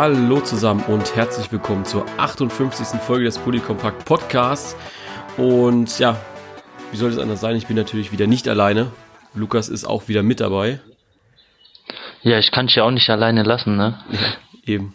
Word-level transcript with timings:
Hallo 0.00 0.40
zusammen 0.40 0.84
und 0.84 1.16
herzlich 1.16 1.50
willkommen 1.50 1.84
zur 1.84 2.06
58. 2.18 3.00
Folge 3.00 3.24
des 3.24 3.36
Polykompakt 3.36 4.04
Podcasts. 4.04 4.76
Und 5.36 5.98
ja, 5.98 6.16
wie 6.92 6.96
soll 6.96 7.10
es 7.10 7.18
anders 7.18 7.40
sein? 7.40 7.56
Ich 7.56 7.66
bin 7.66 7.74
natürlich 7.74 8.12
wieder 8.12 8.28
nicht 8.28 8.46
alleine. 8.46 8.92
Lukas 9.34 9.68
ist 9.68 9.84
auch 9.84 10.06
wieder 10.06 10.22
mit 10.22 10.38
dabei. 10.38 10.78
Ja, 12.22 12.38
ich 12.38 12.52
kann 12.52 12.68
dich 12.68 12.76
ja 12.76 12.84
auch 12.84 12.92
nicht 12.92 13.10
alleine 13.10 13.42
lassen, 13.42 13.76
ne? 13.76 13.98
Ja, 14.12 14.72
eben. 14.72 14.94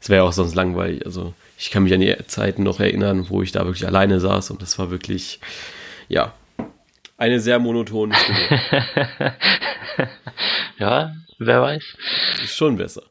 Es 0.00 0.08
wäre 0.08 0.24
ja 0.24 0.28
auch 0.28 0.32
sonst 0.32 0.56
langweilig. 0.56 1.06
Also 1.06 1.32
ich 1.56 1.70
kann 1.70 1.84
mich 1.84 1.94
an 1.94 2.00
die 2.00 2.16
Zeiten 2.26 2.64
noch 2.64 2.80
erinnern, 2.80 3.26
wo 3.28 3.40
ich 3.40 3.52
da 3.52 3.64
wirklich 3.64 3.86
alleine 3.86 4.18
saß 4.18 4.50
und 4.50 4.62
das 4.62 4.80
war 4.80 4.90
wirklich, 4.90 5.38
ja, 6.08 6.32
eine 7.18 7.38
sehr 7.38 7.60
monotone 7.60 8.16
Stimme. 8.16 9.32
ja, 10.78 11.12
wer 11.38 11.62
weiß. 11.62 11.84
Ist 12.42 12.56
schon 12.56 12.76
besser. 12.76 13.04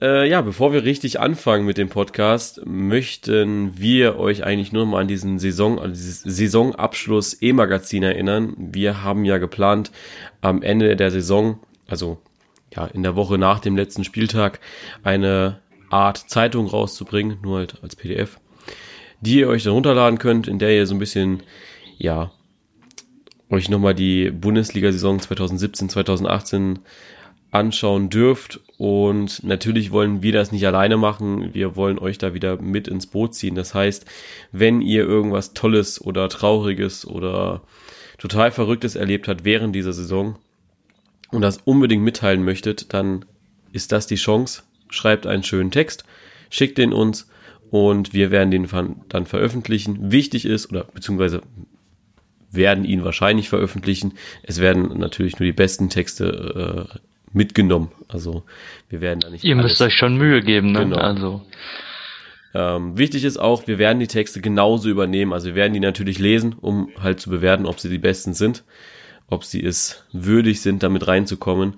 Äh, 0.00 0.28
ja, 0.28 0.42
bevor 0.42 0.74
wir 0.74 0.84
richtig 0.84 1.20
anfangen 1.20 1.64
mit 1.64 1.78
dem 1.78 1.88
Podcast, 1.88 2.60
möchten 2.66 3.78
wir 3.78 4.18
euch 4.18 4.44
eigentlich 4.44 4.70
nur 4.70 4.84
mal 4.84 5.00
an 5.00 5.08
diesen 5.08 5.38
Saison, 5.38 5.78
an 5.78 5.94
Saisonabschluss 5.94 7.40
E-Magazin 7.40 8.02
erinnern. 8.02 8.54
Wir 8.58 9.02
haben 9.02 9.24
ja 9.24 9.38
geplant, 9.38 9.90
am 10.42 10.62
Ende 10.62 10.96
der 10.96 11.10
Saison, 11.10 11.60
also 11.88 12.18
ja, 12.74 12.84
in 12.86 13.02
der 13.02 13.16
Woche 13.16 13.38
nach 13.38 13.58
dem 13.60 13.74
letzten 13.74 14.04
Spieltag, 14.04 14.60
eine 15.02 15.60
Art 15.88 16.18
Zeitung 16.28 16.66
rauszubringen, 16.66 17.38
nur 17.42 17.58
halt 17.58 17.82
als 17.82 17.96
PDF, 17.96 18.38
die 19.22 19.38
ihr 19.38 19.48
euch 19.48 19.62
dann 19.62 19.72
runterladen 19.72 20.18
könnt, 20.18 20.46
in 20.46 20.58
der 20.58 20.76
ihr 20.76 20.86
so 20.86 20.94
ein 20.94 20.98
bisschen, 20.98 21.42
ja, 21.96 22.32
euch 23.48 23.70
nochmal 23.70 23.94
die 23.94 24.30
Bundesliga-Saison 24.30 25.20
2017, 25.20 25.88
2018 25.88 26.80
anschauen 27.50 28.10
dürft. 28.10 28.60
Und 28.78 29.42
natürlich 29.42 29.90
wollen 29.90 30.22
wir 30.22 30.32
das 30.32 30.52
nicht 30.52 30.66
alleine 30.66 30.96
machen. 30.96 31.54
Wir 31.54 31.76
wollen 31.76 31.98
euch 31.98 32.18
da 32.18 32.34
wieder 32.34 32.60
mit 32.60 32.88
ins 32.88 33.06
Boot 33.06 33.34
ziehen. 33.34 33.54
Das 33.54 33.74
heißt, 33.74 34.04
wenn 34.52 34.82
ihr 34.82 35.04
irgendwas 35.04 35.54
Tolles 35.54 36.00
oder 36.00 36.28
Trauriges 36.28 37.06
oder 37.06 37.62
total 38.18 38.50
Verrücktes 38.50 38.94
erlebt 38.94 39.28
habt 39.28 39.44
während 39.44 39.74
dieser 39.74 39.92
Saison 39.92 40.36
und 41.30 41.40
das 41.40 41.58
unbedingt 41.64 42.02
mitteilen 42.02 42.44
möchtet, 42.44 42.92
dann 42.92 43.24
ist 43.72 43.92
das 43.92 44.06
die 44.06 44.16
Chance. 44.16 44.62
Schreibt 44.90 45.26
einen 45.26 45.42
schönen 45.42 45.70
Text, 45.70 46.04
schickt 46.50 46.78
den 46.78 46.92
uns 46.92 47.28
und 47.70 48.12
wir 48.12 48.30
werden 48.30 48.50
den 48.50 48.68
dann 49.08 49.26
veröffentlichen. 49.26 50.12
Wichtig 50.12 50.44
ist, 50.44 50.70
oder 50.70 50.84
beziehungsweise 50.84 51.40
werden 52.50 52.84
ihn 52.84 53.04
wahrscheinlich 53.04 53.48
veröffentlichen. 53.48 54.14
Es 54.42 54.60
werden 54.60 54.98
natürlich 54.98 55.38
nur 55.38 55.46
die 55.46 55.52
besten 55.52 55.88
Texte 55.88 56.88
äh, 56.94 56.98
mitgenommen. 57.36 57.92
Also 58.08 58.42
wir 58.88 59.00
werden 59.00 59.20
da 59.20 59.30
nicht. 59.30 59.44
Ihr 59.44 59.54
müsst 59.54 59.80
euch 59.80 59.94
schon 59.94 60.16
Mühe 60.16 60.40
geben, 60.40 60.72
ne? 60.72 60.80
Genau. 60.80 60.96
Also. 60.96 61.42
Ähm, 62.54 62.96
wichtig 62.96 63.24
ist 63.24 63.36
auch, 63.36 63.66
wir 63.66 63.78
werden 63.78 64.00
die 64.00 64.06
Texte 64.06 64.40
genauso 64.40 64.88
übernehmen. 64.88 65.32
Also 65.32 65.48
wir 65.48 65.54
werden 65.54 65.74
die 65.74 65.80
natürlich 65.80 66.18
lesen, 66.18 66.54
um 66.60 66.88
halt 67.00 67.20
zu 67.20 67.30
bewerten, 67.30 67.66
ob 67.66 67.78
sie 67.78 67.90
die 67.90 67.98
besten 67.98 68.32
sind, 68.32 68.64
ob 69.28 69.44
sie 69.44 69.62
es 69.62 70.04
würdig 70.12 70.62
sind, 70.62 70.82
damit 70.82 71.06
reinzukommen. 71.06 71.74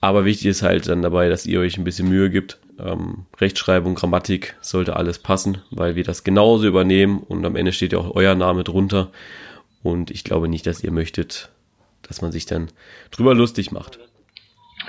Aber 0.00 0.24
wichtig 0.24 0.46
ist 0.46 0.62
halt 0.62 0.88
dann 0.88 1.02
dabei, 1.02 1.28
dass 1.28 1.46
ihr 1.46 1.60
euch 1.60 1.78
ein 1.78 1.84
bisschen 1.84 2.08
Mühe 2.08 2.30
gibt. 2.30 2.58
Ähm, 2.78 3.26
Rechtschreibung, 3.38 3.94
Grammatik 3.94 4.56
sollte 4.60 4.96
alles 4.96 5.18
passen, 5.18 5.58
weil 5.70 5.94
wir 5.94 6.04
das 6.04 6.24
genauso 6.24 6.66
übernehmen 6.66 7.18
und 7.18 7.44
am 7.44 7.54
Ende 7.54 7.72
steht 7.72 7.92
ja 7.92 7.98
auch 7.98 8.14
euer 8.14 8.34
Name 8.34 8.64
drunter. 8.64 9.10
Und 9.82 10.10
ich 10.10 10.24
glaube 10.24 10.48
nicht, 10.48 10.66
dass 10.66 10.82
ihr 10.82 10.90
möchtet, 10.90 11.50
dass 12.02 12.22
man 12.22 12.32
sich 12.32 12.46
dann 12.46 12.68
drüber 13.10 13.34
lustig 13.34 13.70
macht. 13.70 13.98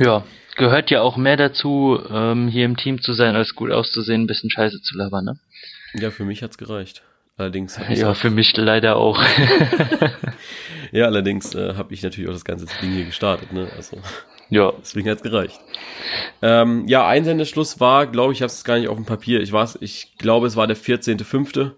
Ja, 0.02 0.24
gehört 0.56 0.90
ja 0.90 1.02
auch 1.02 1.16
mehr 1.16 1.38
dazu, 1.38 2.00
ähm, 2.10 2.48
hier 2.48 2.66
im 2.66 2.76
Team 2.76 3.02
zu 3.02 3.14
sein, 3.14 3.36
als 3.36 3.54
gut 3.54 3.72
auszusehen, 3.72 4.24
ein 4.24 4.28
bisschen 4.28 4.50
Scheiße 4.50 4.82
zu 4.82 4.98
labern, 4.98 5.26
ne? 5.26 5.40
Ja, 5.94 6.10
für 6.10 6.26
mich 6.26 6.42
hat's 6.42 6.58
gereicht. 6.58 7.04
Allerdings 7.38 7.80
ja, 7.90 8.14
für 8.14 8.30
mich 8.30 8.56
leider 8.58 8.96
auch. 8.98 9.22
ja, 10.92 11.06
allerdings 11.06 11.56
äh, 11.56 11.76
habe 11.76 11.94
ich 11.94 12.04
natürlich 12.04 12.30
auch 12.30 12.34
das 12.34 12.46
ganze 12.46 12.66
Ding 12.82 12.94
hier 12.94 13.06
gestartet, 13.06 13.54
ne? 13.54 13.68
Also 13.76 13.98
ja, 14.50 14.74
deswegen 14.80 15.10
hat's 15.10 15.24
gereicht. 15.24 15.60
Ähm, 16.42 16.88
ja, 16.88 17.08
Einsendeschluss 17.08 17.80
war, 17.80 18.08
glaube 18.08 18.34
ich, 18.34 18.40
ich 18.40 18.42
habe 18.42 18.52
es 18.52 18.64
gar 18.64 18.78
nicht 18.78 18.90
auf 18.90 18.98
dem 18.98 19.06
Papier. 19.06 19.40
Ich 19.42 19.52
weiß, 19.52 19.78
ich 19.82 20.18
glaube, 20.18 20.48
es 20.48 20.56
war 20.56 20.68
der 20.68 20.78
14.5. 20.78 21.72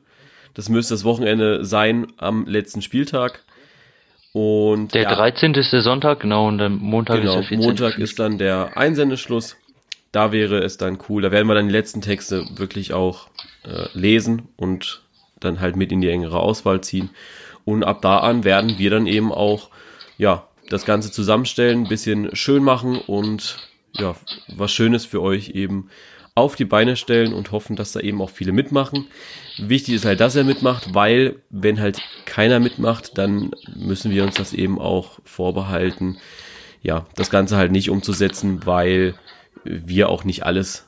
Das 0.54 0.70
müsste 0.70 0.94
das 0.94 1.04
Wochenende 1.04 1.66
sein 1.66 2.08
am 2.18 2.46
letzten 2.46 2.82
Spieltag. 2.82 3.44
Und 4.34 4.96
der 4.96 5.04
ja, 5.04 5.16
13. 5.16 5.54
ist 5.54 5.72
der 5.72 5.84
Sonntag, 5.84 6.22
genau, 6.22 6.48
und 6.48 6.58
der 6.58 6.70
Montag 6.70 7.22
genau, 7.22 7.40
ist 7.40 7.52
der 7.52 7.60
14. 7.60 7.66
Montag 7.66 8.00
ist 8.00 8.20
dann 8.20 8.38
der 8.40 8.76
Einsendeschluss. 8.76 9.58
Da 10.12 10.32
wäre 10.32 10.60
es 10.60 10.78
dann 10.78 10.98
cool. 11.08 11.22
Da 11.22 11.32
werden 11.32 11.48
wir 11.48 11.54
dann 11.56 11.68
die 11.68 11.74
letzten 11.74 12.02
Texte 12.02 12.46
wirklich 12.56 12.94
auch 12.94 13.28
äh, 13.64 13.88
lesen 13.94 14.50
und 14.58 15.02
dann 15.40 15.60
halt 15.60 15.76
mit 15.76 15.92
in 15.92 16.02
die 16.02 16.10
engere 16.10 16.40
Auswahl 16.40 16.82
ziehen. 16.82 17.12
Und 17.64 17.84
ab 17.84 18.02
da 18.02 18.20
an 18.20 18.44
werden 18.44 18.78
wir 18.78 18.90
dann 18.90 19.08
eben 19.08 19.32
auch, 19.32 19.70
ja, 20.18 20.48
das 20.70 20.86
Ganze 20.86 21.12
zusammenstellen, 21.12 21.84
ein 21.84 21.90
bisschen 21.90 22.36
schön 22.36 22.64
machen 22.64 22.98
und 22.98 23.58
ja, 23.94 24.16
was 24.56 24.72
Schönes 24.72 25.06
für 25.06 25.22
euch 25.22 25.50
eben 25.50 25.90
auf 26.36 26.56
die 26.56 26.66
Beine 26.66 26.96
stellen 26.96 27.34
und 27.34 27.52
hoffen, 27.52 27.76
dass 27.76 27.92
da 27.92 28.00
eben 28.00 28.22
auch 28.22 28.30
viele 28.30 28.52
mitmachen. 28.52 29.08
Wichtig 29.58 29.96
ist 29.96 30.06
halt, 30.06 30.20
dass 30.20 30.36
er 30.36 30.44
mitmacht, 30.44 30.94
weil 30.94 31.36
wenn 31.50 31.80
halt 31.80 32.02
keiner 32.26 32.60
mitmacht, 32.60 33.18
dann 33.18 33.52
müssen 33.76 34.12
wir 34.12 34.24
uns 34.24 34.36
das 34.36 34.54
eben 34.54 34.80
auch 34.80 35.20
vorbehalten, 35.24 36.18
ja, 36.82 37.06
das 37.16 37.30
Ganze 37.30 37.56
halt 37.56 37.72
nicht 37.72 37.90
umzusetzen, 37.90 38.66
weil 38.66 39.16
wir 39.64 40.10
auch 40.10 40.24
nicht 40.24 40.44
alles 40.44 40.88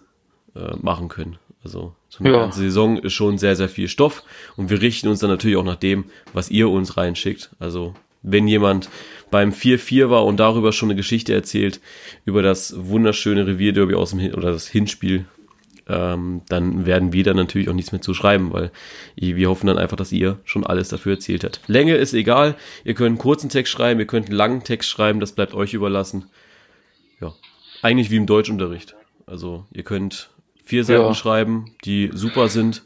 äh, 0.56 0.76
machen 0.82 1.10
können. 1.10 1.38
Also 1.64 1.96
so 2.10 2.24
eine 2.24 2.34
ja. 2.34 2.40
ganze 2.42 2.60
Saison 2.60 2.98
ist 2.98 3.14
schon 3.14 3.38
sehr, 3.38 3.56
sehr 3.56 3.70
viel 3.70 3.88
Stoff 3.88 4.24
und 4.56 4.70
wir 4.70 4.82
richten 4.82 5.08
uns 5.08 5.20
dann 5.20 5.30
natürlich 5.30 5.58
auch 5.58 5.64
nach 5.64 5.76
dem, 5.76 6.06
was 6.34 6.50
ihr 6.50 6.70
uns 6.70 6.98
reinschickt. 6.98 7.52
Also 7.60 7.94
wenn 8.22 8.48
jemand 8.48 8.90
beim 9.32 9.52
4-4 9.52 10.10
war 10.10 10.26
und 10.26 10.40
darüber 10.40 10.72
schon 10.72 10.90
eine 10.90 10.96
Geschichte 10.96 11.34
erzählt, 11.34 11.80
über 12.26 12.42
das 12.42 12.74
wunderschöne 12.78 13.48
Revierderby 13.48 13.96
aus 13.96 14.12
dem 14.12 14.20
Hin 14.20 14.34
oder 14.34 14.52
das 14.52 14.68
Hinspiel 14.68 15.26
ähm, 15.88 16.42
dann 16.50 16.86
werden 16.86 17.14
wir 17.14 17.24
dann 17.24 17.38
natürlich 17.38 17.70
auch 17.70 17.74
nichts 17.74 17.92
mehr 17.92 18.02
zu 18.02 18.14
schreiben, 18.14 18.52
weil 18.52 18.72
wir 19.16 19.50
hoffen 19.50 19.68
dann 19.68 19.78
einfach, 19.78 19.98
dass 19.98 20.12
ihr 20.12 20.40
schon 20.44 20.66
alles 20.66 20.90
dafür 20.90 21.14
erzählt 21.14 21.44
habt. 21.44 21.62
Länge 21.68 21.96
ist 21.96 22.14
egal, 22.14 22.56
ihr 22.84 22.96
könnt 22.96 23.10
einen 23.10 23.18
kurzen 23.18 23.50
Text 23.50 23.72
schreiben, 23.72 24.00
ihr 24.00 24.08
könnt 24.08 24.28
einen 24.28 24.38
langen 24.38 24.64
Text 24.64 24.90
schreiben, 24.90 25.20
das 25.20 25.34
bleibt 25.34 25.54
euch 25.54 25.74
überlassen. 25.74 26.26
Ja, 27.22 27.34
eigentlich 27.82 28.10
wie 28.10 28.18
im 28.18 28.26
Deutschunterricht. 28.26 28.96
Also 29.28 29.66
ihr 29.72 29.84
könnt 29.84 30.30
vier 30.64 30.84
Seiten 30.84 31.02
ja. 31.02 31.14
schreiben, 31.14 31.72
die 31.86 32.10
super 32.14 32.50
sind. 32.50 32.84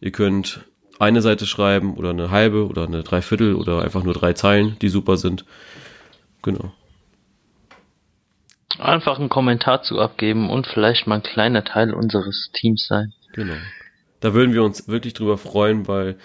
Ihr 0.00 0.12
könnt 0.12 0.60
eine 0.98 1.22
Seite 1.22 1.46
schreiben 1.46 1.94
oder 1.94 2.10
eine 2.10 2.30
halbe 2.30 2.66
oder 2.66 2.84
eine 2.84 3.02
Dreiviertel 3.02 3.54
oder 3.54 3.82
einfach 3.82 4.02
nur 4.02 4.14
drei 4.14 4.34
Zeilen, 4.34 4.76
die 4.80 4.88
super 4.88 5.16
sind. 5.16 5.44
Genau. 6.42 6.72
Einfach 8.78 9.18
einen 9.18 9.28
Kommentar 9.28 9.82
zu 9.82 10.00
abgeben 10.00 10.50
und 10.50 10.66
vielleicht 10.66 11.06
mal 11.06 11.16
ein 11.16 11.22
kleiner 11.22 11.64
Teil 11.64 11.94
unseres 11.94 12.50
Teams 12.52 12.86
sein. 12.86 13.12
Genau. 13.32 13.54
Da 14.20 14.34
würden 14.34 14.52
wir 14.52 14.62
uns 14.62 14.88
wirklich 14.88 15.14
drüber 15.14 15.38
freuen, 15.38 15.88
weil 15.88 16.16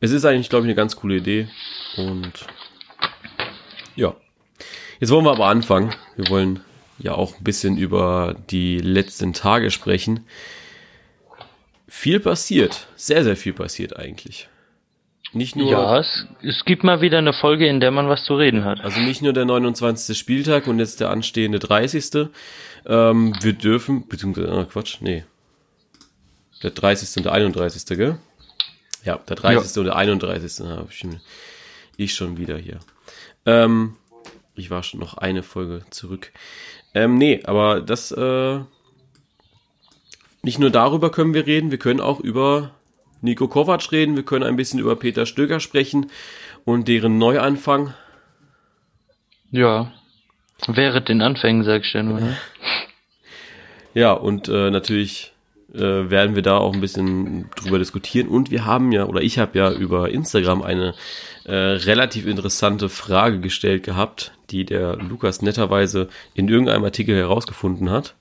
es 0.00 0.10
ist 0.10 0.24
eigentlich, 0.24 0.50
glaube 0.50 0.66
ich, 0.66 0.68
eine 0.68 0.76
ganz 0.76 0.96
coole 0.96 1.16
Idee. 1.16 1.48
Und 1.96 2.32
ja. 3.94 4.14
Jetzt 5.00 5.10
wollen 5.10 5.24
wir 5.24 5.32
aber 5.32 5.46
anfangen. 5.46 5.94
Wir 6.16 6.28
wollen 6.28 6.60
ja 6.98 7.12
auch 7.12 7.36
ein 7.36 7.44
bisschen 7.44 7.76
über 7.76 8.36
die 8.50 8.78
letzten 8.78 9.32
Tage 9.32 9.70
sprechen. 9.70 10.26
Viel 11.88 12.20
passiert. 12.20 12.86
Sehr, 12.96 13.24
sehr 13.24 13.36
viel 13.36 13.52
passiert 13.52 13.96
eigentlich. 13.96 14.48
Nicht 15.36 15.54
nur. 15.54 15.70
Ja, 15.70 15.98
es, 15.98 16.26
es 16.42 16.64
gibt 16.64 16.82
mal 16.82 17.02
wieder 17.02 17.18
eine 17.18 17.34
Folge, 17.34 17.66
in 17.66 17.78
der 17.78 17.90
man 17.90 18.08
was 18.08 18.24
zu 18.24 18.34
reden 18.34 18.64
hat. 18.64 18.80
Also 18.80 19.00
nicht 19.00 19.20
nur 19.20 19.34
der 19.34 19.44
29. 19.44 20.16
Spieltag 20.16 20.66
und 20.66 20.78
jetzt 20.78 21.00
der 21.00 21.10
anstehende 21.10 21.58
30. 21.58 22.30
Ähm, 22.86 23.34
wir 23.42 23.52
dürfen, 23.52 24.08
beziehungsweise, 24.08 24.50
oh 24.50 24.64
Quatsch, 24.64 24.96
nee. 25.00 25.24
Der 26.62 26.70
30. 26.70 27.18
und 27.18 27.24
der 27.24 27.32
31. 27.32 27.84
gell? 27.98 28.18
Ja, 29.04 29.18
der 29.18 29.36
30. 29.36 29.76
Ja. 29.76 29.80
und 29.80 29.86
der 29.86 29.96
31. 29.96 30.66
habe 30.66 30.88
ich, 30.90 31.06
ich 31.98 32.14
schon 32.14 32.38
wieder 32.38 32.56
hier. 32.56 32.78
Ähm, 33.44 33.96
ich 34.54 34.70
war 34.70 34.82
schon 34.82 35.00
noch 35.00 35.18
eine 35.18 35.42
Folge 35.42 35.82
zurück. 35.90 36.32
Ähm, 36.94 37.18
nee, 37.18 37.42
aber 37.44 37.82
das, 37.82 38.10
äh, 38.10 38.60
nicht 40.40 40.58
nur 40.58 40.70
darüber 40.70 41.10
können 41.10 41.34
wir 41.34 41.46
reden, 41.46 41.70
wir 41.70 41.78
können 41.78 42.00
auch 42.00 42.20
über 42.20 42.70
Nico 43.20 43.48
Kovac 43.48 43.90
reden, 43.92 44.16
wir 44.16 44.24
können 44.24 44.44
ein 44.44 44.56
bisschen 44.56 44.78
über 44.80 44.96
Peter 44.96 45.26
Stöger 45.26 45.60
sprechen 45.60 46.10
und 46.64 46.88
deren 46.88 47.18
Neuanfang. 47.18 47.94
Ja, 49.50 49.92
wäre 50.66 51.02
den 51.02 51.22
Anfängen, 51.22 51.64
sag 51.64 51.82
ich 51.84 51.92
ja 51.92 52.02
nur. 52.02 52.20
Ne? 52.20 52.36
Ja, 53.94 54.12
und 54.12 54.48
äh, 54.48 54.70
natürlich 54.70 55.32
äh, 55.74 55.78
werden 56.10 56.34
wir 56.34 56.42
da 56.42 56.58
auch 56.58 56.74
ein 56.74 56.80
bisschen 56.80 57.48
drüber 57.56 57.78
diskutieren. 57.78 58.28
Und 58.28 58.50
wir 58.50 58.64
haben 58.64 58.92
ja, 58.92 59.04
oder 59.06 59.22
ich 59.22 59.38
habe 59.38 59.58
ja 59.58 59.72
über 59.72 60.10
Instagram 60.10 60.62
eine 60.62 60.94
äh, 61.44 61.54
relativ 61.54 62.26
interessante 62.26 62.88
Frage 62.88 63.40
gestellt 63.40 63.84
gehabt, 63.84 64.32
die 64.50 64.64
der 64.64 64.96
Lukas 64.96 65.42
netterweise 65.42 66.08
in 66.34 66.48
irgendeinem 66.48 66.84
Artikel 66.84 67.16
herausgefunden 67.16 67.90
hat. 67.90 68.14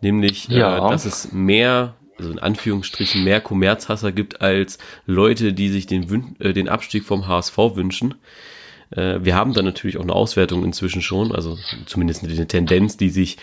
nämlich, 0.00 0.46
Ja. 0.48 0.86
äh, 0.86 0.90
dass 0.90 1.04
es 1.04 1.32
mehr, 1.32 1.94
also 2.18 2.30
in 2.30 2.38
Anführungsstrichen, 2.38 3.24
mehr 3.24 3.40
Kommerzhasser 3.40 4.12
gibt 4.12 4.40
als 4.40 4.78
Leute, 5.06 5.52
die 5.52 5.68
sich 5.68 5.86
den, 5.86 6.08
Wün- 6.08 6.40
äh, 6.40 6.52
den 6.52 6.68
Abstieg 6.68 7.04
vom 7.04 7.28
HSV 7.28 7.56
wünschen. 7.74 8.14
Äh, 8.90 9.20
wir 9.22 9.34
haben 9.34 9.54
da 9.54 9.62
natürlich 9.62 9.96
auch 9.98 10.02
eine 10.02 10.14
Auswertung 10.14 10.64
inzwischen 10.64 11.02
schon, 11.02 11.32
also 11.32 11.56
zumindest 11.86 12.24
eine 12.24 12.46
Tendenz, 12.46 12.96
die 12.96 13.10
sich 13.10 13.38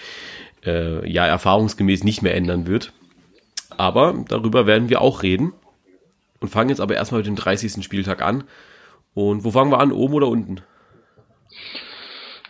äh, 0.65 1.09
ja 1.09 1.25
erfahrungsgemäß 1.25 2.03
nicht 2.03 2.21
mehr 2.21 2.35
ändern 2.35 2.67
wird. 2.67 2.93
Aber 3.77 4.15
darüber 4.27 4.67
werden 4.67 4.89
wir 4.89 5.01
auch 5.01 5.23
reden 5.23 5.53
und 6.39 6.49
fangen 6.49 6.69
jetzt 6.69 6.81
aber 6.81 6.95
erstmal 6.95 7.19
mit 7.19 7.27
dem 7.27 7.35
30. 7.35 7.83
Spieltag 7.83 8.21
an. 8.21 8.43
Und 9.13 9.43
wo 9.43 9.51
fangen 9.51 9.71
wir 9.71 9.79
an, 9.79 9.91
oben 9.91 10.13
oder 10.13 10.27
unten? 10.27 10.57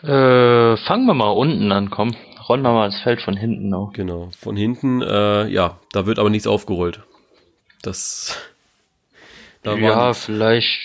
Äh, 0.01 0.77
fangen 0.77 1.05
wir 1.05 1.13
mal 1.13 1.29
unten 1.29 1.71
an, 1.71 1.89
komm. 1.89 2.15
Rollen 2.47 2.61
wir 2.61 2.73
mal 2.73 2.89
das 2.89 3.01
Feld 3.01 3.21
von 3.21 3.35
hinten 3.35 3.73
auf. 3.73 3.93
Genau, 3.93 4.29
von 4.37 4.55
hinten, 4.55 5.01
äh, 5.01 5.47
ja, 5.47 5.79
da 5.91 6.05
wird 6.05 6.19
aber 6.19 6.29
nichts 6.29 6.47
aufgerollt. 6.47 7.01
Das, 7.81 8.37
da 9.63 9.75
ja, 9.75 10.13
vielleicht 10.13 10.79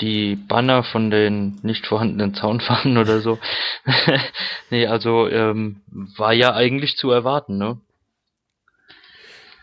die 0.00 0.36
Banner 0.36 0.84
von 0.84 1.10
den 1.10 1.58
nicht 1.62 1.86
vorhandenen 1.86 2.34
Zaunfahnen 2.34 2.96
oder 2.98 3.20
so. 3.20 3.38
nee, 4.70 4.86
also 4.86 5.28
ähm, 5.28 5.80
war 6.16 6.32
ja 6.32 6.54
eigentlich 6.54 6.96
zu 6.96 7.10
erwarten, 7.10 7.58
ne? 7.58 7.78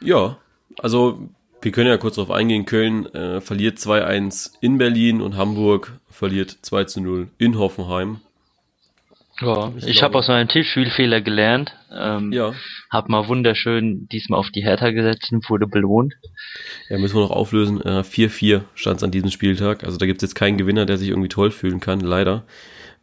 Ja, 0.02 0.38
also 0.80 1.30
wir 1.62 1.72
können 1.72 1.90
ja 1.90 1.98
kurz 1.98 2.16
darauf 2.16 2.32
eingehen. 2.32 2.66
Köln 2.66 3.08
äh, 3.14 3.42
verliert 3.42 3.80
2-1 3.80 4.54
in 4.62 4.78
Berlin 4.78 5.22
und 5.22 5.38
Hamburg 5.38 5.94
verliert 6.10 6.58
2-0 6.64 7.28
in 7.38 7.58
Hoffenheim. 7.58 8.22
Ja, 9.40 9.72
Ich 9.86 10.02
habe 10.02 10.18
aus 10.18 10.28
meinem 10.28 10.48
Tippspielfehler 10.48 11.22
gelernt. 11.22 11.72
Ähm, 11.96 12.32
Ja, 12.32 12.54
Hab 12.90 13.08
mal 13.10 13.28
wunderschön 13.28 14.08
diesmal 14.12 14.40
auf 14.40 14.50
die 14.50 14.64
Hertha 14.64 14.90
gesetzt 14.92 15.32
und 15.32 15.48
wurde 15.50 15.68
belohnt. 15.68 16.14
ja 16.90 16.98
müssen 16.98 17.16
wir 17.16 17.22
noch 17.22 17.32
auflösen. 17.32 17.80
Äh, 17.82 18.04
4-4 18.04 18.62
stand 18.74 18.98
es 18.98 19.04
an 19.04 19.12
diesem 19.12 19.30
Spieltag. 19.30 19.84
Also 19.84 19.98
da 19.98 20.06
gibt 20.08 20.24
es 20.24 20.30
jetzt 20.30 20.36
keinen 20.36 20.58
Gewinner, 20.58 20.86
der 20.86 20.98
sich 20.98 21.10
irgendwie 21.10 21.30
toll 21.30 21.52
fühlen 21.52 21.80
kann, 21.80 22.00
leider. 22.00 22.46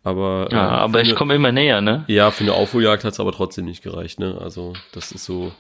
Aber, 0.03 0.49
äh, 0.51 0.55
Ja, 0.55 0.69
aber 0.71 1.01
ich 1.03 1.15
komme 1.15 1.35
immer 1.35 1.53
näher, 1.53 1.81
ne? 1.81 2.05
Ja, 2.09 2.31
für 2.31 2.45
eine 2.45 2.53
Aufholjagd 2.55 3.05
hat 3.05 3.13
es 3.13 3.21
aber 3.21 3.33
trotzdem 3.33 3.65
nicht 3.65 3.83
gereicht. 3.83 4.19
Ne? 4.19 4.37
Also 4.41 4.75
das 4.93 5.13
ist 5.13 5.25
so 5.25 5.53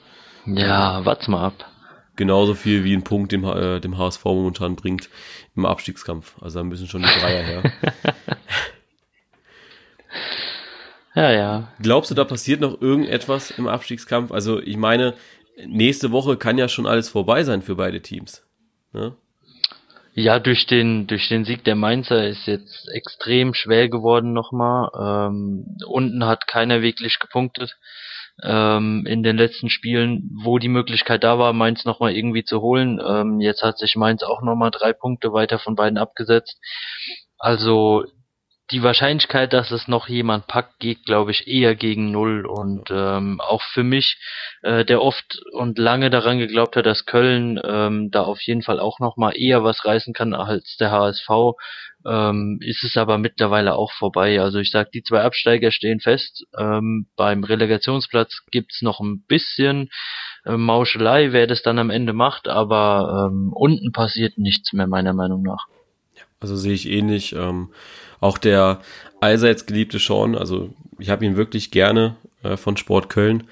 Ja, 0.44 1.04
wart's 1.04 1.28
mal 1.28 1.46
ab. 1.46 1.54
genauso 2.16 2.54
viel 2.54 2.84
wie 2.84 2.94
ein 2.94 3.04
Punkt, 3.04 3.32
dem, 3.32 3.44
äh, 3.44 3.80
dem 3.80 3.96
HSV 3.96 4.24
momentan 4.24 4.76
bringt 4.76 5.08
im 5.56 5.64
Abstiegskampf. 5.66 6.34
Also 6.42 6.58
da 6.58 6.64
müssen 6.64 6.88
schon 6.88 7.02
die 7.02 7.08
Dreier 7.20 7.42
her. 7.42 7.62
Ja, 11.14 11.30
ja. 11.30 11.68
Glaubst 11.80 12.10
du, 12.10 12.14
da 12.14 12.24
passiert 12.24 12.60
noch 12.60 12.80
irgendetwas 12.80 13.52
im 13.52 13.68
Abstiegskampf? 13.68 14.32
Also 14.32 14.60
ich 14.60 14.76
meine, 14.76 15.14
nächste 15.66 16.10
Woche 16.10 16.36
kann 16.36 16.58
ja 16.58 16.68
schon 16.68 16.86
alles 16.86 17.08
vorbei 17.08 17.44
sein 17.44 17.62
für 17.62 17.76
beide 17.76 18.02
Teams. 18.02 18.44
Ne? 18.92 19.14
Ja, 20.14 20.38
durch 20.38 20.66
den, 20.66 21.06
durch 21.06 21.28
den 21.28 21.44
Sieg 21.44 21.64
der 21.64 21.74
Mainzer 21.74 22.28
ist 22.28 22.46
jetzt 22.46 22.88
extrem 22.92 23.52
schwer 23.54 23.88
geworden 23.88 24.32
nochmal. 24.32 24.90
Ähm, 24.98 25.76
unten 25.86 26.24
hat 26.24 26.46
keiner 26.46 26.82
wirklich 26.82 27.18
gepunktet. 27.18 27.76
Ähm, 28.42 29.06
in 29.06 29.22
den 29.22 29.36
letzten 29.36 29.70
Spielen, 29.70 30.30
wo 30.42 30.58
die 30.58 30.68
Möglichkeit 30.68 31.22
da 31.22 31.38
war, 31.38 31.52
Mainz 31.52 31.84
nochmal 31.84 32.16
irgendwie 32.16 32.44
zu 32.44 32.60
holen. 32.60 33.00
Ähm, 33.04 33.40
jetzt 33.40 33.62
hat 33.62 33.78
sich 33.78 33.94
Mainz 33.94 34.24
auch 34.24 34.42
nochmal 34.42 34.72
drei 34.72 34.92
Punkte 34.92 35.32
weiter 35.32 35.60
von 35.60 35.76
beiden 35.76 35.98
abgesetzt. 35.98 36.58
Also 37.38 38.04
die 38.70 38.82
Wahrscheinlichkeit, 38.82 39.52
dass 39.52 39.70
es 39.70 39.88
noch 39.88 40.08
jemand 40.08 40.46
packt, 40.46 40.78
geht, 40.78 41.04
glaube 41.04 41.32
ich, 41.32 41.46
eher 41.46 41.74
gegen 41.74 42.10
null. 42.10 42.46
Und 42.46 42.90
ähm, 42.90 43.40
auch 43.40 43.62
für 43.62 43.84
mich, 43.84 44.18
äh, 44.62 44.84
der 44.84 45.02
oft 45.02 45.38
und 45.52 45.78
lange 45.78 46.08
daran 46.08 46.38
geglaubt 46.38 46.76
hat, 46.76 46.86
dass 46.86 47.04
Köln 47.04 47.60
ähm, 47.62 48.10
da 48.10 48.22
auf 48.22 48.40
jeden 48.40 48.62
Fall 48.62 48.80
auch 48.80 49.00
noch 49.00 49.16
mal 49.16 49.32
eher 49.32 49.64
was 49.64 49.84
reißen 49.84 50.14
kann 50.14 50.32
als 50.32 50.76
der 50.78 50.90
HSV, 50.90 51.28
ähm, 52.06 52.58
ist 52.62 52.84
es 52.84 52.96
aber 52.96 53.18
mittlerweile 53.18 53.74
auch 53.74 53.92
vorbei. 53.92 54.40
Also 54.40 54.58
ich 54.58 54.70
sag, 54.70 54.90
die 54.92 55.02
zwei 55.02 55.22
Absteiger 55.22 55.70
stehen 55.70 56.00
fest. 56.00 56.46
Ähm, 56.58 57.06
beim 57.16 57.44
Relegationsplatz 57.44 58.44
gibt's 58.50 58.80
noch 58.80 59.00
ein 59.00 59.24
bisschen 59.26 59.90
äh, 60.46 60.56
Mauschelei, 60.56 61.32
wer 61.32 61.46
das 61.46 61.62
dann 61.62 61.78
am 61.78 61.90
Ende 61.90 62.14
macht, 62.14 62.48
aber 62.48 63.28
ähm, 63.30 63.52
unten 63.54 63.92
passiert 63.92 64.38
nichts 64.38 64.72
mehr 64.72 64.86
meiner 64.86 65.12
Meinung 65.12 65.42
nach. 65.42 65.66
Also 66.44 66.56
sehe 66.56 66.74
ich 66.74 66.90
ähnlich. 66.90 67.34
Ähm, 67.34 67.70
auch 68.20 68.36
der 68.36 68.82
allseits 69.22 69.64
geliebte 69.64 69.98
Sean, 69.98 70.36
also 70.36 70.74
ich 70.98 71.08
habe 71.08 71.24
ihn 71.24 71.38
wirklich 71.38 71.70
gerne 71.70 72.16
äh, 72.42 72.58
von 72.58 72.76
Sport 72.76 73.08
Köln. 73.08 73.44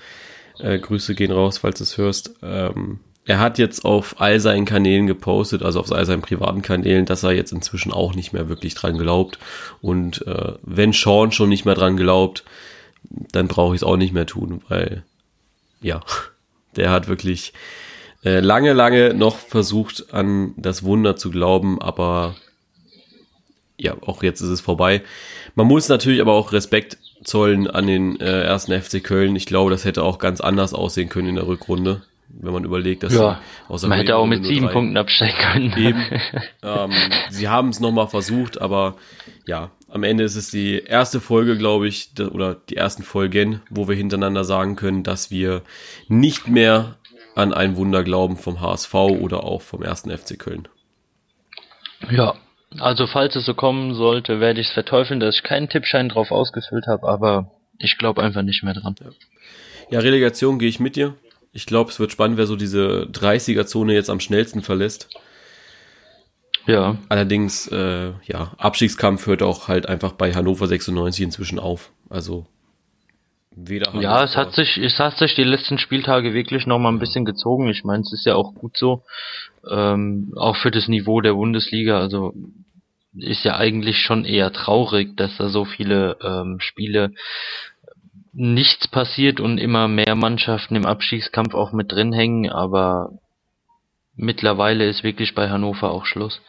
Äh, 0.59 0.79
Grüße 0.79 1.15
gehen 1.15 1.33
raus, 1.33 1.57
falls 1.57 1.79
du 1.79 1.85
es 1.85 1.97
hörst. 1.97 2.35
Ähm, 2.43 3.01
er 3.25 3.39
hat 3.39 3.57
jetzt 3.57 3.87
auf 3.87 4.21
all 4.21 4.41
seinen 4.41 4.67
Kanälen 4.67 5.07
gepostet, 5.07 5.63
also 5.63 5.81
auf 5.81 5.91
all 5.91 6.05
seinen 6.05 6.21
privaten 6.21 6.61
Kanälen, 6.61 7.07
dass 7.07 7.23
er 7.23 7.33
jetzt 7.33 7.51
inzwischen 7.51 7.93
auch 7.93 8.15
nicht 8.15 8.35
mehr 8.35 8.51
wirklich 8.51 8.75
dran 8.75 8.99
glaubt. 8.99 9.39
Und 9.81 10.27
äh, 10.27 10.53
wenn 10.61 10.93
Sean 10.93 11.33
schon 11.33 11.49
nicht 11.49 11.65
mehr 11.65 11.75
dran 11.75 11.97
glaubt, 11.97 12.45
dann 13.09 13.49
brauche 13.49 13.75
ich 13.75 13.81
es 13.81 13.87
auch 13.87 13.97
nicht 13.97 14.13
mehr 14.13 14.27
tun, 14.27 14.61
weil 14.69 15.03
ja, 15.81 16.03
der 16.77 16.91
hat 16.91 17.09
wirklich 17.09 17.55
äh, 18.23 18.41
lange, 18.41 18.75
lange 18.75 19.15
noch 19.15 19.39
versucht 19.39 20.13
an 20.13 20.53
das 20.59 20.83
Wunder 20.83 21.17
zu 21.17 21.31
glauben, 21.31 21.81
aber 21.81 22.37
ja, 23.83 23.97
auch 24.01 24.23
jetzt 24.23 24.41
ist 24.41 24.49
es 24.49 24.61
vorbei. 24.61 25.03
Man 25.55 25.67
muss 25.67 25.89
natürlich 25.89 26.21
aber 26.21 26.33
auch 26.33 26.53
Respekt 26.53 26.99
zollen 27.25 27.69
an 27.69 27.87
den 27.87 28.21
äh, 28.21 28.43
ersten 28.43 28.73
FC 28.81 29.03
Köln. 29.03 29.37
Ich 29.37 29.47
glaube, 29.47 29.71
das 29.71 29.85
hätte 29.85 30.03
auch 30.05 30.19
ganz 30.19 30.41
anders 30.41 30.73
aussehen 30.75 31.09
können 31.09 31.29
in 31.29 31.35
der 31.37 31.47
Rückrunde, 31.47 32.03
wenn 32.29 32.53
man 32.53 32.65
überlegt, 32.65 33.03
dass 33.03 33.15
Ja, 33.15 33.41
sie 33.75 33.87
man 33.89 33.99
hätte 33.99 34.17
auch 34.17 34.27
mit 34.27 34.45
sieben 34.45 34.67
drei- 34.67 34.73
Punkten 34.73 34.97
absteigen 34.97 35.37
können. 35.53 35.77
Eben. 35.77 36.05
ähm, 36.63 36.91
sie 37.31 37.49
haben 37.49 37.69
es 37.71 37.81
nochmal 37.81 38.09
versucht, 38.09 38.61
aber 38.61 38.97
ja, 39.47 39.71
am 39.89 40.05
Ende 40.05 40.25
ist 40.25 40.37
es 40.37 40.51
die 40.51 40.79
erste 40.79 41.21
Folge, 41.21 41.59
glaube 41.59 41.87
ich, 41.89 42.11
oder 42.33 42.55
die 42.71 42.77
ersten 42.77 43.03
Folgen, 43.03 43.61
wo 43.69 43.89
wir 43.89 43.95
hintereinander 43.97 44.45
sagen 44.45 44.77
können, 44.77 45.03
dass 45.03 45.31
wir 45.31 45.63
nicht 46.09 46.49
mehr 46.49 46.97
an 47.35 47.53
ein 47.53 47.77
Wunder 47.77 48.03
glauben 48.05 48.37
vom 48.37 48.61
HSV 48.61 48.95
oder 48.95 49.45
auch 49.45 49.61
vom 49.63 49.83
ersten 49.83 50.11
FC 50.17 50.39
Köln. 50.39 50.69
Ja, 52.11 52.35
also 52.79 53.07
falls 53.07 53.37
es 53.37 53.47
so 53.47 53.55
kommen 53.55 53.95
sollte, 53.95 54.41
werde 54.41 54.61
ich 54.61 54.69
es 54.69 54.73
verteufeln, 54.73 55.21
dass 55.21 55.37
ich 55.37 55.43
keinen 55.43 55.69
Tippschein 55.69 56.09
drauf 56.09 56.31
ausgefüllt 56.31 56.87
habe, 56.87 57.09
aber 57.09 57.51
ich 57.79 57.99
glaube 57.99 58.23
einfach 58.23 58.43
nicht 58.43 58.63
mehr 58.63 58.75
dran. 58.75 58.95
Ja, 59.91 60.01
Relegation 60.01 60.59
gehe 60.59 60.69
ich 60.69 60.81
mit 60.81 60.97
dir. 60.97 61.15
Ich 61.53 61.67
glaube, 61.67 61.91
es 61.91 62.01
wird 62.01 62.13
spannend, 62.13 62.39
wer 62.39 62.47
so 62.47 62.57
diese 62.57 63.09
30er-Zone 63.13 63.93
jetzt 63.93 64.09
am 64.09 64.21
schnellsten 64.21 64.63
verlässt. 64.63 65.09
Ja, 66.67 66.97
Allerdings, 67.09 67.67
äh, 67.69 68.13
ja, 68.25 68.53
Abstiegskampf 68.57 69.27
hört 69.27 69.43
auch 69.43 69.69
halt 69.69 69.89
einfach 69.89 70.13
bei 70.13 70.33
Hannover 70.33 70.67
96 70.67 71.25
inzwischen 71.25 71.59
auf. 71.59 71.91
Also 72.09 72.47
weder 73.55 73.95
ja, 74.01 74.23
es 74.23 74.37
hat 74.37 74.55
sich, 74.55 74.79
es 74.79 74.99
hat 74.99 75.19
sich 75.19 75.35
die 75.35 75.45
letzten 75.45 75.79
Spieltage 75.79 76.33
wirklich 76.33 76.67
noch 76.67 76.79
mal 76.79 76.91
ein 76.91 76.99
bisschen 76.99 77.25
gezogen. 77.25 77.69
Ich 77.69 77.85
meine, 77.85 78.03
es 78.03 78.13
ist 78.13 78.25
ja 78.25 78.35
auch 78.35 78.55
gut 78.55 78.77
so, 78.77 79.03
ähm, 79.69 80.33
auch 80.37 80.57
für 80.57 80.71
das 80.71 80.89
Niveau 80.89 81.21
der 81.21 81.35
Bundesliga. 81.35 81.99
Also 81.99 82.33
ist 83.15 83.45
ja 83.45 83.57
eigentlich 83.57 83.99
schon 83.99 84.25
eher 84.25 84.53
traurig, 84.53 85.17
dass 85.17 85.37
da 85.37 85.49
so 85.49 85.65
viele 85.65 86.17
ähm, 86.23 86.59
Spiele 86.61 87.13
nichts 88.33 88.89
passiert 88.89 89.41
und 89.41 89.59
immer 89.59 89.89
mehr 89.89 90.15
Mannschaften 90.15 90.77
im 90.77 90.87
Abstiegskampf 90.87 91.55
auch 91.55 91.73
mit 91.73 91.93
drin 91.93 92.13
hängen. 92.13 92.51
Aber 92.51 93.13
mittlerweile 94.15 94.89
ist 94.89 95.05
wirklich 95.05 95.35
bei 95.35 95.51
Hannover 95.51 95.91
auch 95.91 96.07
Schluss. 96.07 96.41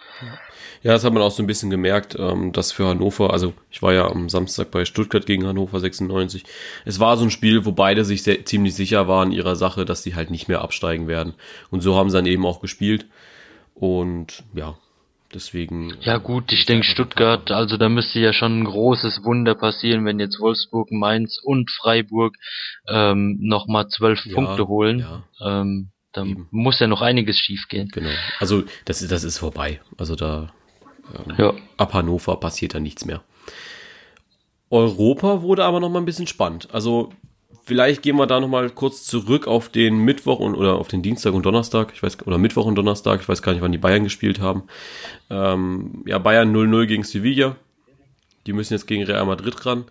Ja, 0.83 0.91
das 0.91 1.03
hat 1.03 1.13
man 1.13 1.23
auch 1.23 1.31
so 1.31 1.43
ein 1.43 1.47
bisschen 1.47 1.69
gemerkt, 1.69 2.15
ähm, 2.19 2.51
dass 2.51 2.71
für 2.71 2.87
Hannover, 2.87 3.31
also 3.31 3.53
ich 3.71 3.81
war 3.81 3.93
ja 3.93 4.07
am 4.07 4.29
Samstag 4.29 4.69
bei 4.71 4.85
Stuttgart 4.85 5.25
gegen 5.25 5.45
Hannover 5.45 5.79
96. 5.79 6.43
Es 6.85 6.99
war 6.99 7.17
so 7.17 7.23
ein 7.23 7.31
Spiel, 7.31 7.65
wo 7.65 7.71
beide 7.71 8.03
sich 8.05 8.23
sehr, 8.23 8.45
ziemlich 8.45 8.75
sicher 8.75 9.07
waren 9.07 9.31
ihrer 9.31 9.55
Sache, 9.55 9.85
dass 9.85 10.03
sie 10.03 10.15
halt 10.15 10.29
nicht 10.29 10.47
mehr 10.47 10.61
absteigen 10.61 11.07
werden. 11.07 11.35
Und 11.71 11.81
so 11.81 11.95
haben 11.95 12.09
sie 12.09 12.17
dann 12.17 12.25
eben 12.25 12.45
auch 12.45 12.61
gespielt. 12.61 13.05
Und 13.75 14.43
ja, 14.53 14.75
deswegen. 15.33 15.95
Ja 16.01 16.17
gut, 16.17 16.51
ich 16.51 16.65
denke 16.65 16.85
Stuttgart, 16.85 17.51
also 17.51 17.77
da 17.77 17.89
müsste 17.89 18.19
ja 18.19 18.33
schon 18.33 18.59
ein 18.61 18.63
großes 18.65 19.23
Wunder 19.23 19.55
passieren, 19.55 20.05
wenn 20.05 20.19
jetzt 20.19 20.39
Wolfsburg, 20.39 20.91
Mainz 20.91 21.39
und 21.43 21.69
Freiburg 21.71 22.35
ähm, 22.87 23.37
nochmal 23.41 23.87
zwölf 23.89 24.25
Ja, 24.25 24.35
Punkte 24.35 24.67
holen. 24.67 24.99
ja. 24.99 25.23
Ähm, 25.61 25.89
da 26.11 26.23
Eben. 26.23 26.47
muss 26.51 26.79
ja 26.79 26.87
noch 26.87 27.01
einiges 27.01 27.37
schiefgehen. 27.39 27.89
Genau. 27.91 28.11
Also 28.39 28.63
das, 28.85 29.01
ist- 29.01 29.11
das 29.11 29.23
ist 29.23 29.39
vorbei. 29.39 29.81
Also 29.97 30.15
da 30.15 30.53
Ja. 31.37 31.53
ab 31.77 31.93
Hannover 31.93 32.35
passiert 32.39 32.75
da 32.75 32.79
nichts 32.79 33.05
mehr. 33.05 33.23
Europa 34.69 35.41
wurde 35.41 35.65
aber 35.65 35.79
noch 35.79 35.89
mal 35.89 35.99
ein 35.99 36.05
bisschen 36.05 36.27
spannend. 36.27 36.67
Also 36.73 37.11
vielleicht 37.63 38.01
gehen 38.01 38.17
wir 38.17 38.27
da 38.27 38.39
noch 38.39 38.47
mal 38.47 38.69
kurz 38.69 39.03
zurück 39.05 39.47
auf 39.47 39.69
den 39.69 39.97
Mittwoch 39.97 40.39
und, 40.39 40.55
oder 40.55 40.75
auf 40.75 40.87
den 40.87 41.01
Dienstag 41.01 41.33
und 41.33 41.45
Donnerstag. 41.45 41.91
Ich 41.93 42.03
weiß 42.03 42.25
oder 42.25 42.37
Mittwoch 42.37 42.65
und 42.65 42.75
Donnerstag. 42.75 43.21
Ich 43.21 43.29
weiß 43.29 43.41
gar 43.41 43.53
nicht, 43.53 43.61
wann 43.61 43.71
die 43.71 43.77
Bayern 43.77 44.03
gespielt 44.03 44.39
haben. 44.39 44.63
Ähm, 45.29 46.03
ja, 46.05 46.19
Bayern 46.19 46.55
0-0 46.55 46.85
gegen 46.85 47.03
Sevilla. 47.03 47.55
Die 48.45 48.53
müssen 48.53 48.73
jetzt 48.73 48.87
gegen 48.87 49.03
Real 49.03 49.25
Madrid 49.25 49.65
ran. 49.65 49.85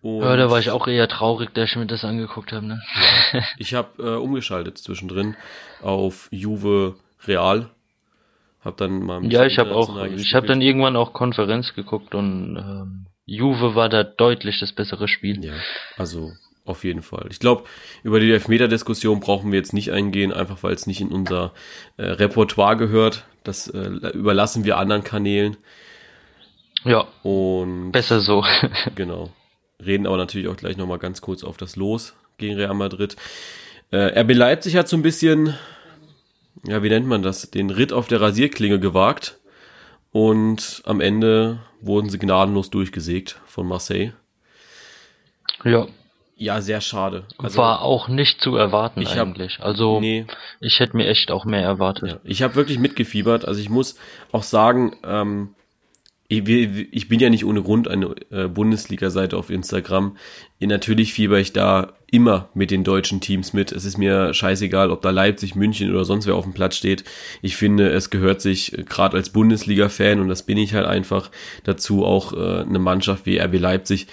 Und 0.00 0.22
ja, 0.22 0.36
da 0.36 0.50
war 0.50 0.60
ich 0.60 0.70
auch 0.70 0.86
eher 0.86 1.08
traurig, 1.08 1.52
dass 1.54 1.70
ich 1.70 1.76
mir 1.76 1.86
das 1.86 2.04
angeguckt 2.04 2.52
habe. 2.52 2.66
Ne? 2.66 2.80
Ja. 3.32 3.42
Ich 3.58 3.74
habe 3.74 4.02
äh, 4.02 4.16
umgeschaltet 4.16 4.78
zwischendrin 4.78 5.36
auf 5.82 6.28
Juve 6.30 6.94
Real. 7.26 7.70
Hab 8.60 8.76
dann 8.76 9.02
mal 9.02 9.24
ja, 9.30 9.44
ich 9.44 9.58
habe 9.58 9.74
auch, 9.74 9.94
gespielt. 9.94 10.20
ich 10.20 10.34
habe 10.34 10.46
dann 10.46 10.60
irgendwann 10.60 10.96
auch 10.96 11.12
Konferenz 11.12 11.74
geguckt 11.74 12.14
und 12.14 12.56
ähm, 12.56 13.06
Juve 13.24 13.74
war 13.74 13.88
da 13.88 14.04
deutlich 14.04 14.58
das 14.60 14.72
bessere 14.72 15.08
Spiel. 15.08 15.44
Ja, 15.44 15.54
also 15.96 16.32
auf 16.68 16.84
jeden 16.84 17.02
Fall. 17.02 17.26
Ich 17.30 17.38
glaube, 17.38 17.64
über 18.02 18.20
die 18.20 18.30
Elfmeter-Diskussion 18.30 19.20
brauchen 19.20 19.52
wir 19.52 19.58
jetzt 19.58 19.72
nicht 19.72 19.92
eingehen, 19.92 20.32
einfach 20.32 20.62
weil 20.62 20.74
es 20.74 20.86
nicht 20.86 21.00
in 21.00 21.08
unser 21.08 21.52
äh, 21.96 22.04
Repertoire 22.04 22.76
gehört. 22.76 23.24
Das 23.44 23.68
äh, 23.68 23.88
überlassen 24.12 24.64
wir 24.64 24.78
anderen 24.78 25.04
Kanälen. 25.04 25.56
Ja. 26.84 27.06
Und 27.22 27.92
besser 27.92 28.20
so. 28.20 28.44
genau. 28.94 29.30
Reden 29.84 30.06
aber 30.06 30.16
natürlich 30.16 30.48
auch 30.48 30.56
gleich 30.56 30.76
nochmal 30.76 30.98
ganz 30.98 31.20
kurz 31.20 31.44
auf 31.44 31.56
das 31.56 31.76
Los 31.76 32.14
gegen 32.36 32.56
Real 32.56 32.74
Madrid. 32.74 33.16
Äh, 33.90 34.20
RB 34.20 34.34
Leipzig 34.34 34.76
hat 34.76 34.88
so 34.88 34.96
ein 34.96 35.02
bisschen, 35.02 35.54
ja, 36.66 36.82
wie 36.82 36.88
nennt 36.88 37.06
man 37.06 37.22
das, 37.22 37.50
den 37.50 37.70
Ritt 37.70 37.92
auf 37.92 38.08
der 38.08 38.20
Rasierklinge 38.20 38.80
gewagt. 38.80 39.38
Und 40.10 40.82
am 40.84 41.00
Ende 41.00 41.60
wurden 41.80 42.10
sie 42.10 42.18
gnadenlos 42.18 42.70
durchgesägt 42.70 43.40
von 43.46 43.66
Marseille. 43.66 44.12
Ja. 45.64 45.86
Ja, 46.40 46.60
sehr 46.60 46.80
schade. 46.80 47.24
Also, 47.36 47.58
War 47.58 47.82
auch 47.82 48.06
nicht 48.06 48.40
zu 48.40 48.54
erwarten 48.54 49.04
eigentlich. 49.04 49.58
Hab, 49.58 49.66
also 49.66 50.00
nee. 50.00 50.24
ich 50.60 50.78
hätte 50.78 50.96
mir 50.96 51.08
echt 51.08 51.32
auch 51.32 51.44
mehr 51.44 51.62
erwartet. 51.62 52.12
Ja, 52.12 52.20
ich 52.22 52.42
habe 52.42 52.54
wirklich 52.54 52.78
mitgefiebert. 52.78 53.44
Also 53.44 53.60
ich 53.60 53.68
muss 53.68 53.98
auch 54.30 54.44
sagen, 54.44 54.96
ähm, 55.04 55.56
ich, 56.28 56.46
ich 56.46 57.08
bin 57.08 57.18
ja 57.18 57.28
nicht 57.28 57.44
ohne 57.44 57.62
Grund 57.62 57.88
eine 57.88 58.14
äh, 58.30 58.46
Bundesliga-Seite 58.46 59.36
auf 59.36 59.50
Instagram. 59.50 60.16
Natürlich 60.60 61.12
fieber 61.12 61.38
ich 61.38 61.52
da 61.52 61.92
immer 62.10 62.48
mit 62.54 62.70
den 62.70 62.84
deutschen 62.84 63.20
Teams 63.20 63.52
mit. 63.52 63.70
Es 63.70 63.84
ist 63.84 63.98
mir 63.98 64.32
scheißegal, 64.32 64.90
ob 64.90 65.02
da 65.02 65.10
Leipzig, 65.10 65.54
München 65.54 65.90
oder 65.90 66.04
sonst 66.04 66.26
wer 66.26 66.34
auf 66.34 66.44
dem 66.44 66.54
Platz 66.54 66.76
steht. 66.76 67.04
Ich 67.42 67.56
finde, 67.56 67.90
es 67.90 68.08
gehört 68.08 68.40
sich 68.40 68.76
äh, 68.76 68.82
gerade 68.82 69.16
als 69.16 69.30
Bundesliga-Fan, 69.30 70.18
und 70.18 70.28
das 70.28 70.42
bin 70.42 70.56
ich 70.56 70.74
halt 70.74 70.86
einfach, 70.86 71.30
dazu 71.64 72.04
auch 72.04 72.32
äh, 72.32 72.62
eine 72.62 72.78
Mannschaft 72.78 73.26
wie 73.26 73.38
RB 73.38 73.60
Leipzig 73.60 74.06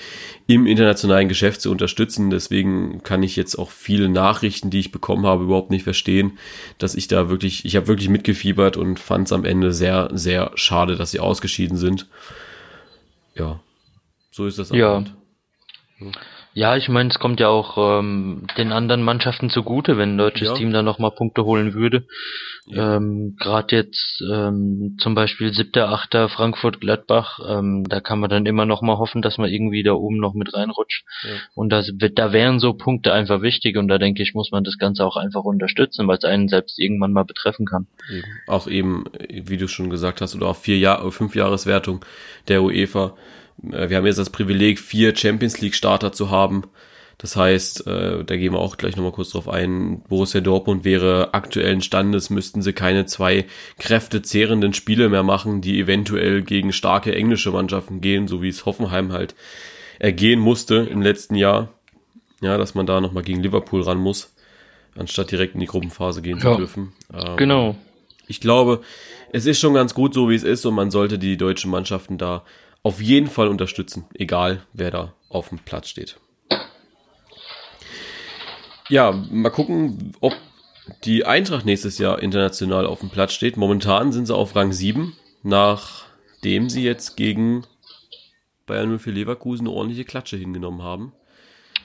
im 0.45 0.67
internationalen 0.67 1.29
Geschäft 1.29 1.61
zu 1.61 1.71
unterstützen. 1.71 2.29
Deswegen 2.29 3.01
kann 3.01 3.23
ich 3.23 3.37
jetzt 3.37 3.55
auch 3.55 3.71
viele 3.71 4.09
Nachrichten, 4.09 4.69
die 4.69 4.79
ich 4.79 4.91
bekommen 4.91 5.25
habe, 5.25 5.45
überhaupt 5.45 5.71
nicht 5.71 5.83
verstehen, 5.83 6.37
dass 6.77 6.95
ich 6.95 7.07
da 7.07 7.29
wirklich, 7.29 7.63
ich 7.63 7.77
habe 7.77 7.87
wirklich 7.87 8.09
mitgefiebert 8.09 8.75
und 8.75 8.99
fand 8.99 9.27
es 9.27 9.33
am 9.33 9.45
Ende 9.45 9.71
sehr, 9.71 10.09
sehr 10.13 10.51
schade, 10.55 10.97
dass 10.97 11.11
sie 11.11 11.21
ausgeschieden 11.21 11.77
sind. 11.77 12.07
Ja, 13.35 13.61
so 14.31 14.45
ist 14.45 14.59
das. 14.59 14.69
Ja. 14.69 15.03
Hm. 15.97 16.11
Ja, 16.55 16.77
ich 16.77 16.87
meine, 16.87 17.09
es 17.09 17.19
kommt 17.19 17.41
ja 17.41 17.49
auch 17.49 17.99
ähm, 17.99 18.47
den 18.57 18.71
anderen 18.71 19.03
Mannschaften 19.03 19.49
zugute, 19.49 19.97
wenn 19.97 20.15
ein 20.15 20.17
deutsches 20.17 20.47
ja. 20.47 20.53
Team 20.53 20.71
da 20.71 20.83
nochmal 20.83 21.11
Punkte 21.11 21.43
holen 21.43 21.73
würde. 21.73 22.07
Ja. 22.65 22.95
Ähm, 22.95 23.35
Gerade 23.37 23.75
jetzt 23.75 24.23
ähm, 24.31 24.95
zum 24.97 25.15
Beispiel 25.15 25.53
siebter, 25.53 25.89
achter 25.89 26.29
Frankfurt 26.29 26.79
Gladbach, 26.79 27.39
ähm, 27.45 27.83
da 27.89 27.99
kann 27.99 28.21
man 28.21 28.29
dann 28.29 28.45
immer 28.45 28.65
noch 28.65 28.81
mal 28.81 28.97
hoffen, 28.97 29.21
dass 29.21 29.37
man 29.37 29.49
irgendwie 29.49 29.83
da 29.83 29.91
oben 29.91 30.17
noch 30.17 30.33
mit 30.33 30.53
reinrutscht. 30.53 31.03
Ja. 31.23 31.35
Und 31.55 31.71
das, 31.71 31.91
da 31.93 32.31
wären 32.31 32.61
so 32.61 32.73
Punkte 32.73 33.11
einfach 33.11 33.41
wichtig 33.41 33.75
und 33.75 33.89
da 33.89 33.97
denke 33.97 34.23
ich, 34.23 34.33
muss 34.33 34.51
man 34.51 34.63
das 34.63 34.77
Ganze 34.77 35.05
auch 35.05 35.17
einfach 35.17 35.43
unterstützen, 35.43 36.07
weil 36.07 36.19
es 36.19 36.23
einen 36.23 36.47
selbst 36.47 36.79
irgendwann 36.79 37.11
mal 37.11 37.25
betreffen 37.25 37.65
kann. 37.65 37.87
Eben. 38.09 38.23
Auch 38.47 38.67
eben, 38.67 39.03
wie 39.29 39.57
du 39.57 39.67
schon 39.67 39.89
gesagt 39.89 40.21
hast, 40.21 40.33
oder 40.35 40.47
auch 40.47 40.55
vier 40.55 40.77
Jahre, 40.77 41.11
fünf 41.11 41.35
Jahreswertung 41.35 42.05
der 42.47 42.63
UEFA 42.63 43.13
wir 43.57 43.97
haben 43.97 44.05
jetzt 44.05 44.19
das 44.19 44.29
Privileg, 44.29 44.79
vier 44.79 45.15
Champions 45.15 45.61
League 45.61 45.75
Starter 45.75 46.11
zu 46.11 46.29
haben. 46.29 46.63
Das 47.17 47.35
heißt, 47.37 47.87
äh, 47.87 48.23
da 48.25 48.35
gehen 48.35 48.53
wir 48.53 48.59
auch 48.59 48.75
gleich 48.77 48.97
nochmal 48.97 49.13
kurz 49.13 49.29
drauf 49.29 49.47
ein. 49.47 50.01
Borussia 50.09 50.41
Dortmund 50.41 50.83
wäre 50.83 51.33
aktuellen 51.33 51.81
Standes, 51.81 52.29
müssten 52.29 52.61
sie 52.61 52.73
keine 52.73 53.05
zwei 53.05 53.45
kräftezehrenden 53.79 54.73
Spiele 54.73 55.07
mehr 55.07 55.23
machen, 55.23 55.61
die 55.61 55.79
eventuell 55.79 56.41
gegen 56.41 56.73
starke 56.73 57.15
englische 57.15 57.51
Mannschaften 57.51 58.01
gehen, 58.01 58.27
so 58.27 58.41
wie 58.41 58.49
es 58.49 58.65
Hoffenheim 58.65 59.13
halt 59.13 59.33
ergehen 59.97 60.39
musste 60.39 60.75
im 60.75 61.01
letzten 61.01 61.35
Jahr. 61.35 61.69
Ja, 62.41 62.57
dass 62.57 62.75
man 62.75 62.85
da 62.85 62.99
nochmal 62.99 63.23
gegen 63.23 63.41
Liverpool 63.41 63.81
ran 63.81 63.97
muss, 63.97 64.35
anstatt 64.97 65.31
direkt 65.31 65.53
in 65.53 65.61
die 65.61 65.67
Gruppenphase 65.67 66.21
gehen 66.21 66.37
ja, 66.37 66.51
zu 66.51 66.57
dürfen. 66.57 66.91
Ähm, 67.13 67.37
genau. 67.37 67.75
Ich 68.27 68.41
glaube, 68.41 68.81
es 69.31 69.45
ist 69.45 69.59
schon 69.59 69.73
ganz 69.73 69.93
gut 69.93 70.13
so, 70.13 70.29
wie 70.29 70.35
es 70.35 70.43
ist 70.43 70.65
und 70.65 70.75
man 70.75 70.91
sollte 70.91 71.17
die 71.17 71.37
deutschen 71.37 71.71
Mannschaften 71.71 72.17
da 72.17 72.43
auf 72.85 73.01
jeden 73.01 73.27
Fall 73.27 73.47
unterstützen, 73.47 74.05
egal 74.13 74.61
wer 74.71 74.91
da 74.91 75.13
auf 75.27 75.49
dem 75.49 75.57
Platz 75.57 75.89
steht. 75.89 76.17
Ja, 78.89 79.11
mal 79.31 79.49
gucken, 79.49 80.13
ob 80.21 80.33
die 81.03 81.25
Eintracht 81.25 81.65
nächstes 81.65 81.97
Jahr 81.97 82.21
international 82.21 82.85
auf 82.85 82.99
dem 82.99 83.09
Platz 83.09 83.33
steht. 83.33 83.57
Momentan 83.57 84.11
sind 84.11 84.27
sie 84.27 84.35
auf 84.35 84.55
Rang 84.55 84.71
7, 84.71 85.13
nachdem 85.41 86.69
sie 86.69 86.83
jetzt 86.83 87.17
gegen 87.17 87.65
Bayern 88.67 88.99
04 88.99 89.13
Leverkusen 89.13 89.65
eine 89.65 89.75
ordentliche 89.75 90.05
Klatsche 90.05 90.37
hingenommen 90.37 90.83
haben. 90.83 91.13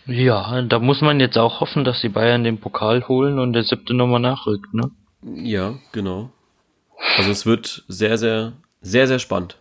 Ja, 0.04 0.60
da 0.60 0.80
muss 0.80 1.00
man 1.00 1.18
jetzt 1.18 1.38
auch 1.38 1.60
hoffen, 1.60 1.84
dass 1.84 2.02
die 2.02 2.10
Bayern 2.10 2.44
den 2.44 2.60
Pokal 2.60 3.08
holen 3.08 3.38
und 3.38 3.54
der 3.54 3.62
siebte 3.62 3.94
nochmal 3.94 4.20
nachrückt, 4.20 4.74
ne? 4.74 4.90
Ja, 5.22 5.78
genau. 5.92 6.30
Also 7.16 7.30
es 7.30 7.46
wird 7.46 7.84
sehr, 7.88 8.18
sehr, 8.18 8.52
sehr, 8.82 9.06
sehr 9.06 9.18
spannend. 9.18 9.56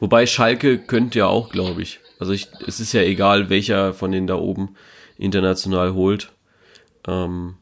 Wobei 0.00 0.26
Schalke 0.26 0.78
könnte 0.78 1.20
ja 1.20 1.26
auch, 1.26 1.50
glaube 1.50 1.82
ich. 1.82 2.00
Also 2.18 2.32
ich, 2.32 2.48
es 2.66 2.80
ist 2.80 2.92
ja 2.92 3.02
egal, 3.02 3.50
welcher 3.50 3.92
von 3.92 4.12
denen 4.12 4.26
da 4.26 4.36
oben 4.36 4.76
international 5.18 5.94
holt. 5.94 6.32
Ähm, 7.06 7.54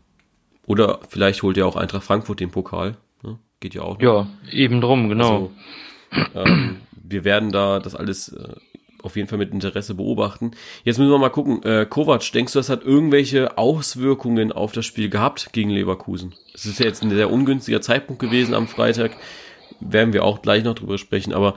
oder 0.67 1.01
vielleicht 1.09 1.43
holt 1.43 1.57
ja 1.57 1.65
auch 1.65 1.77
Eintracht 1.77 2.05
Frankfurt 2.05 2.41
den 2.41 2.51
Pokal. 2.51 2.97
Ne? 3.23 3.39
Geht 3.61 3.75
ja 3.75 3.83
auch. 3.83 3.99
Noch. 3.99 4.03
Ja, 4.03 4.27
eben 4.51 4.81
drum, 4.81 5.09
genau. 5.09 5.51
Also, 6.11 6.31
ähm, 6.35 6.77
wir 6.95 7.25
werden 7.25 7.51
da 7.53 7.81
das 7.81 7.95
alles 7.95 8.29
äh, 8.29 8.55
auf 9.03 9.17
jeden 9.17 9.29
Fall 9.29 9.39
mit 9.39 9.53
Interesse 9.53 9.95
beobachten. 9.95 10.53
Jetzt 10.85 10.99
müssen 10.99 11.11
wir 11.11 11.19
mal 11.19 11.31
gucken. 11.31 11.63
Äh, 11.65 11.87
Kovac, 11.87 12.31
denkst 12.33 12.53
du, 12.53 12.59
das 12.59 12.69
hat 12.69 12.85
irgendwelche 12.85 13.59
Auswirkungen 13.59 14.53
auf 14.53 14.73
das 14.73 14.87
Spiel 14.87 15.09
gehabt 15.09 15.53
gegen 15.53 15.71
Leverkusen? 15.71 16.35
Es 16.55 16.67
ist 16.67 16.79
ja 16.79 16.87
jetzt 16.87 17.03
ein 17.03 17.11
sehr 17.11 17.31
ungünstiger 17.31 17.81
Zeitpunkt 17.81 18.21
gewesen 18.21 18.55
am 18.55 18.69
Freitag 18.69 19.17
werden 19.91 20.13
wir 20.13 20.25
auch 20.25 20.43
gleich 20.43 20.65
noch 20.65 20.75
drüber 20.75 20.99
sprechen, 20.99 21.33
aber 21.33 21.55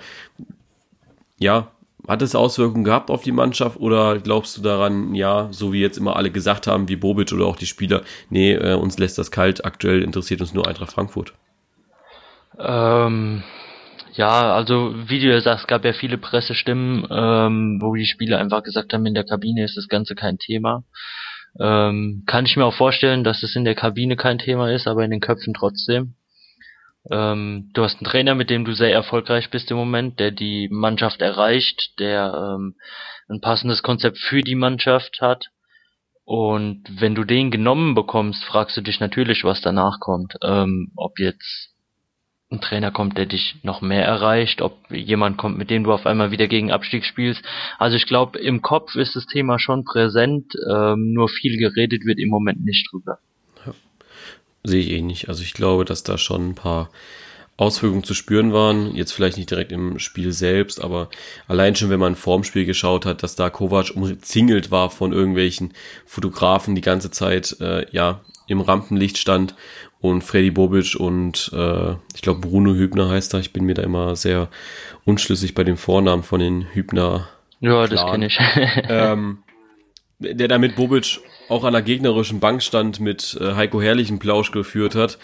ja, 1.38 1.72
hat 2.08 2.22
es 2.22 2.36
Auswirkungen 2.36 2.84
gehabt 2.84 3.10
auf 3.10 3.24
die 3.24 3.32
Mannschaft 3.32 3.80
oder 3.80 4.20
glaubst 4.20 4.58
du 4.58 4.62
daran, 4.62 5.15
ja, 5.15 5.48
so 5.51 5.74
wie 5.74 5.82
jetzt 5.82 5.98
immer 5.98 6.15
alle 6.15 6.32
gesagt 6.32 6.68
haben, 6.68 6.88
wie 6.88 6.96
Bobic 6.96 7.34
oder 7.34 7.46
auch 7.46 7.56
die 7.56 7.65
Spieler, 7.65 8.01
nee, 8.30 8.54
äh, 8.54 8.75
uns 8.75 8.98
lässt 8.98 9.18
das 9.18 9.32
kalt, 9.32 9.65
aktuell 9.65 10.04
interessiert 10.04 10.42
uns 10.42 10.54
nur 10.54 10.68
Eintracht 10.68 10.94
Frankfurt? 10.94 11.34
Ähm, 12.60 13.44
ja, 14.13 14.54
also 14.54 14.94
wie 15.08 15.20
du 15.20 15.27
ja 15.27 15.42
sagst, 15.42 15.68
gab 15.68 15.84
ja 15.84 15.94
viele 15.94 16.18
Pressestimmen, 16.18 17.06
ähm, 17.10 17.80
wo 17.82 17.96
die 17.96 18.06
Spieler 18.06 18.39
einfach 18.39 18.63
gesagt 18.63 18.94
haben, 18.94 19.06
in 19.06 19.13
der 19.13 19.25
Kabine 19.25 19.63
ist 19.63 19.77
das 19.77 19.88
Ganze 19.88 20.15
kein 20.15 20.38
Thema. 20.38 20.84
Ähm, 21.60 22.24
kann 22.25 22.46
ich 22.46 22.56
mir 22.56 22.65
auch 22.65 22.74
vorstellen, 22.74 23.24
dass 23.24 23.44
es 23.44 23.56
in 23.56 23.65
der 23.65 23.75
Kabine 23.75 24.15
kein 24.15 24.39
Thema 24.39 24.72
ist, 24.72 24.88
aber 24.88 25.04
in 25.04 25.12
den 25.12 25.22
Köpfen 25.22 25.54
trotzdem. 25.54 26.15
Ähm, 27.12 27.70
du 27.74 27.84
hast 27.84 27.98
einen 27.98 28.10
Trainer, 28.10 28.36
mit 28.36 28.50
dem 28.50 28.66
du 28.66 28.74
sehr 28.74 28.92
erfolgreich 28.92 29.50
bist 29.50 29.70
im 29.72 29.78
Moment, 29.78 30.20
der 30.20 30.32
die 30.32 30.70
Mannschaft 30.72 31.22
erreicht, 31.22 32.00
der 32.00 32.56
ähm, 32.56 32.76
ein 33.30 33.42
passendes 33.42 33.84
Konzept 33.84 34.18
für 34.18 34.42
die 34.42 34.56
Mannschaft 34.56 35.20
hat. 35.22 35.50
Und 36.24 36.84
wenn 36.90 37.14
du 37.14 37.24
den 37.24 37.52
genommen 37.52 37.94
bekommst, 37.94 38.44
fragst 38.46 38.76
du 38.78 38.82
dich 38.82 39.00
natürlich, 39.00 39.44
was 39.44 39.62
danach 39.62 40.00
kommt. 40.00 40.36
Ähm, 40.42 40.92
ob 40.96 41.20
jetzt 41.20 41.72
ein 42.52 42.62
Trainer 42.62 42.92
kommt, 42.92 43.18
der 43.18 43.26
dich 43.26 43.58
noch 43.64 43.82
mehr 43.82 44.06
erreicht, 44.06 44.62
ob 44.62 44.90
jemand 44.90 45.38
kommt, 45.38 45.58
mit 45.58 45.70
dem 45.70 45.84
du 45.84 45.94
auf 45.94 46.06
einmal 46.06 46.32
wieder 46.32 46.48
gegen 46.48 46.72
Abstieg 46.72 47.06
spielst. 47.06 47.44
Also 47.78 47.96
ich 47.96 48.08
glaube, 48.08 48.40
im 48.40 48.62
Kopf 48.62 48.96
ist 48.96 49.16
das 49.16 49.26
Thema 49.26 49.60
schon 49.60 49.84
präsent, 49.84 50.54
ähm, 50.72 51.14
nur 51.14 51.30
viel 51.30 51.58
geredet 51.58 52.06
wird 52.06 52.20
im 52.20 52.30
Moment 52.30 52.64
nicht 52.64 52.88
drüber 52.92 53.20
sehe 54.66 54.82
ich 54.82 54.92
ähnlich. 54.92 55.30
Also 55.30 55.44
ich 55.44 55.54
glaube, 55.54 55.86
dass 55.86 56.04
da 56.04 56.18
schon 56.18 56.50
ein 56.50 56.56
paar 56.56 56.90
Auswirkungen 57.58 58.04
zu 58.04 58.14
spüren 58.14 58.52
waren. 58.52 58.96
Jetzt 58.96 59.14
vielleicht 59.14 59.38
nicht 59.38 59.50
direkt 59.50 59.72
im 59.72 59.98
Spiel 60.00 60.34
selbst, 60.34 60.84
aber 60.84 61.10
allein 61.48 61.76
schon, 61.76 61.90
wenn 61.90 62.00
man 62.00 62.16
vorm 62.16 62.44
Spiel 62.44 62.66
geschaut 62.66 63.06
hat, 63.06 63.24
dass 63.24 63.36
da 63.36 63.50
Kovac 63.50 63.92
umzingelt 63.96 64.72
war 64.72 64.90
von 64.90 65.14
irgendwelchen 65.14 65.74
Fotografen 66.06 66.76
die 66.76 66.82
ganze 66.82 67.12
Zeit, 67.12 67.56
äh, 67.62 67.86
ja, 67.92 68.22
im 68.48 68.62
Rampenlicht 68.62 69.18
stand 69.18 69.56
und 70.02 70.24
Freddy 70.24 70.52
Bobic 70.52 70.96
und 70.96 71.50
äh, 71.54 71.94
ich 72.14 72.22
glaube 72.22 72.42
Bruno 72.42 72.76
Hübner 72.76 73.10
heißt 73.10 73.34
er. 73.34 73.40
Ich 73.40 73.54
bin 73.54 73.64
mir 73.64 73.74
da 73.74 73.82
immer 73.82 74.16
sehr 74.16 74.50
unschlüssig 75.06 75.56
bei 75.56 75.64
dem 75.64 75.78
Vornamen 75.78 76.22
von 76.22 76.40
den 76.40 76.68
Hübner. 76.74 77.28
Ja, 77.60 77.88
das 77.88 78.06
kenne 78.06 78.28
ich. 78.28 78.38
ähm, 78.90 79.40
der 80.20 80.48
da 80.48 80.58
mit 80.58 80.76
Bobic 80.76 81.20
auch 81.50 81.64
an 81.64 81.74
der 81.74 81.82
gegnerischen 81.82 82.40
Bank 82.40 82.64
stand, 82.64 83.00
mit 83.00 83.38
äh, 83.40 83.54
Heiko 83.54 83.82
Herrlichen 83.82 84.20
Plausch 84.20 84.52
geführt 84.52 84.96
hat. 84.96 85.18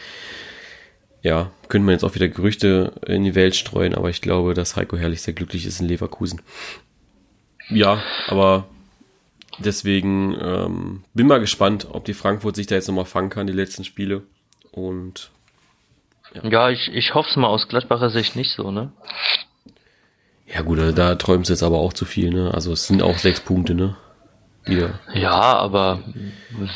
Ja, 1.24 1.52
könnte 1.68 1.86
man 1.86 1.94
jetzt 1.94 2.04
auch 2.04 2.16
wieder 2.16 2.28
Gerüchte 2.28 2.94
in 3.06 3.24
die 3.24 3.36
Welt 3.36 3.56
streuen, 3.56 3.94
aber 3.94 4.10
ich 4.10 4.22
glaube, 4.22 4.54
dass 4.54 4.76
Heiko 4.76 4.98
Herrlich 4.98 5.22
sehr 5.22 5.34
glücklich 5.34 5.66
ist 5.66 5.80
in 5.80 5.88
Leverkusen. 5.88 6.42
Ja, 7.70 8.02
aber 8.28 8.68
deswegen 9.60 10.36
ähm, 10.42 11.04
bin 11.14 11.28
mal 11.28 11.40
gespannt, 11.40 11.88
ob 11.92 12.06
die 12.06 12.14
Frankfurt 12.14 12.56
sich 12.56 12.68
da 12.68 12.76
jetzt 12.76 12.88
nochmal 12.88 13.06
fangen 13.06 13.30
kann, 13.30 13.48
die 13.48 13.54
letzten 13.54 13.84
Spiele. 13.84 14.24
Und 14.72 15.30
ja, 16.34 16.48
ja 16.48 16.70
ich, 16.70 16.90
ich 16.94 17.14
hoffe 17.14 17.30
es 17.30 17.36
mal 17.36 17.48
aus 17.48 17.68
Gladbacher 17.68 18.10
Sicht 18.10 18.36
nicht 18.36 18.52
so, 18.56 18.72
ne? 18.72 18.92
Ja 20.48 20.62
gut, 20.64 20.80
also 20.80 20.92
da 20.92 21.16
träumst 21.16 21.50
du 21.50 21.54
jetzt 21.54 21.64
aber 21.64 21.80
auch 21.80 21.94
zu 21.94 22.06
viel, 22.06 22.32
ne? 22.32 22.54
Also 22.54 22.74
es 22.74 22.88
sind 22.88 23.02
auch 23.02 23.18
sechs 23.18 23.40
Punkte, 23.40 23.74
ne? 23.74 23.96
Wieder. 24.66 25.00
Ja, 25.14 25.32
aber 25.32 26.04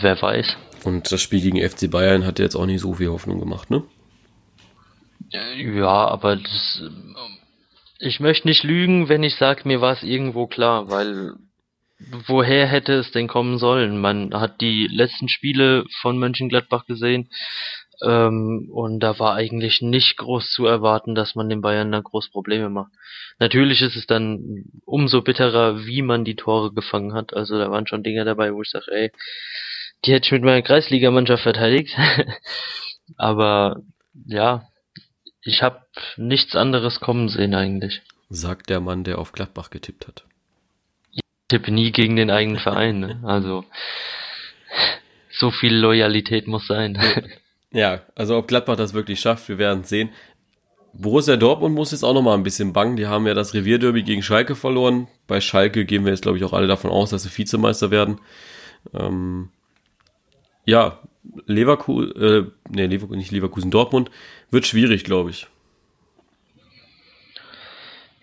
wer 0.02 0.22
weiß. 0.22 0.58
Und 0.84 1.12
das 1.12 1.22
Spiel 1.22 1.42
gegen 1.42 1.68
FC 1.68 1.90
Bayern 1.90 2.26
hat 2.26 2.40
jetzt 2.40 2.56
auch 2.56 2.66
nicht 2.66 2.82
so 2.82 2.94
viel 2.94 3.10
Hoffnung 3.10 3.40
gemacht, 3.40 3.70
ne? 3.70 3.84
Ja, 5.30 6.08
aber 6.08 6.36
das, 6.36 6.84
ich 8.00 8.20
möchte 8.20 8.48
nicht 8.48 8.64
lügen, 8.64 9.10
wenn 9.10 9.24
ich 9.24 9.36
sage, 9.36 9.62
mir 9.66 9.82
war 9.82 9.94
es 9.94 10.04
irgendwo 10.04 10.48
klar, 10.48 10.90
weil 10.90 11.34
woher 12.28 12.68
hätte 12.68 12.94
es 12.94 13.12
denn 13.12 13.28
kommen 13.28 13.58
sollen? 13.58 14.00
Man 14.00 14.34
hat 14.34 14.62
die 14.62 14.88
letzten 14.88 15.30
Spiele 15.30 15.86
von 16.02 16.18
Mönchengladbach 16.18 16.86
gesehen 16.86 17.30
ähm, 18.02 18.70
und 18.72 19.00
da 19.00 19.20
war 19.20 19.36
eigentlich 19.36 19.82
nicht 19.82 20.18
groß 20.18 20.52
zu 20.52 20.66
erwarten, 20.66 21.16
dass 21.16 21.36
man 21.36 21.50
den 21.50 21.62
Bayern 21.62 21.92
da 21.92 22.00
groß 22.02 22.30
Probleme 22.30 22.70
macht. 22.70 22.92
Natürlich 23.40 23.82
ist 23.82 23.96
es 23.96 24.08
dann 24.08 24.66
umso 24.86 25.22
bitterer, 25.22 25.86
wie 25.86 26.02
man 26.02 26.26
die 26.26 26.36
Tore 26.36 26.74
gefangen 26.74 27.14
hat. 27.14 27.34
Also 27.34 27.58
da 27.58 27.70
waren 27.72 27.88
schon 27.88 28.04
Dinge 28.04 28.26
dabei, 28.26 28.54
wo 28.54 28.62
ich 28.62 28.70
sage, 28.70 28.92
ey, 28.92 29.12
die 30.06 30.14
hätte 30.14 30.26
ich 30.26 30.32
mit 30.32 30.44
meiner 30.44 30.62
Kreisligamannschaft 30.62 31.44
verteidigt. 31.44 31.96
Aber 33.18 33.82
ja, 34.26 34.68
ich 35.42 35.62
habe 35.62 35.82
nichts 36.18 36.56
anderes 36.56 37.00
kommen 37.00 37.30
sehen 37.30 37.56
eigentlich. 37.56 38.02
Sagt 38.30 38.70
der 38.70 38.80
Mann, 38.80 39.04
der 39.04 39.20
auf 39.20 39.32
Gladbach 39.32 39.70
getippt 39.70 40.08
hat. 40.08 40.24
Ich 41.12 41.22
tippe 41.48 41.72
nie 41.72 41.92
gegen 41.92 42.16
den 42.16 42.32
eigenen 42.32 42.60
Verein. 42.60 43.00
Ne? 43.00 43.22
Also 43.24 43.66
so 45.30 45.52
viel 45.52 45.76
Loyalität 45.76 46.48
muss 46.48 46.68
sein. 46.68 46.98
Ja, 47.76 48.00
also 48.16 48.38
ob 48.38 48.48
Gladbach 48.48 48.78
das 48.78 48.94
wirklich 48.94 49.20
schafft, 49.20 49.50
wir 49.50 49.58
werden 49.58 49.84
sehen. 49.84 50.10
Borussia 50.94 51.36
Dortmund 51.36 51.76
muss 51.76 51.92
jetzt 51.92 52.06
auch 52.06 52.14
noch 52.14 52.22
mal 52.22 52.34
ein 52.34 52.44
bisschen 52.44 52.72
bangen. 52.72 52.96
Die 52.96 53.08
haben 53.08 53.28
ja 53.28 53.34
das 53.34 53.54
Revierderby 53.54 54.04
gegen 54.04 54.24
Schalke 54.24 54.56
verloren. 54.56 55.10
Bei 55.28 55.42
Schalke 55.42 55.84
gehen 55.84 56.06
wir 56.06 56.12
jetzt, 56.12 56.22
glaube 56.22 56.38
ich, 56.38 56.46
auch 56.46 56.54
alle 56.54 56.68
davon 56.68 56.90
aus, 56.90 57.10
dass 57.10 57.24
sie 57.24 57.38
Vizemeister 57.38 57.92
werden. 57.92 58.22
Ähm, 58.94 59.50
ja, 60.64 61.00
Leverkusen, 61.48 62.16
äh, 62.16 62.44
nee, 62.70 62.86
Leverkusen, 62.86 63.18
nicht 63.18 63.34
Leverkusen, 63.34 63.72
Dortmund 63.72 64.10
wird 64.52 64.66
schwierig, 64.66 65.04
glaube 65.04 65.32
ich. 65.32 65.48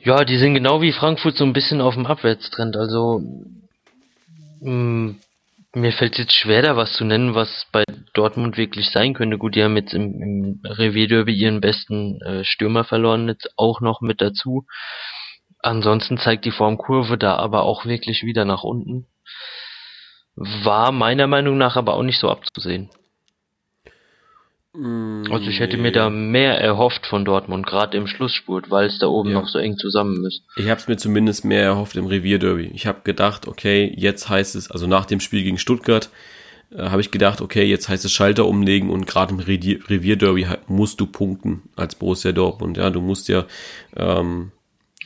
Ja, 0.02 0.24
die 0.24 0.38
sind 0.38 0.54
genau 0.54 0.80
wie 0.80 0.92
Frankfurt 0.92 1.36
so 1.36 1.44
ein 1.44 1.52
bisschen 1.52 1.82
auf 1.82 1.92
dem 1.92 2.06
Abwärtstrend. 2.06 2.74
Also 2.74 3.22
mh, 4.62 4.70
mm, 4.70 5.16
mir 5.74 5.92
fällt 5.92 6.18
jetzt 6.18 6.34
schwer, 6.34 6.62
da 6.62 6.76
was 6.76 6.92
zu 6.92 7.04
nennen, 7.04 7.34
was 7.34 7.66
bei 7.72 7.84
Dortmund 8.14 8.56
wirklich 8.56 8.90
sein 8.90 9.14
könnte. 9.14 9.38
Gut, 9.38 9.54
die 9.54 9.64
haben 9.64 9.76
jetzt 9.76 9.94
im, 9.94 10.22
im 10.22 10.60
Revierderby 10.64 11.32
ihren 11.34 11.60
besten 11.60 12.20
äh, 12.22 12.44
Stürmer 12.44 12.84
verloren, 12.84 13.28
jetzt 13.28 13.50
auch 13.56 13.80
noch 13.80 14.00
mit 14.00 14.20
dazu. 14.20 14.66
Ansonsten 15.60 16.18
zeigt 16.18 16.44
die 16.44 16.50
Formkurve 16.50 17.16
da 17.16 17.36
aber 17.36 17.62
auch 17.62 17.86
wirklich 17.86 18.24
wieder 18.24 18.44
nach 18.44 18.64
unten. 18.64 19.06
War 20.34 20.92
meiner 20.92 21.26
Meinung 21.26 21.56
nach 21.56 21.76
aber 21.76 21.94
auch 21.94 22.02
nicht 22.02 22.18
so 22.18 22.30
abzusehen. 22.30 22.90
Also 24.74 25.50
ich 25.50 25.60
hätte 25.60 25.76
mir 25.76 25.92
da 25.92 26.08
mehr 26.08 26.58
erhofft 26.58 27.06
von 27.06 27.26
Dortmund, 27.26 27.66
gerade 27.66 27.94
im 27.98 28.06
Schlussspurt, 28.06 28.70
weil 28.70 28.86
es 28.86 28.98
da 28.98 29.06
oben 29.06 29.30
ja. 29.30 29.40
noch 29.40 29.46
so 29.46 29.58
eng 29.58 29.76
zusammen 29.76 30.24
ist. 30.24 30.44
Ich 30.56 30.70
habe 30.70 30.80
es 30.80 30.88
mir 30.88 30.96
zumindest 30.96 31.44
mehr 31.44 31.62
erhofft 31.62 31.96
im 31.96 32.06
Revierderby. 32.06 32.70
Ich 32.72 32.86
habe 32.86 33.02
gedacht, 33.04 33.46
okay, 33.46 33.92
jetzt 33.94 34.30
heißt 34.30 34.54
es, 34.54 34.70
also 34.70 34.86
nach 34.86 35.04
dem 35.04 35.20
Spiel 35.20 35.42
gegen 35.42 35.58
Stuttgart, 35.58 36.08
äh, 36.70 36.84
habe 36.84 37.02
ich 37.02 37.10
gedacht, 37.10 37.42
okay, 37.42 37.64
jetzt 37.64 37.90
heißt 37.90 38.06
es 38.06 38.12
Schalter 38.12 38.46
umlegen 38.46 38.88
und 38.88 39.06
gerade 39.06 39.34
im 39.34 39.40
Revierderby 39.40 40.46
musst 40.68 41.00
du 41.00 41.06
punkten 41.06 41.64
als 41.76 41.94
Borussia 41.94 42.32
Dortmund. 42.32 42.78
Ja, 42.78 42.88
du 42.88 43.02
musst 43.02 43.28
ja 43.28 43.44
ähm, 43.94 44.52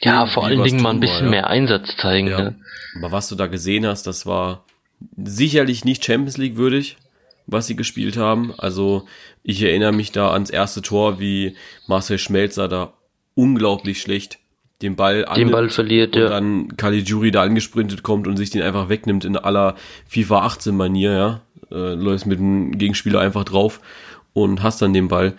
ja 0.00 0.26
vor 0.26 0.44
allen 0.44 0.62
Dingen 0.62 0.80
mal 0.80 0.90
ein 0.90 1.00
bisschen 1.00 1.16
war, 1.16 1.24
ja. 1.24 1.30
mehr 1.30 1.46
Einsatz 1.48 1.96
zeigen. 1.96 2.28
Ja. 2.28 2.40
Ne? 2.40 2.54
Aber 2.98 3.10
was 3.10 3.28
du 3.28 3.34
da 3.34 3.48
gesehen 3.48 3.84
hast, 3.84 4.06
das 4.06 4.26
war 4.26 4.64
sicherlich 5.16 5.84
nicht 5.84 6.04
Champions 6.04 6.36
League 6.36 6.56
würdig 6.56 6.98
was 7.46 7.66
sie 7.66 7.76
gespielt 7.76 8.16
haben. 8.16 8.52
Also 8.58 9.06
ich 9.42 9.62
erinnere 9.62 9.92
mich 9.92 10.12
da 10.12 10.32
ans 10.32 10.50
erste 10.50 10.82
Tor, 10.82 11.20
wie 11.20 11.56
Marcel 11.86 12.18
Schmelzer 12.18 12.68
da 12.68 12.92
unglaublich 13.34 14.00
schlecht 14.00 14.38
den 14.82 14.96
Ball 14.96 15.26
den 15.36 15.50
Ball 15.50 15.70
verliert, 15.70 16.16
und 16.16 16.22
ja. 16.22 16.28
dann 16.28 16.76
Caligiuri 16.76 17.30
da 17.30 17.42
angesprintet 17.42 18.02
kommt 18.02 18.26
und 18.26 18.36
sich 18.36 18.50
den 18.50 18.62
einfach 18.62 18.88
wegnimmt 18.88 19.24
in 19.24 19.36
aller 19.36 19.76
FIFA 20.06 20.40
18 20.40 20.76
Manier, 20.76 21.12
ja. 21.12 21.40
Äh, 21.70 21.94
läufst 21.94 22.26
mit 22.26 22.38
dem 22.38 22.76
Gegenspieler 22.78 23.20
einfach 23.20 23.44
drauf 23.44 23.80
und 24.34 24.62
hast 24.62 24.82
dann 24.82 24.92
den 24.92 25.08
Ball. 25.08 25.34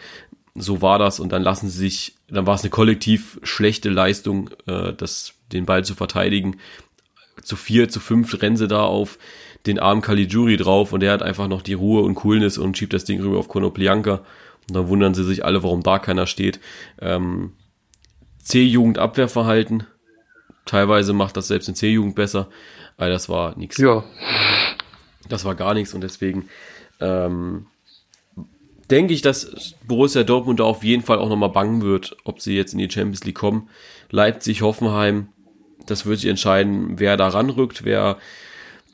So 0.55 0.81
war 0.81 0.97
das 0.97 1.19
und 1.19 1.31
dann 1.31 1.43
lassen 1.43 1.69
sie 1.69 1.77
sich, 1.77 2.15
dann 2.29 2.47
war 2.47 2.55
es 2.55 2.61
eine 2.61 2.71
kollektiv 2.71 3.39
schlechte 3.43 3.89
Leistung, 3.89 4.49
äh, 4.65 4.93
das, 4.93 5.35
den 5.53 5.65
Ball 5.65 5.85
zu 5.85 5.93
verteidigen. 5.93 6.57
Zu 7.43 7.55
vier, 7.55 7.87
zu 7.89 7.99
fünf 7.99 8.41
rennen 8.41 8.57
sie 8.57 8.67
da 8.67 8.81
auf 8.81 9.19
den 9.65 9.79
armen 9.79 10.01
Caligiuri 10.01 10.57
drauf 10.57 10.93
und 10.93 11.01
der 11.01 11.11
hat 11.11 11.23
einfach 11.23 11.47
noch 11.47 11.61
die 11.61 11.73
Ruhe 11.73 12.01
und 12.03 12.15
Coolness 12.15 12.57
und 12.57 12.77
schiebt 12.77 12.93
das 12.93 13.05
Ding 13.05 13.21
rüber 13.21 13.37
auf 13.37 13.47
Konoplianka. 13.47 14.21
Und 14.67 14.75
dann 14.75 14.87
wundern 14.87 15.13
sie 15.13 15.23
sich 15.23 15.45
alle, 15.45 15.63
warum 15.63 15.81
da 15.81 15.99
keiner 15.99 16.27
steht. 16.27 16.59
Ähm, 17.01 17.53
C-Jugend-Abwehrverhalten. 18.39 19.85
Teilweise 20.65 21.13
macht 21.13 21.37
das 21.37 21.47
selbst 21.47 21.69
in 21.69 21.75
C-Jugend 21.75 22.15
besser. 22.15 22.49
Aber 22.97 23.09
das 23.09 23.29
war 23.29 23.57
nichts. 23.57 23.77
Ja. 23.77 24.03
Das 25.29 25.45
war 25.45 25.55
gar 25.55 25.73
nichts 25.73 25.93
und 25.93 26.01
deswegen 26.01 26.47
ähm, 26.99 27.67
denke 28.89 29.13
ich, 29.13 29.21
dass 29.21 29.75
Borussia 29.85 30.23
Dortmund 30.23 30.59
da 30.59 30.63
auf 30.63 30.83
jeden 30.83 31.03
Fall 31.03 31.19
auch 31.19 31.29
nochmal 31.29 31.49
bangen 31.49 31.81
wird, 31.81 32.15
ob 32.23 32.39
sie 32.41 32.55
jetzt 32.55 32.73
in 32.73 32.79
die 32.79 32.89
Champions 32.89 33.23
League 33.23 33.35
kommen. 33.35 33.69
Leipzig, 34.09 34.61
Hoffenheim, 34.61 35.29
das 35.85 36.05
wird 36.05 36.19
sich 36.19 36.29
entscheiden, 36.29 36.99
wer 36.99 37.17
da 37.17 37.27
ranrückt, 37.27 37.83
wer 37.83 38.17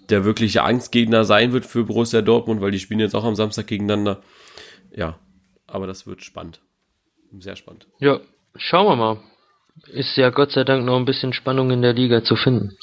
der 0.10 0.26
wirkliche 0.26 0.63
Angstgegner 0.63 1.26
sein 1.26 1.54
wird 1.54 1.66
für 1.66 1.84
Borussia 1.84 2.22
Dortmund, 2.22 2.62
weil 2.62 2.72
die 2.72 2.80
spielen 2.80 3.00
jetzt 3.00 3.16
auch 3.16 3.24
am 3.24 3.36
Samstag 3.36 3.68
gegeneinander. 3.68 4.22
Ja, 4.96 5.18
aber 5.68 5.88
das 5.88 6.06
wird 6.06 6.24
spannend. 6.24 6.62
Sehr 7.39 7.56
spannend. 7.56 7.88
Ja, 8.00 8.20
schauen 8.56 8.86
wir 8.88 8.96
mal. 8.96 9.20
Ist 9.88 10.18
ja 10.18 10.30
Gott 10.30 10.52
sei 10.52 10.63
Dank 10.63 10.86
noch 10.86 10.98
ein 10.98 11.06
bisschen 11.06 11.34
Spannung 11.34 11.72
in 11.72 11.82
der 11.82 11.94
Liga 11.94 12.24
zu 12.24 12.36
finden. 12.36 12.78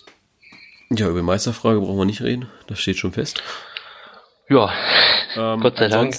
Ja, 0.90 1.08
über 1.08 1.22
Meisterfrage 1.22 1.78
brauchen 1.80 1.98
wir 1.98 2.04
nicht 2.04 2.22
reden. 2.22 2.48
Das 2.66 2.80
steht 2.80 2.96
schon 2.96 3.12
fest. 3.12 3.42
Ja, 4.48 4.72
ähm, 5.36 5.60
Gott 5.60 5.76
sei 5.76 5.86
Dank. 5.86 6.16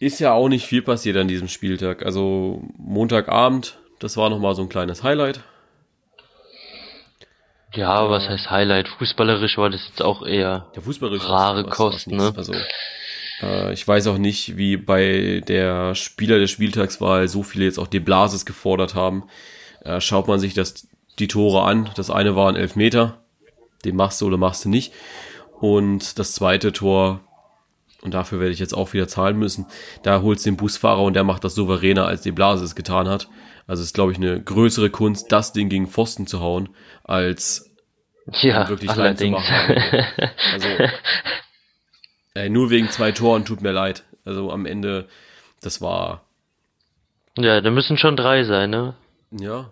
Ist 0.00 0.18
ja 0.18 0.32
auch 0.32 0.48
nicht 0.48 0.66
viel 0.66 0.82
passiert 0.82 1.16
an 1.16 1.28
diesem 1.28 1.46
Spieltag. 1.48 2.04
Also 2.04 2.64
Montagabend, 2.76 3.78
das 4.00 4.16
war 4.16 4.28
nochmal 4.28 4.56
so 4.56 4.62
ein 4.62 4.68
kleines 4.68 5.04
Highlight. 5.04 5.40
Ja, 7.76 8.08
was 8.08 8.28
heißt 8.28 8.50
Highlight? 8.50 8.88
Fußballerisch 8.88 9.58
war 9.58 9.70
das 9.70 9.86
jetzt 9.86 10.02
auch 10.02 10.26
eher 10.26 10.66
ja, 10.74 10.80
fußballerisch 10.80 11.28
rare 11.28 11.66
was 11.68 12.06
ne? 12.06 12.32
Also, 12.34 12.54
äh, 13.42 13.72
ich 13.72 13.86
weiß 13.86 14.06
auch 14.06 14.18
nicht, 14.18 14.56
wie 14.56 14.76
bei 14.76 15.42
der 15.46 15.94
Spieler 15.94 16.38
der 16.38 16.46
Spieltagswahl 16.46 17.28
so 17.28 17.42
viele 17.42 17.66
jetzt 17.66 17.78
auch 17.78 17.86
die 17.86 18.00
Blases 18.00 18.46
gefordert 18.46 18.94
haben. 18.94 19.24
Äh, 19.84 20.00
schaut 20.00 20.26
man 20.26 20.40
sich 20.40 20.54
das, 20.54 20.88
die 21.18 21.28
Tore 21.28 21.62
an. 21.64 21.90
Das 21.96 22.10
eine 22.10 22.34
war 22.34 22.48
ein 22.48 22.56
Elfmeter. 22.56 23.20
Den 23.84 23.96
machst 23.96 24.20
du 24.20 24.26
oder 24.26 24.38
machst 24.38 24.64
du 24.64 24.70
nicht. 24.70 24.92
Und 25.60 26.18
das 26.18 26.32
zweite 26.32 26.72
Tor, 26.72 27.20
und 28.02 28.14
dafür 28.14 28.40
werde 28.40 28.52
ich 28.52 28.58
jetzt 28.58 28.74
auch 28.74 28.92
wieder 28.94 29.08
zahlen 29.08 29.38
müssen, 29.38 29.66
da 30.02 30.22
holst 30.22 30.46
du 30.46 30.50
den 30.50 30.56
Busfahrer 30.56 31.02
und 31.02 31.14
der 31.14 31.24
macht 31.24 31.44
das 31.44 31.54
souveräner, 31.54 32.06
als 32.06 32.22
die 32.22 32.32
Blase 32.32 32.64
es 32.64 32.74
getan 32.74 33.08
hat. 33.08 33.28
Also 33.66 33.82
ist, 33.82 33.94
glaube 33.94 34.12
ich, 34.12 34.18
eine 34.18 34.40
größere 34.40 34.90
Kunst, 34.90 35.32
das 35.32 35.52
Ding 35.52 35.68
gegen 35.68 35.88
Pfosten 35.88 36.26
zu 36.26 36.40
hauen, 36.40 36.68
als 37.04 37.65
ja, 38.32 38.68
wirklich 38.68 38.90
allerdings. 38.90 39.36
reinzumachen. 39.36 40.30
Also, 40.52 40.68
ey, 42.34 42.50
nur 42.50 42.70
wegen 42.70 42.90
zwei 42.90 43.12
Toren 43.12 43.44
tut 43.44 43.60
mir 43.60 43.72
leid. 43.72 44.04
Also 44.24 44.50
am 44.50 44.66
Ende, 44.66 45.08
das 45.60 45.80
war. 45.80 46.22
Ja, 47.38 47.60
da 47.60 47.70
müssen 47.70 47.96
schon 47.98 48.16
drei 48.16 48.44
sein, 48.44 48.70
ne? 48.70 48.94
Ja. 49.30 49.70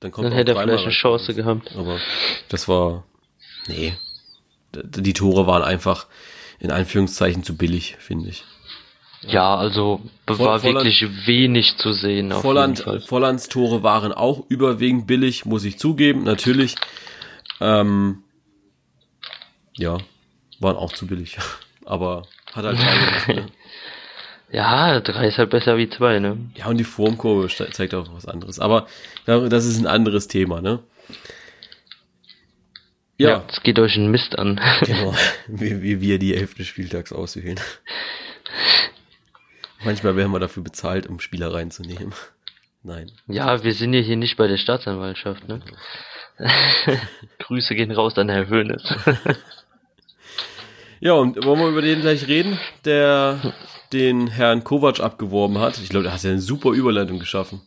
Dann, 0.00 0.10
kommt 0.10 0.26
dann 0.26 0.32
hätte 0.32 0.52
er 0.52 0.62
vielleicht 0.62 0.84
eine 0.84 0.92
Chance 0.92 1.34
gehabt. 1.34 1.74
Aber 1.76 1.98
das 2.48 2.68
war. 2.68 3.04
Nee. 3.68 3.94
Die 4.72 5.12
Tore 5.12 5.46
waren 5.46 5.62
einfach 5.62 6.06
in 6.58 6.70
Anführungszeichen 6.70 7.42
zu 7.42 7.56
billig, 7.56 7.96
finde 7.98 8.28
ich. 8.28 8.44
Ja, 9.26 9.56
also 9.56 10.00
war 10.26 10.36
Volland, 10.36 10.64
wirklich 10.64 11.26
wenig 11.26 11.76
zu 11.78 11.92
sehen. 11.92 12.32
Volland. 12.32 12.84
Vollands 13.06 13.48
Tore 13.48 13.82
waren 13.82 14.12
auch 14.12 14.44
überwiegend 14.48 15.06
billig, 15.06 15.46
muss 15.46 15.64
ich 15.64 15.78
zugeben, 15.78 16.24
natürlich. 16.24 16.74
Ähm, 17.60 18.22
ja, 19.76 19.98
waren 20.60 20.76
auch 20.76 20.92
zu 20.92 21.06
billig. 21.06 21.38
Aber 21.84 22.26
hat 22.52 22.64
halt 22.64 22.78
drei 22.78 22.98
gemacht, 22.98 23.28
ne? 23.28 23.46
Ja, 24.52 25.00
drei 25.00 25.28
ist 25.28 25.38
halt 25.38 25.50
besser 25.50 25.76
wie 25.78 25.90
zwei, 25.90 26.20
ne? 26.20 26.38
Ja, 26.54 26.66
und 26.66 26.76
die 26.76 26.84
Formkurve 26.84 27.48
zeigt 27.48 27.92
auch 27.92 28.14
was 28.14 28.26
anderes. 28.26 28.60
Aber 28.60 28.86
das 29.26 29.64
ist 29.64 29.80
ein 29.80 29.86
anderes 29.88 30.28
Thema, 30.28 30.60
ne? 30.60 30.80
Ja, 33.16 33.44
es 33.48 33.62
geht 33.62 33.78
euch 33.78 33.96
ein 33.96 34.10
Mist 34.10 34.38
an. 34.38 34.60
Genau, 34.86 35.14
wie, 35.48 35.82
wie 35.82 36.00
wir 36.00 36.18
die 36.18 36.34
elfte 36.34 36.64
Spieltags 36.64 37.12
auswählen. 37.12 37.58
Manchmal 39.84 40.16
werden 40.16 40.32
wir 40.32 40.40
dafür 40.40 40.62
bezahlt, 40.62 41.06
um 41.08 41.20
Spieler 41.20 41.52
reinzunehmen. 41.52 42.14
Nein. 42.82 43.10
Ja, 43.26 43.64
wir 43.64 43.74
sind 43.74 43.92
ja 43.92 44.00
hier 44.00 44.16
nicht 44.16 44.36
bei 44.36 44.46
der 44.46 44.56
Staatsanwaltschaft, 44.56 45.48
ne? 45.48 45.62
Grüße 47.38 47.74
gehen 47.74 47.90
raus 47.92 48.16
an 48.18 48.28
Herr 48.28 48.48
Höhnes. 48.48 48.82
ja, 51.00 51.12
und 51.12 51.42
wollen 51.44 51.60
wir 51.60 51.68
über 51.68 51.82
den 51.82 52.00
gleich 52.00 52.26
reden, 52.26 52.58
der 52.84 53.54
den 53.92 54.26
Herrn 54.28 54.64
Kovac 54.64 55.00
abgeworben 55.00 55.58
hat? 55.58 55.78
Ich 55.78 55.88
glaube, 55.90 56.04
da 56.04 56.12
hast 56.12 56.24
ja 56.24 56.30
eine 56.30 56.40
super 56.40 56.70
Überleitung 56.70 57.18
geschaffen. 57.18 57.60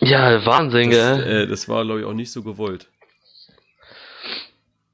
Ja, 0.00 0.44
Wahnsinn, 0.46 0.90
Das, 0.90 1.18
gell? 1.18 1.42
äh, 1.42 1.46
das 1.46 1.68
war, 1.68 1.84
glaube 1.84 2.00
ich, 2.00 2.06
auch 2.06 2.12
nicht 2.14 2.30
so 2.32 2.42
gewollt. 2.42 2.86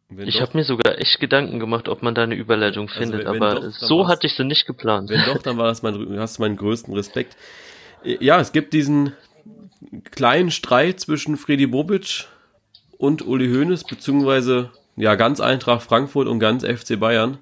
Wenn 0.09 0.29
Ich 0.29 0.41
habe 0.41 0.57
mir 0.57 0.65
sogar 0.65 0.99
echt 0.99 1.19
Gedanken 1.21 1.59
gemacht, 1.59 1.89
ob 1.89 2.03
man 2.03 2.15
da 2.15 2.23
eine 2.23 2.35
Überleitung 2.35 2.89
findet, 2.89 3.25
wenn- 3.27 3.35
wenn 3.35 3.43
aber 3.43 3.61
doch, 3.61 3.71
so 3.73 4.07
hatte 4.09 4.27
ich 4.27 4.35
sie 4.35 4.45
nicht 4.45 4.67
geplant. 4.67 5.11
Wenn 5.11 5.25
doch, 5.25 5.43
dann 5.43 5.57
war 5.59 5.67
das 5.67 5.83
mein, 5.83 6.19
hast 6.19 6.39
du 6.39 6.43
meinen 6.43 6.57
größten 6.57 6.95
Respekt. 6.95 7.37
Ja, 8.05 8.39
es 8.41 8.53
gibt 8.53 8.73
diesen 8.75 9.13
kleinen 10.11 10.51
Streit 10.51 11.01
zwischen 11.01 11.37
Freddy 11.37 11.67
Bobic 11.67 12.27
und 12.99 13.27
Uli 13.27 13.49
Hoeneß, 13.49 13.85
beziehungsweise 13.85 14.71
ja, 14.97 15.15
ganz 15.17 15.41
Eintracht 15.41 15.83
Frankfurt 15.83 16.29
und 16.29 16.39
ganz 16.39 16.65
FC 16.65 16.99
Bayern, 16.99 17.39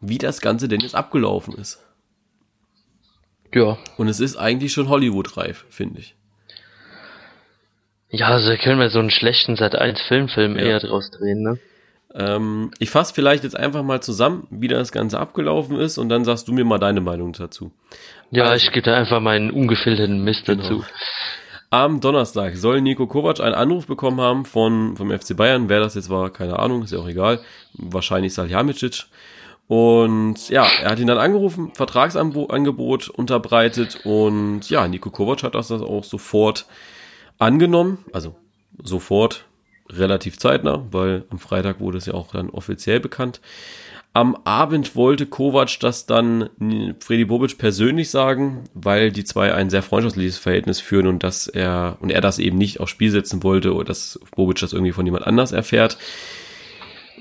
wie 0.00 0.18
das 0.18 0.40
Ganze 0.40 0.68
denn 0.68 0.80
jetzt 0.80 0.94
abgelaufen 0.94 1.54
ist. 1.54 1.82
Ja. 3.54 3.78
Und 3.96 4.08
es 4.08 4.20
ist 4.20 4.36
eigentlich 4.36 4.72
schon 4.72 4.88
Hollywood-reif, 4.88 5.64
finde 5.70 6.00
ich. 6.00 6.14
Ja, 8.10 8.28
also 8.28 8.54
können 8.56 8.78
wir 8.78 8.90
so 8.90 8.98
einen 8.98 9.10
schlechten 9.10 9.56
Sat 9.56 9.74
1 9.74 10.00
Filmfilm 10.02 10.56
Ja. 10.56 10.62
eher 10.64 10.80
draus 10.80 11.10
drehen, 11.10 11.42
ne? 11.42 11.58
Ähm, 12.14 12.70
ich 12.78 12.90
fasse 12.90 13.14
vielleicht 13.14 13.42
jetzt 13.42 13.56
einfach 13.56 13.82
mal 13.82 14.02
zusammen, 14.02 14.46
wie 14.50 14.68
das 14.68 14.92
Ganze 14.92 15.18
abgelaufen 15.18 15.78
ist, 15.78 15.96
und 15.96 16.10
dann 16.10 16.24
sagst 16.26 16.46
du 16.46 16.52
mir 16.52 16.64
mal 16.66 16.78
deine 16.78 17.00
Meinung 17.00 17.32
dazu. 17.32 17.72
Ja, 18.30 18.44
Also- 18.44 18.66
ich 18.66 18.72
gebe 18.72 18.84
da 18.84 18.96
einfach 18.98 19.20
meinen 19.20 19.50
ungefilterten 19.50 20.22
Mist 20.22 20.44
Genau. 20.44 20.62
dazu. 20.62 20.84
Am 21.72 22.00
Donnerstag 22.00 22.54
soll 22.58 22.82
Nico 22.82 23.06
Kovac 23.06 23.40
einen 23.40 23.54
Anruf 23.54 23.86
bekommen 23.86 24.20
haben 24.20 24.44
von, 24.44 24.94
vom 24.94 25.10
FC 25.10 25.34
Bayern. 25.34 25.70
Wer 25.70 25.80
das 25.80 25.94
jetzt 25.94 26.10
war, 26.10 26.28
keine 26.28 26.58
Ahnung, 26.58 26.82
ist 26.82 26.92
ja 26.92 26.98
auch 26.98 27.08
egal. 27.08 27.40
Wahrscheinlich 27.72 28.34
Salihamidzic. 28.34 29.06
Und 29.68 30.50
ja, 30.50 30.66
er 30.82 30.90
hat 30.90 30.98
ihn 30.98 31.06
dann 31.06 31.16
angerufen, 31.16 31.72
Vertragsangebot 31.72 33.08
unterbreitet 33.08 34.00
und 34.04 34.68
ja, 34.68 34.86
Nico 34.86 35.08
Kovac 35.08 35.44
hat 35.44 35.54
das 35.54 35.72
auch 35.72 36.04
sofort 36.04 36.66
angenommen. 37.38 38.04
Also 38.12 38.34
sofort, 38.82 39.46
relativ 39.88 40.38
zeitnah, 40.38 40.86
weil 40.90 41.24
am 41.30 41.38
Freitag 41.38 41.80
wurde 41.80 41.96
es 41.96 42.04
ja 42.04 42.12
auch 42.12 42.32
dann 42.32 42.50
offiziell 42.50 43.00
bekannt. 43.00 43.40
Am 44.14 44.36
Abend 44.44 44.94
wollte 44.94 45.24
Kovac 45.24 45.80
das 45.80 46.04
dann 46.04 46.50
Freddy 47.00 47.24
Bobic 47.24 47.56
persönlich 47.56 48.10
sagen, 48.10 48.64
weil 48.74 49.10
die 49.10 49.24
zwei 49.24 49.54
ein 49.54 49.70
sehr 49.70 49.82
freundschaftliches 49.82 50.36
Verhältnis 50.36 50.80
führen 50.80 51.06
und 51.06 51.22
dass 51.22 51.46
er 51.46 51.96
und 52.00 52.10
er 52.10 52.20
das 52.20 52.38
eben 52.38 52.58
nicht 52.58 52.80
aufs 52.80 52.90
Spiel 52.90 53.10
setzen 53.10 53.42
wollte 53.42 53.74
oder 53.74 53.86
dass 53.86 54.20
Bobic 54.36 54.60
das 54.60 54.74
irgendwie 54.74 54.92
von 54.92 55.06
jemand 55.06 55.26
anders 55.26 55.52
erfährt. 55.52 55.96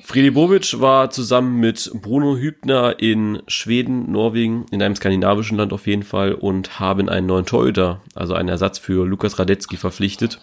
Freddy 0.03 0.31
Bobic 0.31 0.81
war 0.81 1.09
zusammen 1.11 1.61
mit 1.61 1.89
Bruno 1.93 2.35
Hübner 2.35 2.99
in 2.99 3.41
Schweden, 3.47 4.11
Norwegen, 4.11 4.65
in 4.71 4.81
einem 4.81 4.95
skandinavischen 4.95 5.57
Land 5.57 5.71
auf 5.71 5.87
jeden 5.87 6.03
Fall 6.03 6.33
und 6.33 6.81
haben 6.81 7.07
einen 7.07 7.27
neuen 7.27 7.45
Torhüter, 7.45 8.01
also 8.15 8.33
einen 8.33 8.49
Ersatz 8.49 8.79
für 8.79 9.05
Lukas 9.07 9.39
Radetzky 9.39 9.77
verpflichtet. 9.77 10.39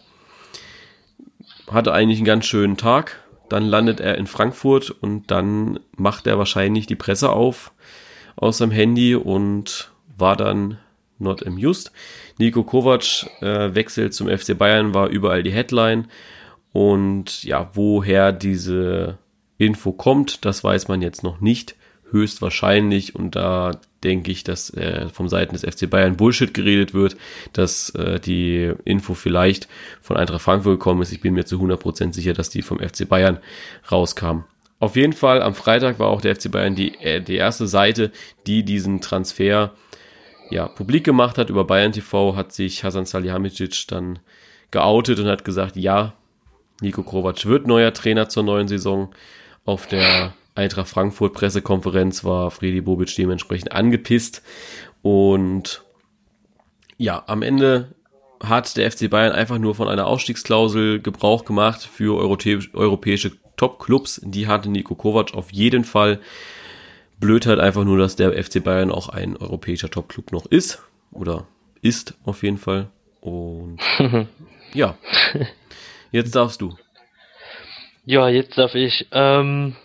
Hatte 1.71 1.93
eigentlich 1.93 2.21
einen 2.21 2.27
ganz 2.27 2.47
schönen 2.47 2.79
Tag, 2.79 3.23
dann 3.49 3.65
landet 3.65 4.01
er 4.01 4.17
in 4.19 4.27
Frankfurt 4.27 4.91
und 4.91 5.31
dann 5.31 5.81
macht 5.97 6.27
er 6.27 6.39
wahrscheinlich 6.39 6.87
die 6.87 6.97
Presse 6.97 7.31
auf 7.31 7.73
aus 8.37 8.59
seinem 8.59 8.71
Handy 8.71 9.15
und 9.15 9.91
war 10.17 10.37
dann 10.37 10.79
not 11.19 11.47
amused. 11.47 11.93
Nico 12.39 12.63
Kovac 12.63 13.27
äh, 13.41 13.75
wechselt 13.75 14.15
zum 14.15 14.29
FC 14.29 14.57
Bayern, 14.57 14.95
war 14.95 15.09
überall 15.09 15.43
die 15.43 15.53
Headline. 15.53 16.07
Und 16.73 17.43
ja, 17.45 17.71
woher 17.75 18.33
diese 18.33 19.19
Info 19.57 19.93
kommt, 19.93 20.45
das 20.45 20.63
weiß 20.63 20.89
man 20.89 21.03
jetzt 21.03 21.23
noch 21.23 21.41
nicht. 21.41 21.75
Höchstwahrscheinlich, 22.11 23.15
und 23.15 23.35
da 23.37 23.73
denke 24.05 24.31
ich, 24.31 24.45
dass 24.45 24.71
äh, 24.71 25.09
vom 25.09 25.29
Seiten 25.29 25.57
des 25.57 25.63
FC 25.63 25.91
Bayern 25.91 26.17
Bullshit 26.17 26.55
geredet 26.55 26.95
wird, 26.95 27.17
dass 27.53 27.91
äh, 27.91 28.21
die 28.21 28.73
Info 28.85 29.15
vielleicht 29.15 29.69
von 30.01 30.17
Eintracht 30.17 30.43
Frankfurt 30.43 30.79
gekommen 30.79 31.03
ist. 31.03 31.13
Ich 31.13 31.21
bin 31.21 31.35
mir 31.35 31.45
zu 31.45 31.57
100% 31.61 32.13
sicher, 32.13 32.33
dass 32.33 32.51
die 32.51 32.63
vom 32.63 32.79
FC 32.79 33.09
Bayern 33.09 33.39
rauskam. 33.91 34.45
Auf 34.81 34.95
jeden 34.95 35.13
Fall, 35.13 35.43
am 35.43 35.55
Freitag 35.55 35.99
war 35.99 36.09
auch 36.09 36.21
der 36.21 36.37
FC 36.37 36.51
Bayern 36.51 36.77
die, 36.77 36.95
äh, 37.01 37.21
die 37.21 37.37
erste 37.37 37.67
Seite, 37.67 38.13
die 38.47 38.63
diesen 38.63 39.01
Transfer 39.01 39.73
ja, 40.51 40.69
publik 40.69 41.05
gemacht 41.05 41.37
hat. 41.37 41.51
Über 41.51 41.65
Bayern 41.65 41.93
TV 41.93 42.37
hat 42.37 42.53
sich 42.53 42.85
Hasan 42.85 43.05
Salihamidzic 43.05 43.87
dann 43.89 44.21
geoutet 44.71 45.19
und 45.19 45.27
hat 45.27 45.45
gesagt, 45.45 45.77
ja, 45.77 46.15
Nico 46.81 47.03
Kovac 47.03 47.45
wird 47.47 47.67
neuer 47.67 47.93
Trainer 47.93 48.29
zur 48.29 48.45
neuen 48.45 48.69
Saison. 48.69 49.11
Auf 49.65 49.87
der 49.87 50.33
Eintracht 50.59 50.89
Frankfurt 50.89 51.35
Pressekonferenz 51.35 52.25
war 52.25 52.51
Freddy 52.51 52.81
Bobic 52.81 53.15
dementsprechend 53.15 53.73
angepisst. 53.73 54.43
Und 55.03 55.85
ja, 56.99 57.23
am 57.27 57.43
Ende 57.43 57.95
hat 58.43 58.77
der 58.77 58.91
FC 58.91 59.09
Bayern 59.09 59.33
einfach 59.33 59.59
nur 59.59 59.75
von 59.75 59.89
einer 59.89 60.07
Ausstiegsklausel 60.07 61.01
Gebrauch 61.01 61.45
gemacht 61.45 61.83
für 61.83 62.21
europä- 62.21 62.69
europäische 62.75 63.33
Top-Clubs. 63.57 64.21
Die 64.25 64.47
hatte 64.47 64.69
Nico 64.69 64.95
Kovac 64.95 65.35
auf 65.35 65.53
jeden 65.53 65.85
Fall. 65.85 66.21
Blöd 67.21 67.47
halt 67.47 67.61
einfach 67.61 67.85
nur, 67.85 67.99
dass 67.99 68.17
der 68.17 68.33
FC 68.33 68.63
Bayern 68.63 68.91
auch 68.91 69.09
ein 69.09 69.37
europäischer 69.37 69.91
Top-Club 69.91 70.33
noch 70.33 70.47
ist. 70.47 70.83
Oder 71.13 71.47
ist 71.83 72.15
auf 72.25 72.43
jeden 72.43 72.59
Fall. 72.59 72.91
Und 73.21 73.79
ja, 74.75 74.97
jetzt 76.13 76.35
darfst 76.35 76.61
du. 76.61 76.77
Ja, 78.05 78.29
jetzt 78.29 78.57
darf 78.57 78.75
ich. 78.75 79.07
Ähm, 79.13 79.77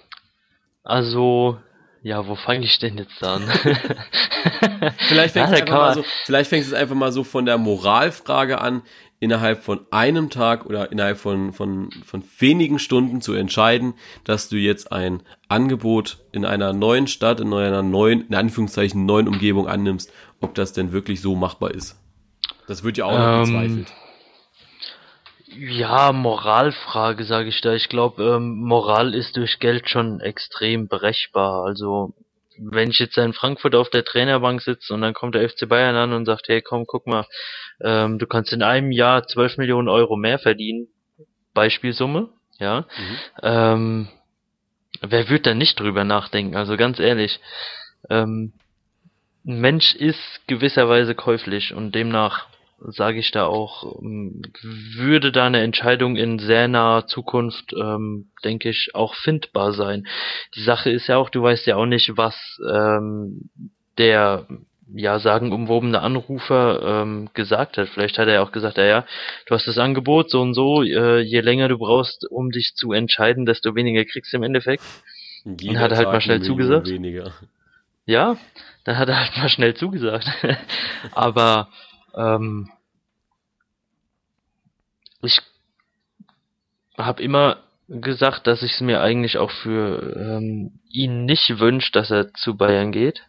also, 0.83 1.57
ja, 2.01 2.27
wo 2.27 2.35
fange 2.35 2.65
ich 2.65 2.77
denn 2.79 2.97
jetzt 2.97 3.23
an? 3.23 3.43
Vielleicht 5.07 5.35
Ja, 5.35 5.47
fängst, 5.47 5.69
man- 5.69 5.93
so, 5.93 6.03
vielleicht 6.25 6.49
fängst 6.49 6.69
du 6.71 6.75
es 6.75 6.81
einfach 6.81 6.95
mal 6.95 7.11
so 7.11 7.23
von 7.23 7.45
der 7.45 7.57
Moralfrage 7.57 8.59
an, 8.59 8.81
innerhalb 9.19 9.63
von 9.63 9.85
einem 9.91 10.29
Tag 10.29 10.65
oder 10.65 10.91
innerhalb 10.91 11.17
von, 11.17 11.53
von, 11.53 11.89
von 12.05 12.23
wenigen 12.39 12.77
Stunden 12.77 13.21
zu 13.21 13.33
entscheiden, 13.33 13.93
dass 14.25 14.49
du 14.49 14.57
jetzt 14.57 14.91
ein 14.91 15.23
Angebot 15.47 16.17
in 16.33 16.43
einer 16.43 16.73
neuen 16.73 17.07
Stadt, 17.07 17.39
in 17.39 17.53
einer 17.53 17.83
neuen, 17.83 18.27
in 18.27 18.35
Anführungszeichen 18.35 19.05
neuen 19.05 19.29
Umgebung 19.29 19.67
annimmst, 19.69 20.11
ob 20.41 20.55
das 20.55 20.73
denn 20.73 20.91
wirklich 20.91 21.21
so 21.21 21.35
machbar 21.35 21.71
ist. 21.71 21.97
Das 22.67 22.83
wird 22.83 22.97
ja 22.97 23.05
auch 23.05 23.17
noch 23.17 23.33
Ähm, 23.37 23.41
bezweifelt. 23.43 23.93
Ja, 25.57 26.11
Moralfrage, 26.11 27.23
sage 27.25 27.49
ich 27.49 27.61
da. 27.61 27.73
Ich 27.73 27.89
glaube, 27.89 28.23
ähm, 28.23 28.55
Moral 28.63 29.13
ist 29.13 29.37
durch 29.37 29.59
Geld 29.59 29.89
schon 29.89 30.19
extrem 30.19 30.87
berechbar. 30.87 31.65
Also, 31.65 32.13
wenn 32.57 32.89
ich 32.91 32.99
jetzt 32.99 33.17
in 33.17 33.33
Frankfurt 33.33 33.75
auf 33.75 33.89
der 33.89 34.03
Trainerbank 34.03 34.61
sitze 34.61 34.93
und 34.93 35.01
dann 35.01 35.13
kommt 35.13 35.35
der 35.35 35.47
FC 35.47 35.67
Bayern 35.67 35.95
an 35.95 36.13
und 36.13 36.25
sagt, 36.25 36.47
hey, 36.47 36.61
komm, 36.61 36.85
guck 36.85 37.07
mal, 37.07 37.25
ähm, 37.81 38.19
du 38.19 38.27
kannst 38.27 38.53
in 38.53 38.63
einem 38.63 38.91
Jahr 38.91 39.27
12 39.27 39.57
Millionen 39.57 39.89
Euro 39.89 40.15
mehr 40.15 40.39
verdienen, 40.39 40.87
Beispielsumme, 41.53 42.29
ja, 42.59 42.81
Mhm. 42.97 43.17
ähm, 43.43 44.07
wer 45.01 45.29
wird 45.29 45.45
da 45.45 45.53
nicht 45.53 45.79
drüber 45.79 46.03
nachdenken? 46.03 46.55
Also 46.55 46.77
ganz 46.77 46.99
ehrlich, 46.99 47.39
ähm, 48.09 48.53
ein 49.45 49.59
Mensch 49.59 49.95
ist 49.95 50.41
gewisserweise 50.47 51.15
käuflich 51.15 51.73
und 51.73 51.93
demnach 51.93 52.47
sage 52.87 53.19
ich 53.19 53.31
da 53.31 53.45
auch, 53.45 54.01
ähm, 54.01 54.41
würde 54.61 55.31
da 55.31 55.45
eine 55.45 55.61
Entscheidung 55.61 56.15
in 56.15 56.39
sehr 56.39 56.67
naher 56.67 57.07
Zukunft, 57.07 57.73
ähm, 57.73 58.29
denke 58.43 58.69
ich, 58.69 58.91
auch 58.93 59.15
findbar 59.15 59.73
sein. 59.73 60.07
Die 60.55 60.63
Sache 60.63 60.89
ist 60.89 61.07
ja 61.07 61.17
auch, 61.17 61.29
du 61.29 61.41
weißt 61.41 61.65
ja 61.67 61.75
auch 61.75 61.85
nicht, 61.85 62.17
was 62.17 62.35
ähm, 62.69 63.49
der 63.97 64.47
ja 64.93 65.19
sagenumwobene 65.19 66.01
Anrufer 66.01 67.01
ähm, 67.01 67.29
gesagt 67.33 67.77
hat. 67.77 67.89
Vielleicht 67.89 68.17
hat 68.17 68.27
er 68.27 68.43
auch 68.43 68.51
gesagt, 68.51 68.77
ja, 68.77 68.85
ja, 68.85 69.05
du 69.47 69.55
hast 69.55 69.67
das 69.67 69.77
Angebot 69.77 70.29
so 70.29 70.41
und 70.41 70.53
so, 70.53 70.83
äh, 70.83 71.21
je 71.21 71.41
länger 71.41 71.67
du 71.67 71.77
brauchst, 71.77 72.29
um 72.29 72.51
dich 72.51 72.73
zu 72.75 72.91
entscheiden, 72.91 73.45
desto 73.45 73.75
weniger 73.75 74.05
kriegst 74.05 74.33
du 74.33 74.37
im 74.37 74.43
Endeffekt. 74.43 74.83
Jeder 75.59 75.79
hat 75.79 75.91
er 75.91 75.97
halt 75.97 76.07
mal 76.07 76.21
schnell 76.21 76.41
zugesagt. 76.41 76.87
Weniger. 76.87 77.33
Ja, 78.05 78.37
dann 78.83 78.97
hat 78.97 79.09
er 79.09 79.19
halt 79.19 79.37
mal 79.37 79.49
schnell 79.49 79.73
zugesagt. 79.73 80.27
Aber 81.13 81.69
ähm, 82.15 82.69
ich 85.21 85.39
habe 86.97 87.23
immer 87.23 87.63
gesagt, 87.87 88.47
dass 88.47 88.63
ich 88.63 88.73
es 88.73 88.81
mir 88.81 89.01
eigentlich 89.01 89.37
auch 89.37 89.51
für 89.51 90.15
ähm, 90.17 90.79
ihn 90.89 91.25
nicht 91.25 91.59
wünsche, 91.59 91.91
dass 91.91 92.11
er 92.11 92.33
zu 92.33 92.55
Bayern 92.55 92.91
geht. 92.91 93.23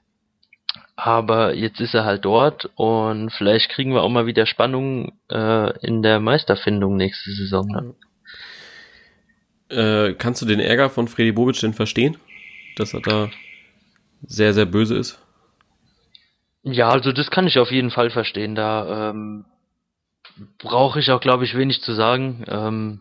Aber 0.96 1.54
jetzt 1.54 1.80
ist 1.80 1.94
er 1.94 2.04
halt 2.04 2.24
dort 2.24 2.70
und 2.76 3.30
vielleicht 3.32 3.70
kriegen 3.70 3.92
wir 3.92 4.02
auch 4.02 4.10
mal 4.10 4.26
wieder 4.26 4.46
Spannung 4.46 5.12
äh, 5.28 5.76
in 5.84 6.02
der 6.02 6.20
Meisterfindung 6.20 6.96
nächste 6.96 7.32
Saison. 7.32 7.66
Ne? 7.66 7.94
Äh, 9.76 10.14
kannst 10.14 10.40
du 10.40 10.46
den 10.46 10.60
Ärger 10.60 10.90
von 10.90 11.08
Freddy 11.08 11.32
Bobic 11.32 11.58
denn 11.60 11.74
verstehen? 11.74 12.16
Dass 12.76 12.94
er 12.94 13.00
da 13.00 13.30
sehr, 14.22 14.54
sehr 14.54 14.66
böse 14.66 14.96
ist? 14.96 15.18
Ja, 16.64 16.88
also 16.88 17.12
das 17.12 17.30
kann 17.30 17.46
ich 17.46 17.58
auf 17.58 17.70
jeden 17.70 17.90
Fall 17.90 18.08
verstehen. 18.10 18.54
Da 18.54 19.10
ähm, 19.10 19.44
brauche 20.58 20.98
ich 20.98 21.10
auch, 21.10 21.20
glaube 21.20 21.44
ich, 21.44 21.56
wenig 21.56 21.82
zu 21.82 21.92
sagen. 21.92 22.44
Ähm, 22.48 23.00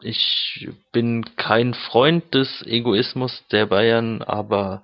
ich 0.00 0.68
bin 0.90 1.24
kein 1.36 1.74
Freund 1.74 2.34
des 2.34 2.64
Egoismus 2.66 3.46
der 3.52 3.66
Bayern, 3.66 4.22
aber 4.22 4.82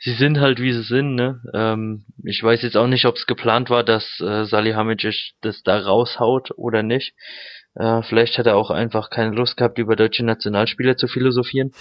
sie 0.00 0.12
sind 0.12 0.38
halt 0.38 0.60
wie 0.60 0.72
sie 0.72 0.82
sind. 0.82 1.14
Ne? 1.14 1.40
Ähm, 1.54 2.04
ich 2.24 2.42
weiß 2.42 2.60
jetzt 2.62 2.76
auch 2.76 2.86
nicht, 2.86 3.06
ob 3.06 3.16
es 3.16 3.26
geplant 3.26 3.70
war, 3.70 3.84
dass 3.84 4.20
äh, 4.20 4.44
Salihamidzic 4.44 5.32
das 5.40 5.62
da 5.62 5.78
raushaut 5.78 6.50
oder 6.56 6.82
nicht. 6.82 7.14
Äh, 7.74 8.02
vielleicht 8.02 8.36
hat 8.36 8.46
er 8.46 8.56
auch 8.56 8.70
einfach 8.70 9.08
keine 9.08 9.34
Lust 9.34 9.56
gehabt, 9.56 9.78
über 9.78 9.96
deutsche 9.96 10.26
Nationalspieler 10.26 10.98
zu 10.98 11.08
philosophieren. 11.08 11.72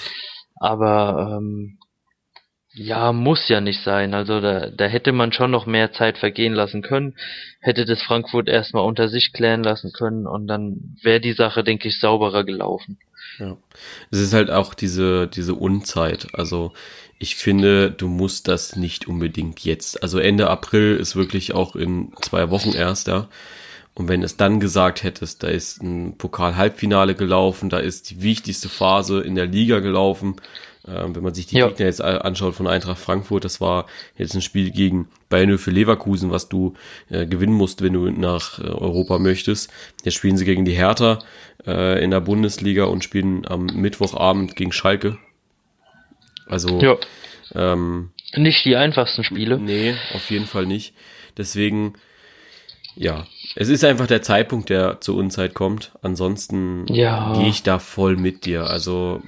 Aber 0.57 1.37
ähm, 1.37 1.79
ja, 2.73 3.11
muss 3.11 3.49
ja 3.49 3.59
nicht 3.59 3.83
sein. 3.83 4.13
Also 4.13 4.39
da, 4.39 4.69
da 4.69 4.85
hätte 4.85 5.11
man 5.11 5.33
schon 5.33 5.51
noch 5.51 5.65
mehr 5.65 5.91
Zeit 5.91 6.17
vergehen 6.17 6.53
lassen 6.53 6.81
können, 6.81 7.15
hätte 7.59 7.85
das 7.85 8.01
Frankfurt 8.01 8.47
erstmal 8.47 8.85
unter 8.85 9.09
sich 9.09 9.33
klären 9.33 9.63
lassen 9.63 9.91
können 9.91 10.25
und 10.25 10.47
dann 10.47 10.97
wäre 11.01 11.19
die 11.19 11.33
Sache, 11.33 11.63
denke 11.63 11.89
ich, 11.89 11.99
sauberer 11.99 12.43
gelaufen. 12.43 12.97
Ja. 13.39 13.57
Es 14.09 14.19
ist 14.19 14.33
halt 14.33 14.51
auch 14.51 14.73
diese, 14.73 15.27
diese 15.27 15.55
Unzeit. 15.55 16.27
Also 16.33 16.73
ich 17.19 17.35
finde, 17.35 17.91
du 17.91 18.07
musst 18.07 18.47
das 18.47 18.75
nicht 18.75 19.07
unbedingt 19.07 19.59
jetzt. 19.63 20.01
Also 20.01 20.19
Ende 20.19 20.49
April 20.49 20.95
ist 20.95 21.15
wirklich 21.15 21.53
auch 21.53 21.75
in 21.75 22.13
zwei 22.21 22.49
Wochen 22.49 22.71
erst, 22.71 23.07
ja. 23.07 23.27
Und 23.93 24.07
wenn 24.07 24.23
es 24.23 24.37
dann 24.37 24.59
gesagt 24.59 25.03
hättest, 25.03 25.43
da 25.43 25.47
ist 25.47 25.81
ein 25.83 26.17
Pokal-Halbfinale 26.17 27.13
gelaufen, 27.13 27.69
da 27.69 27.77
ist 27.77 28.09
die 28.09 28.21
wichtigste 28.21 28.69
Phase 28.69 29.19
in 29.21 29.35
der 29.35 29.47
Liga 29.47 29.79
gelaufen, 29.79 30.37
ähm, 30.87 31.15
wenn 31.15 31.23
man 31.23 31.33
sich 31.33 31.45
die 31.45 31.57
ja. 31.57 31.67
Gegner 31.67 31.85
jetzt 31.85 32.01
anschaut 32.01 32.55
von 32.55 32.67
Eintracht 32.67 32.99
Frankfurt, 32.99 33.43
das 33.43 33.61
war 33.61 33.85
jetzt 34.17 34.33
ein 34.33 34.41
Spiel 34.41 34.71
gegen 34.71 35.09
Bayern 35.29 35.57
für 35.57 35.71
Leverkusen, 35.71 36.31
was 36.31 36.49
du 36.49 36.73
äh, 37.09 37.25
gewinnen 37.25 37.53
musst, 37.53 37.83
wenn 37.83 37.93
du 37.93 38.09
nach 38.09 38.59
äh, 38.59 38.63
Europa 38.63 39.19
möchtest. 39.19 39.69
Jetzt 40.03 40.15
spielen 40.15 40.37
sie 40.37 40.45
gegen 40.45 40.65
die 40.65 40.71
Hertha 40.71 41.19
äh, 41.67 42.03
in 42.03 42.11
der 42.11 42.21
Bundesliga 42.21 42.85
und 42.85 43.03
spielen 43.03 43.45
am 43.45 43.65
Mittwochabend 43.65 44.55
gegen 44.55 44.71
Schalke. 44.71 45.17
Also 46.47 46.79
ja. 46.79 46.97
ähm, 47.53 48.11
nicht 48.35 48.65
die 48.65 48.75
einfachsten 48.75 49.23
Spiele. 49.23 49.59
Nee, 49.59 49.95
auf 50.15 50.31
jeden 50.31 50.47
Fall 50.47 50.65
nicht. 50.65 50.93
Deswegen, 51.37 51.93
ja, 52.95 53.27
es 53.55 53.69
ist 53.69 53.83
einfach 53.83 54.07
der 54.07 54.21
Zeitpunkt, 54.21 54.69
der 54.69 55.01
zur 55.01 55.15
Unzeit 55.15 55.53
kommt. 55.53 55.91
Ansonsten 56.01 56.85
ja. 56.87 57.33
gehe 57.33 57.49
ich 57.49 57.63
da 57.63 57.79
voll 57.79 58.15
mit 58.15 58.45
dir. 58.45 58.65
Also 58.65 59.21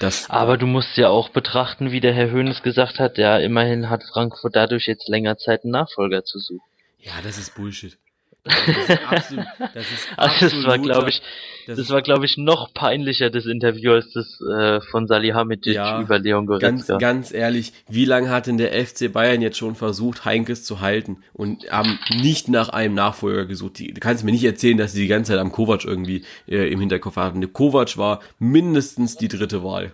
das 0.00 0.30
Aber 0.30 0.56
du 0.56 0.66
musst 0.66 0.96
ja 0.96 1.08
auch 1.08 1.28
betrachten, 1.28 1.90
wie 1.90 2.00
der 2.00 2.14
Herr 2.14 2.30
Höhnes 2.30 2.62
gesagt 2.62 2.98
hat, 2.98 3.18
ja, 3.18 3.38
immerhin 3.38 3.90
hat 3.90 4.02
Frankfurt 4.04 4.56
dadurch 4.56 4.86
jetzt 4.86 5.08
länger 5.08 5.36
Zeit, 5.36 5.64
einen 5.64 5.72
Nachfolger 5.72 6.24
zu 6.24 6.38
suchen. 6.38 6.62
Ja, 6.98 7.12
das 7.22 7.38
ist 7.38 7.54
Bullshit. 7.54 7.98
Das 8.44 8.88
ist 8.88 9.08
absolut, 9.08 9.46
das 9.74 9.90
ist 9.90 10.08
also 10.18 10.46
das 10.46 10.66
war, 10.66 10.78
glaube 10.78 11.08
ich, 11.08 11.22
das, 11.66 11.78
das 11.78 11.90
war, 11.90 12.02
glaube 12.02 12.26
ich, 12.26 12.36
noch 12.36 12.74
peinlicher, 12.74 13.30
das 13.30 13.46
Interview, 13.46 13.92
als 13.92 14.12
das 14.12 14.38
äh, 14.40 14.82
von 14.82 15.06
Salihamidzic 15.06 15.74
ja, 15.74 16.00
über 16.00 16.18
Leon 16.18 16.46
Goretzka. 16.46 16.98
Ganz, 16.98 17.30
ganz 17.30 17.34
ehrlich, 17.34 17.72
wie 17.88 18.04
lange 18.04 18.28
hat 18.28 18.46
denn 18.46 18.58
der 18.58 18.72
FC 18.72 19.10
Bayern 19.10 19.40
jetzt 19.40 19.56
schon 19.56 19.74
versucht, 19.74 20.26
Heinkes 20.26 20.64
zu 20.64 20.80
halten 20.80 21.18
und 21.32 21.70
haben 21.70 21.98
nicht 22.10 22.48
nach 22.48 22.68
einem 22.68 22.94
Nachfolger 22.94 23.46
gesucht? 23.46 23.80
Du 23.80 24.00
kannst 24.00 24.24
mir 24.24 24.32
nicht 24.32 24.44
erzählen, 24.44 24.76
dass 24.76 24.92
sie 24.92 25.02
die 25.02 25.08
ganze 25.08 25.32
Zeit 25.32 25.40
am 25.40 25.52
Kovac 25.52 25.84
irgendwie 25.84 26.24
äh, 26.46 26.70
im 26.70 26.80
Hinterkopf 26.80 27.16
hatten. 27.16 27.40
Der 27.40 27.50
Kovac 27.50 27.96
war 27.96 28.20
mindestens 28.38 29.16
die 29.16 29.28
dritte 29.28 29.64
Wahl. 29.64 29.92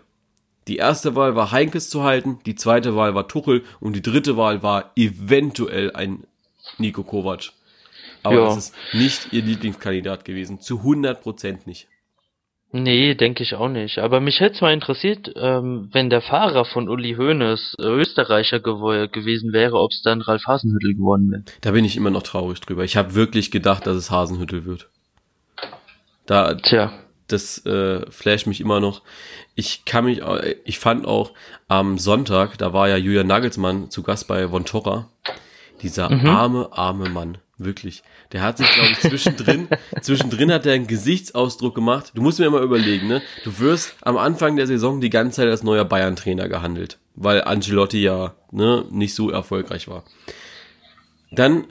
Die 0.66 0.76
erste 0.76 1.14
Wahl 1.14 1.36
war 1.36 1.52
Heinkes 1.52 1.88
zu 1.88 2.02
halten, 2.02 2.38
die 2.46 2.54
zweite 2.54 2.94
Wahl 2.96 3.14
war 3.14 3.28
Tuchel 3.28 3.62
und 3.80 3.94
die 3.94 4.02
dritte 4.02 4.36
Wahl 4.36 4.62
war 4.62 4.90
eventuell 4.96 5.92
ein 5.92 6.24
Nico 6.78 7.02
Kovac. 7.02 7.52
Aber 8.22 8.34
ja. 8.34 8.44
das 8.46 8.56
ist 8.56 8.74
nicht 8.92 9.32
ihr 9.32 9.42
Lieblingskandidat 9.42 10.24
gewesen. 10.24 10.60
Zu 10.60 10.78
100 10.78 11.22
Prozent 11.22 11.66
nicht. 11.66 11.88
Nee, 12.72 13.14
denke 13.16 13.42
ich 13.42 13.54
auch 13.54 13.68
nicht. 13.68 13.98
Aber 13.98 14.20
mich 14.20 14.38
hätte 14.38 14.54
es 14.54 14.60
mal 14.60 14.72
interessiert, 14.72 15.32
ähm, 15.34 15.88
wenn 15.92 16.08
der 16.08 16.22
Fahrer 16.22 16.64
von 16.64 16.88
Uli 16.88 17.14
Hoeneß 17.14 17.76
äh, 17.80 17.82
Österreicher 17.82 18.60
gew 18.60 19.08
gewesen 19.10 19.52
wäre, 19.52 19.80
ob 19.80 19.90
es 19.90 20.02
dann 20.02 20.20
Ralf 20.20 20.46
Hasenhüttel 20.46 20.94
gewonnen 20.94 21.32
wäre. 21.32 21.42
Da 21.62 21.72
bin 21.72 21.84
ich 21.84 21.96
immer 21.96 22.10
noch 22.10 22.22
traurig 22.22 22.60
drüber. 22.60 22.84
Ich 22.84 22.96
habe 22.96 23.16
wirklich 23.16 23.50
gedacht, 23.50 23.86
dass 23.88 23.96
es 23.96 24.10
Hasenhüttel 24.10 24.64
wird. 24.64 24.88
Da, 26.26 26.54
Tja. 26.54 26.92
Das 27.26 27.64
äh, 27.66 28.08
flasht 28.10 28.46
mich 28.46 28.60
immer 28.60 28.80
noch. 28.80 29.02
Ich 29.54 29.84
kann 29.84 30.04
mich, 30.04 30.20
ich 30.64 30.78
fand 30.78 31.06
auch 31.06 31.32
am 31.68 31.98
Sonntag, 31.98 32.56
da 32.58 32.72
war 32.72 32.88
ja 32.88 32.96
Julian 32.96 33.26
Nagelsmann 33.26 33.90
zu 33.90 34.02
Gast 34.02 34.28
bei 34.28 34.48
Von 34.48 34.64
Torra. 34.64 35.08
Dieser 35.82 36.10
mhm. 36.10 36.26
arme, 36.26 36.68
arme 36.72 37.08
Mann. 37.08 37.38
Wirklich. 37.62 38.02
Der 38.32 38.40
hat 38.40 38.56
sich, 38.56 38.72
glaube 38.72 38.92
ich, 38.92 39.00
zwischendrin, 39.00 39.68
zwischendrin 40.00 40.50
hat 40.50 40.64
er 40.64 40.72
einen 40.72 40.86
Gesichtsausdruck 40.86 41.74
gemacht. 41.74 42.12
Du 42.14 42.22
musst 42.22 42.38
mir 42.38 42.46
immer 42.46 42.62
überlegen, 42.62 43.06
ne? 43.06 43.20
Du 43.44 43.58
wirst 43.58 43.96
am 44.00 44.16
Anfang 44.16 44.56
der 44.56 44.66
Saison 44.66 45.02
die 45.02 45.10
ganze 45.10 45.36
Zeit 45.36 45.48
als 45.48 45.62
neuer 45.62 45.84
Bayern-Trainer 45.84 46.48
gehandelt, 46.48 46.98
weil 47.16 47.44
Ancelotti 47.44 48.02
ja, 48.02 48.34
ne, 48.50 48.86
nicht 48.90 49.14
so 49.14 49.28
erfolgreich 49.28 49.88
war. 49.88 50.04
Dann 51.32 51.64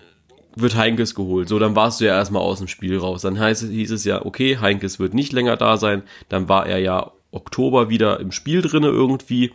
wird 0.56 0.75
Heinkes 0.75 1.15
geholt. 1.15 1.49
So, 1.49 1.58
dann 1.58 1.75
warst 1.75 1.99
du 1.99 2.06
ja 2.06 2.15
erstmal 2.15 2.43
aus 2.43 2.60
dem 2.60 2.67
Spiel 2.67 2.95
raus. 2.95 3.23
Dann 3.23 3.39
heißt, 3.39 3.63
hieß 3.63 3.89
es 3.89 4.04
ja, 4.04 4.23
okay, 4.23 4.60
Heinkes 4.60 4.99
wird 4.99 5.15
nicht 5.15 5.34
länger 5.34 5.58
da 5.58 5.78
sein. 5.78 6.04
Dann 6.30 6.47
war 6.47 6.67
er 6.67 6.78
ja 6.78 7.13
Oktober 7.32 7.89
wieder 7.89 8.19
im 8.19 8.32
Spiel 8.32 8.62
drinne 8.62 8.89
irgendwie. 8.89 9.54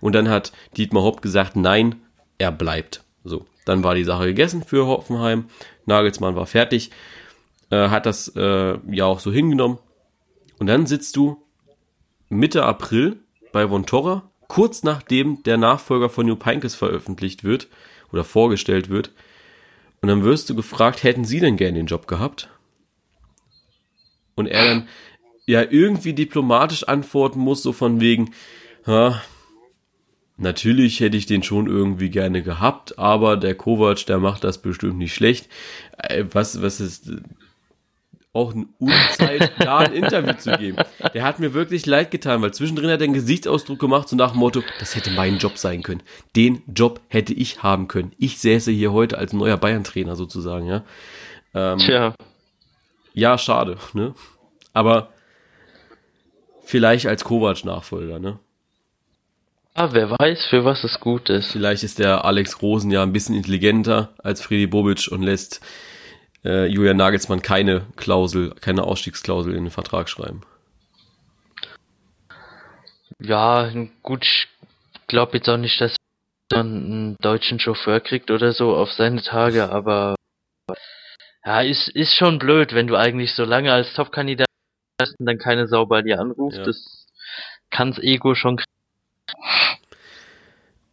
Und 0.00 0.14
dann 0.14 0.30
hat 0.30 0.52
Dietmar 0.78 1.02
Hopp 1.02 1.20
gesagt, 1.20 1.56
nein, 1.56 1.96
er 2.38 2.52
bleibt. 2.52 3.04
So, 3.24 3.46
dann 3.64 3.82
war 3.82 3.94
die 3.94 4.04
Sache 4.04 4.26
gegessen 4.26 4.62
für 4.62 4.86
Hoffenheim. 4.86 5.46
Nagelsmann 5.86 6.36
war 6.36 6.46
fertig, 6.46 6.90
äh, 7.70 7.88
hat 7.88 8.06
das 8.06 8.28
äh, 8.36 8.78
ja 8.90 9.06
auch 9.06 9.20
so 9.20 9.32
hingenommen. 9.32 9.78
Und 10.58 10.66
dann 10.66 10.86
sitzt 10.86 11.16
du 11.16 11.42
Mitte 12.28 12.64
April 12.64 13.16
bei 13.52 13.66
Von 13.68 13.86
Torra, 13.86 14.30
kurz 14.48 14.82
nachdem 14.82 15.42
der 15.42 15.56
Nachfolger 15.56 16.10
von 16.10 16.26
New 16.26 16.38
Heinkes 16.44 16.74
veröffentlicht 16.74 17.44
wird 17.44 17.68
oder 18.12 18.24
vorgestellt 18.24 18.90
wird. 18.90 19.10
Und 20.02 20.08
dann 20.08 20.22
wirst 20.22 20.50
du 20.50 20.54
gefragt, 20.54 21.02
hätten 21.02 21.24
sie 21.24 21.40
denn 21.40 21.56
gern 21.56 21.74
den 21.74 21.86
Job 21.86 22.06
gehabt? 22.06 22.50
Und 24.34 24.46
er 24.46 24.64
dann 24.66 24.88
ja 25.46 25.62
irgendwie 25.62 26.12
diplomatisch 26.12 26.84
antworten 26.84 27.38
muss, 27.38 27.62
so 27.62 27.72
von 27.72 28.00
wegen, 28.00 28.34
Natürlich 30.36 30.98
hätte 31.00 31.16
ich 31.16 31.26
den 31.26 31.42
schon 31.44 31.68
irgendwie 31.68 32.10
gerne 32.10 32.42
gehabt, 32.42 32.98
aber 32.98 33.36
der 33.36 33.54
Kovac, 33.54 34.04
der 34.06 34.18
macht 34.18 34.42
das 34.42 34.58
bestimmt 34.58 34.98
nicht 34.98 35.14
schlecht. 35.14 35.48
Äh, 35.98 36.24
was, 36.32 36.60
was 36.60 36.80
ist 36.80 37.10
auch 38.34 38.52
eine 38.52 38.66
Unzeit, 38.78 39.52
da 39.60 39.78
ein 39.78 39.92
Interview 39.92 40.32
zu 40.34 40.50
geben. 40.58 40.78
Der 41.14 41.22
hat 41.22 41.38
mir 41.38 41.54
wirklich 41.54 41.86
leid 41.86 42.10
getan, 42.10 42.42
weil 42.42 42.52
zwischendrin 42.52 42.90
hat 42.90 43.00
er 43.00 43.04
einen 43.04 43.14
Gesichtsausdruck 43.14 43.78
gemacht, 43.78 44.08
so 44.08 44.16
nach 44.16 44.32
dem 44.32 44.40
Motto, 44.40 44.60
das 44.80 44.96
hätte 44.96 45.10
mein 45.10 45.38
Job 45.38 45.56
sein 45.56 45.84
können. 45.84 46.02
Den 46.34 46.62
Job 46.66 47.00
hätte 47.08 47.32
ich 47.32 47.62
haben 47.62 47.86
können. 47.86 48.12
Ich 48.18 48.40
säße 48.40 48.72
hier 48.72 48.92
heute 48.92 49.18
als 49.18 49.32
neuer 49.32 49.56
Bayern-Trainer 49.56 50.16
sozusagen, 50.16 50.66
ja. 50.66 50.82
Ähm, 51.54 51.78
Tja. 51.78 52.14
Ja, 53.12 53.38
schade, 53.38 53.78
ne? 53.92 54.14
Aber 54.72 55.10
vielleicht 56.64 57.06
als 57.06 57.22
Kovac-Nachfolger, 57.22 58.18
ne? 58.18 58.40
Ah, 59.76 59.88
wer 59.90 60.08
weiß, 60.10 60.46
für 60.46 60.64
was 60.64 60.84
es 60.84 61.00
gut 61.00 61.28
ist. 61.30 61.50
Vielleicht 61.50 61.82
ist 61.82 61.98
der 61.98 62.24
Alex 62.24 62.62
Rosen 62.62 62.92
ja 62.92 63.02
ein 63.02 63.12
bisschen 63.12 63.34
intelligenter 63.34 64.14
als 64.18 64.40
Freddy 64.40 64.68
Bobic 64.68 65.08
und 65.10 65.22
lässt 65.22 65.60
äh, 66.44 66.66
Julian 66.66 66.96
Nagelsmann 66.96 67.42
keine 67.42 67.86
Klausel, 67.96 68.54
keine 68.60 68.84
Ausstiegsklausel 68.84 69.52
in 69.52 69.64
den 69.64 69.70
Vertrag 69.72 70.08
schreiben. 70.08 70.42
Ja, 73.18 73.68
gut, 74.02 74.24
ich 74.24 74.48
glaube 75.08 75.38
jetzt 75.38 75.48
auch 75.48 75.56
nicht, 75.56 75.80
dass 75.80 75.96
man 76.52 76.66
einen 76.66 77.16
deutschen 77.20 77.58
Chauffeur 77.58 77.98
kriegt 77.98 78.30
oder 78.30 78.52
so 78.52 78.76
auf 78.76 78.92
seine 78.92 79.22
Tage, 79.22 79.70
aber 79.70 80.14
ja, 81.44 81.62
ist, 81.62 81.88
ist 81.88 82.14
schon 82.14 82.38
blöd, 82.38 82.74
wenn 82.74 82.86
du 82.86 82.96
eigentlich 82.96 83.34
so 83.34 83.44
lange 83.44 83.72
als 83.72 83.92
Top-Kandidat 83.94 84.46
hast 85.00 85.18
und 85.18 85.26
dann 85.26 85.38
keine 85.38 85.66
Sau 85.66 85.86
bei 85.86 86.02
dir 86.02 86.20
anruft. 86.20 86.58
Ja. 86.58 86.64
Das 86.64 87.06
kann's 87.70 87.98
Ego 87.98 88.36
schon 88.36 88.56
kriegen. 88.56 88.73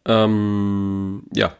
Ähm, 0.04 1.24
ja, 1.34 1.56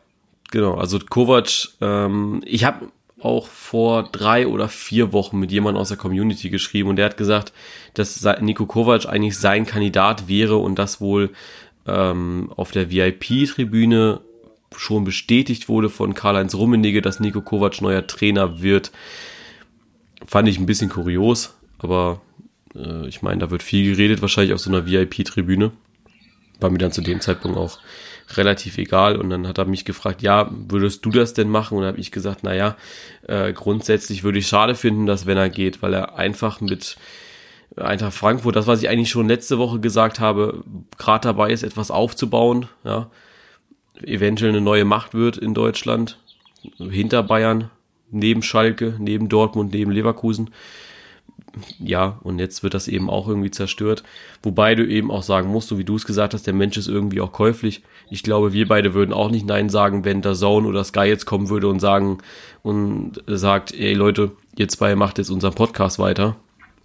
genau. 0.51 0.75
Also 0.75 0.99
Kovac, 0.99 1.69
ähm, 1.81 2.43
ich 2.45 2.65
habe 2.65 2.89
auch 3.21 3.47
vor 3.47 4.03
drei 4.11 4.49
oder 4.49 4.69
vier 4.69 5.13
Wochen 5.13 5.39
mit 5.39 5.53
jemandem 5.53 5.81
aus 5.81 5.89
der 5.89 5.97
Community 5.97 6.51
geschrieben 6.51 6.89
und 6.89 6.97
der 6.97 7.05
hat 7.05 7.17
gesagt, 7.17 7.53
dass 7.95 8.27
Nico 8.41 8.67
Kovac 8.67 9.07
eigentlich 9.07 9.39
sein 9.39 9.65
Kandidat 9.65 10.27
wäre 10.27 10.57
und 10.57 10.77
das 10.77 11.01
wohl 11.01 11.31
ähm, 11.87 12.53
auf 12.57 12.73
der 12.73 12.91
VIP-Tribüne 12.91 14.21
schon 14.77 15.05
bestätigt 15.05 15.69
wurde 15.69 15.89
von 15.89 16.15
Karl-Heinz 16.15 16.55
Rummenigge, 16.55 17.03
dass 17.03 17.21
Nico 17.21 17.43
Kovac 17.43 17.81
neuer 17.81 18.07
Trainer 18.07 18.61
wird. 18.63 18.91
Fand 20.27 20.49
ich 20.49 20.59
ein 20.59 20.67
bisschen 20.67 20.89
kurios, 20.89 21.55
aber 21.79 22.21
Äh, 22.75 23.07
ich 23.09 23.23
meine, 23.23 23.39
da 23.39 23.51
wird 23.51 23.63
viel 23.63 23.91
geredet, 23.91 24.23
wahrscheinlich 24.23 24.55
auf 24.55 24.61
so 24.61 24.71
einer 24.71 24.87
VIP-Tribüne. 24.87 25.73
War 26.63 26.71
mir 26.71 26.79
dann 26.79 26.93
zu 26.93 27.03
dem 27.03 27.21
Zeitpunkt 27.21 27.59
auch 27.59 27.79
relativ 28.37 28.79
egal. 28.79 29.17
Und 29.17 29.31
dann 29.31 29.47
hat 29.47 29.59
er 29.59 29.65
mich 29.65 29.85
gefragt, 29.85 30.23
ja, 30.23 30.51
würdest 30.51 31.05
du 31.05 31.11
das 31.11 31.35
denn 31.35 31.49
machen? 31.49 31.79
Und 31.79 31.85
habe 31.85 31.99
ich 31.99 32.11
gesagt, 32.11 32.45
naja, 32.45 32.77
äh, 33.27 33.53
grundsätzlich 33.53 34.25
würde 34.25 34.39
ich 34.39 34.47
schade 34.47 34.75
finden, 34.75 35.07
dass 35.07 35.27
wenn 35.27 35.37
er 35.37 35.51
geht, 35.51 35.83
weil 35.83 35.95
er 35.95 36.17
einfach 36.17 36.61
mit 36.61 36.97
Eintracht 37.77 38.15
Frankfurt, 38.15 38.57
das, 38.57 38.67
was 38.67 38.83
ich 38.83 38.89
eigentlich 38.89 39.11
schon 39.11 39.29
letzte 39.29 39.59
Woche 39.59 39.81
gesagt 39.81 40.21
habe, 40.21 40.63
gerade 40.99 41.29
dabei 41.29 41.51
ist, 41.51 41.63
etwas 41.63 41.91
aufzubauen, 41.91 42.69
ja, 42.85 43.11
eventuell 44.03 44.51
eine 44.51 44.61
neue 44.61 44.85
Macht 44.85 45.15
wird 45.15 45.39
in 45.39 45.55
Deutschland, 45.55 46.19
hinter 46.79 47.23
Bayern, 47.23 47.71
neben 48.11 48.43
Schalke, 48.43 48.95
neben 48.99 49.29
Dortmund, 49.29 49.73
neben 49.73 49.91
Leverkusen. 49.91 50.51
Ja, 51.79 52.19
und 52.23 52.39
jetzt 52.39 52.63
wird 52.63 52.75
das 52.75 52.89
eben 52.89 53.11
auch 53.11 53.29
irgendwie 53.29 53.51
zerstört. 53.51 54.03
Wobei 54.43 54.75
du 54.75 54.87
eben 54.87 55.11
auch 55.11 55.23
sagen 55.23 55.51
musst, 55.51 55.69
so 55.69 55.79
wie 55.79 55.85
du 55.85 55.97
es 55.97 56.07
gesagt 56.07 56.35
hast, 56.35 56.47
der 56.47 56.55
Mensch 56.55 56.77
ist 56.77 56.89
irgendwie 56.89 57.21
auch 57.21 57.33
käuflich. 57.33 57.83
Ich 58.11 58.23
glaube, 58.23 58.53
wir 58.53 58.67
beide 58.69 58.95
würden 58.95 59.13
auch 59.13 59.31
nicht 59.31 59.47
Nein 59.47 59.69
sagen, 59.69 60.05
wenn 60.05 60.23
der 60.23 60.35
Zone 60.35 60.67
oder 60.67 60.85
Sky 60.85 61.05
jetzt 61.05 61.27
kommen 61.27 61.49
würde 61.49 61.69
und 61.69 61.81
sagen 61.81 62.19
und 62.63 63.23
sagt, 63.27 63.73
ey 63.75 63.93
Leute, 63.95 64.33
ihr 64.57 64.69
zwei 64.69 64.95
macht 64.97 65.19
jetzt 65.19 65.31
unseren 65.31 65.55
Podcast 65.55 65.99
weiter. 65.99 66.37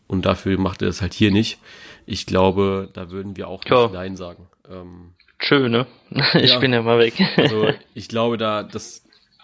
Und 0.07 0.25
dafür 0.25 0.57
macht 0.59 0.81
er 0.81 0.87
das 0.87 1.01
halt 1.01 1.13
hier 1.13 1.31
nicht. 1.31 1.59
Ich 2.05 2.25
glaube, 2.25 2.89
da 2.93 3.11
würden 3.11 3.35
wir 3.35 3.47
auch 3.47 3.63
nicht 3.63 3.93
Nein 3.93 4.15
sagen. 4.15 4.47
Ähm, 4.69 5.11
Schön, 5.39 5.71
ne? 5.71 5.85
Ich 6.33 6.51
ja, 6.51 6.59
bin 6.59 6.73
ja 6.73 6.81
mal 6.81 6.99
weg. 6.99 7.13
also 7.35 7.67
ich 7.93 8.07
glaube, 8.07 8.37
da 8.37 8.63
das 8.63 9.03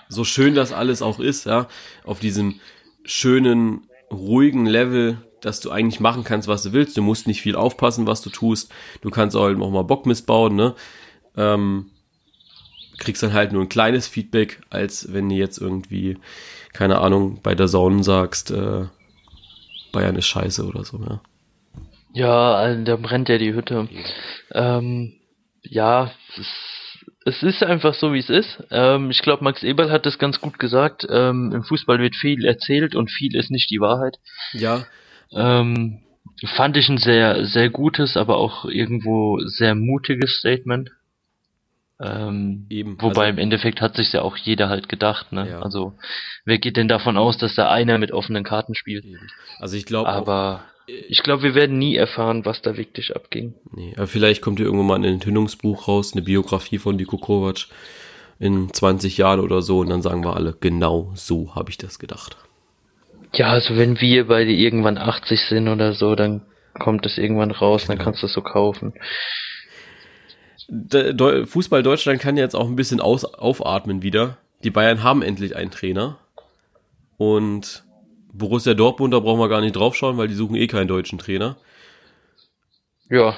so 0.09 0.23
schön 0.23 0.55
das 0.55 0.71
alles 0.71 1.01
auch 1.01 1.19
ist, 1.19 1.45
ja, 1.45 1.67
auf 2.03 2.19
diesem 2.19 2.59
schönen, 3.03 3.87
ruhigen 4.11 4.65
Level, 4.65 5.17
dass 5.41 5.59
du 5.59 5.71
eigentlich 5.71 5.99
machen 5.99 6.23
kannst, 6.23 6.47
was 6.47 6.63
du 6.63 6.73
willst. 6.73 6.95
Du 6.97 7.01
musst 7.01 7.27
nicht 7.27 7.41
viel 7.41 7.55
aufpassen, 7.55 8.07
was 8.07 8.21
du 8.21 8.29
tust. 8.29 8.71
Du 9.01 9.09
kannst 9.09 9.35
auch 9.35 9.49
mal 9.53 9.83
Bock 9.83 10.05
missbauen, 10.05 10.55
ne? 10.55 10.75
Ähm, 11.35 11.91
kriegst 12.97 13.23
dann 13.23 13.33
halt 13.33 13.51
nur 13.51 13.61
ein 13.61 13.69
kleines 13.69 14.07
Feedback, 14.07 14.61
als 14.69 15.11
wenn 15.11 15.29
du 15.29 15.35
jetzt 15.35 15.57
irgendwie, 15.57 16.17
keine 16.73 16.99
Ahnung, 16.99 17.39
bei 17.41 17.55
der 17.55 17.67
Zone 17.67 18.03
sagst, 18.03 18.51
äh, 18.51 18.85
Bayern 19.91 20.15
ist 20.15 20.27
scheiße 20.27 20.65
oder 20.65 20.83
so, 20.83 20.99
ja. 20.99 21.21
Ja, 22.13 22.75
da 22.75 22.95
brennt 22.95 23.29
ja 23.29 23.39
die 23.39 23.53
Hütte. 23.53 23.89
Ähm, 24.51 25.13
ja, 25.63 26.11
es 26.37 26.72
es 27.25 27.41
ist 27.43 27.63
einfach 27.63 27.93
so, 27.93 28.13
wie 28.13 28.19
es 28.19 28.29
ist. 28.29 28.63
Ähm, 28.71 29.11
ich 29.11 29.21
glaube, 29.21 29.43
Max 29.43 29.63
Eberl 29.63 29.91
hat 29.91 30.05
das 30.05 30.19
ganz 30.19 30.41
gut 30.41 30.59
gesagt. 30.59 31.05
Ähm, 31.09 31.51
Im 31.53 31.63
Fußball 31.63 31.99
wird 31.99 32.15
viel 32.15 32.45
erzählt 32.45 32.95
und 32.95 33.11
viel 33.11 33.35
ist 33.35 33.51
nicht 33.51 33.69
die 33.69 33.79
Wahrheit. 33.79 34.17
Ja. 34.53 34.85
Ähm, 35.31 36.01
fand 36.55 36.77
ich 36.77 36.89
ein 36.89 36.97
sehr, 36.97 37.45
sehr 37.45 37.69
gutes, 37.69 38.17
aber 38.17 38.37
auch 38.37 38.65
irgendwo 38.65 39.39
sehr 39.45 39.75
mutiges 39.75 40.37
Statement. 40.37 40.91
Ähm, 42.01 42.65
Eben. 42.69 43.01
Wobei 43.01 43.27
also, 43.27 43.33
im 43.33 43.37
Endeffekt 43.37 43.79
hat 43.79 43.95
sich 43.95 44.11
ja 44.11 44.21
auch 44.21 44.35
jeder 44.35 44.67
halt 44.67 44.89
gedacht, 44.89 45.31
ne? 45.31 45.49
Ja. 45.49 45.61
Also 45.61 45.93
wer 46.43 46.57
geht 46.57 46.75
denn 46.75 46.87
davon 46.87 47.17
aus, 47.17 47.37
dass 47.37 47.55
da 47.55 47.71
einer 47.71 47.97
mit 47.97 48.11
offenen 48.11 48.43
Karten 48.43 48.75
spielt? 48.75 49.05
Eben. 49.05 49.29
Also 49.59 49.77
ich 49.77 49.85
glaube. 49.85 50.09
Aber 50.09 50.65
ich 50.85 51.23
glaube, 51.23 51.43
wir 51.43 51.55
werden 51.55 51.77
nie 51.77 51.95
erfahren, 51.95 52.45
was 52.45 52.61
da 52.61 52.77
wirklich 52.77 53.15
abging. 53.15 53.53
Nee, 53.71 53.93
aber 53.95 54.07
vielleicht 54.07 54.41
kommt 54.41 54.59
hier 54.59 54.65
irgendwann 54.65 54.87
mal 54.87 54.95
ein 54.95 55.03
Enthüllungsbuch 55.03 55.87
raus, 55.87 56.13
eine 56.13 56.21
Biografie 56.21 56.77
von 56.77 56.95
Niko 56.95 57.17
Kovac 57.17 57.67
in 58.39 58.73
20 58.73 59.17
Jahren 59.17 59.39
oder 59.39 59.61
so 59.61 59.79
und 59.79 59.89
dann 59.89 60.01
sagen 60.01 60.23
wir 60.23 60.35
alle, 60.35 60.55
genau 60.59 61.11
so 61.15 61.55
habe 61.55 61.69
ich 61.69 61.77
das 61.77 61.99
gedacht. 61.99 62.35
Ja, 63.33 63.47
also 63.47 63.77
wenn 63.77 64.01
wir 64.01 64.27
beide 64.27 64.51
irgendwann 64.51 64.97
80 64.97 65.39
sind 65.41 65.67
oder 65.67 65.93
so, 65.93 66.15
dann 66.15 66.41
kommt 66.77 67.05
es 67.05 67.17
irgendwann 67.17 67.51
raus, 67.51 67.85
dann 67.87 67.97
kannst 67.97 68.21
du 68.21 68.27
es 68.27 68.33
so 68.33 68.41
kaufen. 68.41 68.93
Fußball 71.45 71.83
Deutschland 71.83 72.21
kann 72.21 72.37
jetzt 72.37 72.55
auch 72.55 72.67
ein 72.67 72.75
bisschen 72.75 72.99
aufatmen 72.99 74.01
wieder. 74.01 74.37
Die 74.63 74.71
Bayern 74.71 75.03
haben 75.03 75.21
endlich 75.21 75.55
einen 75.55 75.71
Trainer 75.71 76.19
und 77.17 77.83
Borussia 78.33 78.73
Dortmund, 78.73 79.13
da 79.13 79.19
brauchen 79.19 79.39
wir 79.39 79.47
gar 79.47 79.61
nicht 79.61 79.75
draufschauen, 79.75 80.17
weil 80.17 80.27
die 80.27 80.33
suchen 80.33 80.55
eh 80.55 80.67
keinen 80.67 80.87
deutschen 80.87 81.19
Trainer. 81.19 81.55
Ja. 83.09 83.37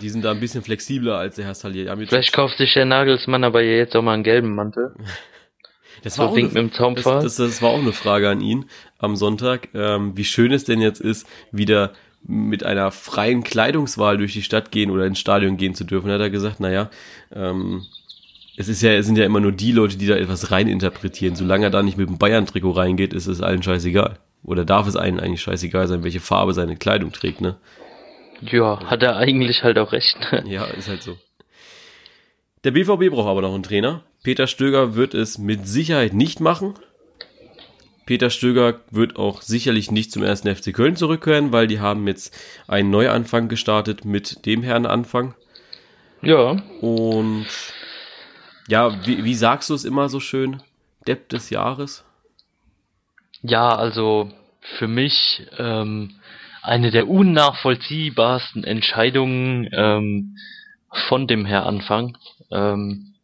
Die 0.00 0.08
sind 0.08 0.24
da 0.24 0.30
ein 0.30 0.40
bisschen 0.40 0.62
flexibler 0.62 1.18
als 1.18 1.36
der 1.36 1.46
Herr 1.46 1.54
Salihamidzic. 1.54 2.10
Vielleicht 2.10 2.32
kauft 2.32 2.56
sich 2.58 2.72
der 2.74 2.84
Nagelsmann 2.84 3.44
aber 3.44 3.62
jetzt 3.62 3.94
auch 3.96 4.02
mal 4.02 4.14
einen 4.14 4.22
gelben 4.22 4.54
Mantel. 4.54 4.94
Das 6.02 6.18
war, 6.18 6.28
so 6.28 6.34
auch 6.34 6.36
eine, 6.36 6.94
das, 6.94 7.04
das, 7.04 7.36
das, 7.36 7.62
war 7.62 7.70
auch 7.70 7.80
eine 7.80 7.92
Frage 7.92 8.28
an 8.28 8.40
ihn 8.40 8.66
am 8.98 9.16
Sonntag, 9.16 9.70
ähm, 9.74 10.16
wie 10.16 10.24
schön 10.24 10.52
es 10.52 10.64
denn 10.64 10.80
jetzt 10.80 11.00
ist, 11.00 11.26
wieder 11.50 11.94
mit 12.22 12.64
einer 12.64 12.92
freien 12.92 13.42
Kleidungswahl 13.42 14.18
durch 14.18 14.34
die 14.34 14.42
Stadt 14.42 14.70
gehen 14.70 14.90
oder 14.90 15.06
ins 15.06 15.18
Stadion 15.18 15.56
gehen 15.56 15.74
zu 15.74 15.84
dürfen. 15.84 16.08
Da 16.08 16.14
hat 16.14 16.20
er 16.20 16.30
gesagt, 16.30 16.60
naja, 16.60 16.90
ähm, 17.34 17.86
es 18.56 18.68
ist 18.68 18.82
ja, 18.82 18.92
es 18.92 19.06
sind 19.06 19.16
ja 19.16 19.24
immer 19.24 19.40
nur 19.40 19.52
die 19.52 19.72
Leute, 19.72 19.96
die 19.96 20.06
da 20.06 20.16
etwas 20.16 20.50
reininterpretieren. 20.50 21.34
Solange 21.34 21.66
er 21.66 21.70
da 21.70 21.82
nicht 21.82 21.98
mit 21.98 22.08
dem 22.08 22.18
Bayern-Trikot 22.18 22.72
reingeht, 22.72 23.12
ist 23.12 23.26
es 23.26 23.40
allen 23.40 23.62
scheißegal. 23.62 24.18
Oder 24.46 24.64
darf 24.64 24.86
es 24.86 24.96
einem 24.96 25.18
eigentlich 25.18 25.42
scheißegal 25.42 25.88
sein, 25.88 26.04
welche 26.04 26.20
Farbe 26.20 26.54
seine 26.54 26.76
Kleidung 26.76 27.12
trägt, 27.12 27.40
ne? 27.40 27.56
Ja, 28.40 28.80
hat 28.86 29.02
er 29.02 29.16
eigentlich 29.16 29.64
halt 29.64 29.78
auch 29.78 29.92
recht. 29.92 30.16
Ne? 30.30 30.44
ja, 30.46 30.64
ist 30.64 30.88
halt 30.88 31.02
so. 31.02 31.18
Der 32.64 32.70
BVB 32.70 33.10
braucht 33.10 33.28
aber 33.28 33.42
noch 33.42 33.54
einen 33.54 33.62
Trainer. 33.62 34.04
Peter 34.22 34.46
Stöger 34.46 34.94
wird 34.94 35.14
es 35.14 35.38
mit 35.38 35.66
Sicherheit 35.66 36.14
nicht 36.14 36.40
machen. 36.40 36.74
Peter 38.06 38.30
Stöger 38.30 38.80
wird 38.90 39.16
auch 39.16 39.42
sicherlich 39.42 39.90
nicht 39.90 40.12
zum 40.12 40.22
ersten 40.22 40.54
FC 40.54 40.72
Köln 40.72 40.94
zurückkehren, 40.94 41.50
weil 41.50 41.66
die 41.66 41.80
haben 41.80 42.06
jetzt 42.06 42.36
einen 42.68 42.90
Neuanfang 42.90 43.48
gestartet 43.48 44.04
mit 44.04 44.46
dem 44.46 44.62
Herrn 44.62 44.86
Anfang. 44.86 45.34
Ja. 46.22 46.62
Und 46.80 47.46
ja, 48.68 49.04
wie, 49.06 49.24
wie 49.24 49.34
sagst 49.34 49.70
du 49.70 49.74
es 49.74 49.84
immer 49.84 50.08
so 50.08 50.20
schön? 50.20 50.62
Depp 51.06 51.28
des 51.30 51.50
Jahres? 51.50 52.05
Ja, 53.48 53.76
also 53.76 54.30
für 54.60 54.88
mich 54.88 55.46
ähm, 55.56 56.16
eine 56.62 56.90
der 56.90 57.08
unnachvollziehbarsten 57.08 58.64
Entscheidungen 58.64 59.68
ähm, 59.72 60.36
von 60.90 61.28
dem 61.28 61.46
Herr 61.46 61.64
Anfang. 61.64 62.18
Ähm, 62.50 63.14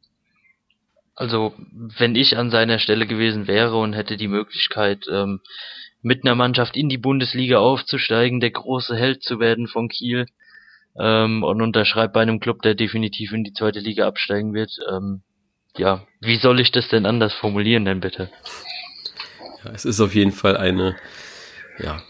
also 1.16 1.54
wenn 1.98 2.14
ich 2.14 2.37
an 2.37 2.50
seiner 2.50 2.78
Stelle 2.78 3.08
gewesen 3.08 3.48
wäre 3.48 3.76
und 3.76 3.94
hätte 3.94 4.16
die 4.16 4.28
Möglichkeit, 4.28 5.06
ähm, 5.11 5.40
mit 6.02 6.24
einer 6.24 6.37
Mannschaft 6.37 6.76
in 6.76 6.88
die 6.88 6.98
Bundesliga 6.98 7.58
aufzusteigen, 7.58 8.38
der 8.38 8.52
große 8.52 8.96
Held 8.96 9.24
zu 9.24 9.40
werden 9.40 9.66
von 9.66 9.88
Kiel 9.88 10.26
ähm, 11.00 11.42
und 11.42 11.62
unterschreibt 11.62 12.12
bei 12.12 12.22
einem 12.22 12.38
Club, 12.38 12.62
der 12.62 12.76
definitiv 12.76 13.32
in 13.32 13.42
die 13.42 13.52
zweite 13.52 13.80
Liga 13.80 14.06
absteigen 14.06 14.54
wird. 14.54 14.70
Ähm, 14.88 15.22
ja, 15.76 16.06
wie 16.20 16.37
soll 16.37 16.61
ich 16.61 16.70
das 16.70 16.88
denn 16.88 17.06
anders 17.06 17.35
formulieren 17.35 17.85
denn 17.85 17.98
bitte? 18.00 18.30
Ja, 19.64 19.70
es 19.72 19.85
ist 19.85 20.01
auf 20.01 20.14
jeden 20.14 20.33
Fall 20.33 20.57
eine, 20.57 20.96
ja, 21.79 22.03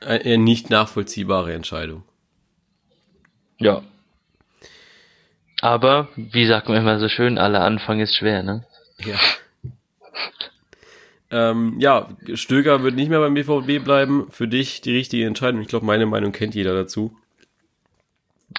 eine 0.00 0.38
nicht 0.38 0.70
nachvollziehbare 0.70 1.52
Entscheidung. 1.52 2.02
Ja. 3.58 3.82
Aber, 5.60 6.08
wie 6.16 6.46
sagt 6.46 6.68
man 6.68 6.76
immer 6.78 6.98
so 6.98 7.08
schön, 7.08 7.38
aller 7.38 7.62
Anfang 7.62 8.00
ist 8.00 8.14
schwer, 8.14 8.42
ne? 8.42 8.66
Ja. 8.98 9.18
ähm, 11.30 11.76
ja, 11.78 12.08
Stöger 12.34 12.82
wird 12.82 12.94
nicht 12.94 13.08
mehr 13.08 13.20
beim 13.20 13.34
BVB 13.34 13.82
bleiben. 13.82 14.30
Für 14.30 14.46
dich 14.46 14.82
die 14.82 14.94
richtige 14.94 15.26
Entscheidung. 15.26 15.62
Ich 15.62 15.68
glaube, 15.68 15.86
meine 15.86 16.06
Meinung 16.06 16.32
kennt 16.32 16.54
jeder 16.54 16.74
dazu. 16.74 17.16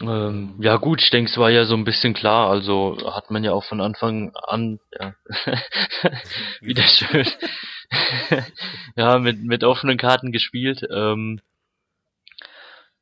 Ähm, 0.01 0.55
ja 0.59 0.77
gut, 0.77 1.01
ich 1.01 1.09
denke, 1.09 1.31
es 1.31 1.37
war 1.37 1.49
ja 1.49 1.65
so 1.65 1.75
ein 1.75 1.85
bisschen 1.85 2.13
klar, 2.13 2.49
also 2.49 2.97
hat 3.15 3.31
man 3.31 3.43
ja 3.43 3.53
auch 3.53 3.63
von 3.63 3.81
Anfang 3.81 4.31
an, 4.35 4.79
ja, 4.91 5.15
wieder 6.61 6.83
schön, 6.83 7.25
ja, 8.95 9.19
mit, 9.19 9.43
mit 9.43 9.63
offenen 9.63 9.97
Karten 9.97 10.31
gespielt. 10.31 10.81
Ähm, 10.91 11.39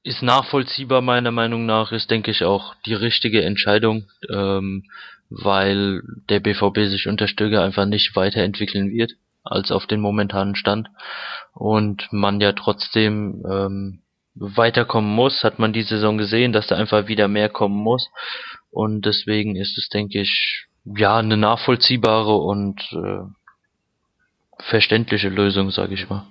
ist 0.05 0.21
nachvollziehbar 0.21 1.01
meiner 1.01 1.31
Meinung 1.31 1.65
nach, 1.65 1.91
ist 1.91 2.11
denke 2.11 2.29
ich 2.29 2.43
auch 2.43 2.75
die 2.85 2.93
richtige 2.93 3.43
Entscheidung, 3.43 4.07
ähm, 4.29 4.83
weil 5.29 6.03
der 6.29 6.39
BVB 6.39 6.85
sich 6.85 7.07
unter 7.07 7.27
Stöger 7.27 7.63
einfach 7.63 7.87
nicht 7.87 8.15
weiterentwickeln 8.15 8.91
wird 8.91 9.13
als 9.43 9.71
auf 9.71 9.87
den 9.87 9.99
momentanen 9.99 10.55
Stand 10.55 10.89
und 11.53 12.07
man 12.11 12.39
ja 12.39 12.51
trotzdem 12.51 13.43
ähm, 13.49 14.01
weiterkommen 14.35 15.09
muss, 15.09 15.43
hat 15.43 15.57
man 15.57 15.73
die 15.73 15.81
Saison 15.83 16.19
gesehen, 16.19 16.53
dass 16.53 16.67
da 16.67 16.75
einfach 16.75 17.07
wieder 17.07 17.27
mehr 17.27 17.49
kommen 17.49 17.77
muss 17.77 18.09
und 18.69 19.05
deswegen 19.05 19.55
ist 19.55 19.75
es 19.77 19.89
denke 19.89 20.21
ich 20.21 20.67
ja 20.83 21.17
eine 21.17 21.37
nachvollziehbare 21.37 22.35
und 22.35 22.79
äh, 22.91 23.23
verständliche 24.59 25.29
Lösung, 25.29 25.71
sage 25.71 25.93
ich 25.93 26.09
mal. 26.09 26.25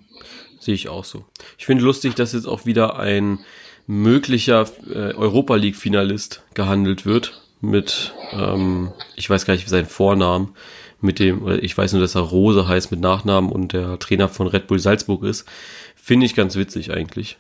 Sehe 0.59 0.75
ich 0.75 0.89
auch 0.89 1.05
so. 1.05 1.25
Ich 1.59 1.67
finde 1.67 1.85
lustig, 1.85 2.15
dass 2.15 2.33
jetzt 2.33 2.47
auch 2.47 2.65
wieder 2.67 2.99
ein 2.99 3.39
möglicher 3.87 4.67
äh, 4.89 5.13
Europa 5.13 5.57
League 5.57 5.77
Finalist 5.77 6.43
gehandelt 6.55 7.05
wird 7.05 7.43
mit, 7.61 8.15
ähm, 8.33 8.93
ich 9.15 9.29
weiß 9.29 9.45
gar 9.45 9.55
nicht 9.55 9.69
seinen 9.69 9.87
Vornamen, 9.87 10.55
mit 11.01 11.19
dem, 11.19 11.47
ich 11.61 11.77
weiß 11.77 11.93
nur, 11.93 12.01
dass 12.01 12.15
er 12.15 12.23
Rose 12.23 12.67
heißt 12.67 12.91
mit 12.91 13.01
Nachnamen 13.01 13.53
und 13.53 13.75
der 13.75 13.99
Trainer 13.99 14.29
von 14.29 14.47
Red 14.47 14.67
Bull 14.67 14.79
Salzburg 14.79 15.23
ist. 15.25 15.47
Finde 15.95 16.25
ich 16.25 16.35
ganz 16.35 16.57
witzig 16.57 16.93
eigentlich. 16.93 17.37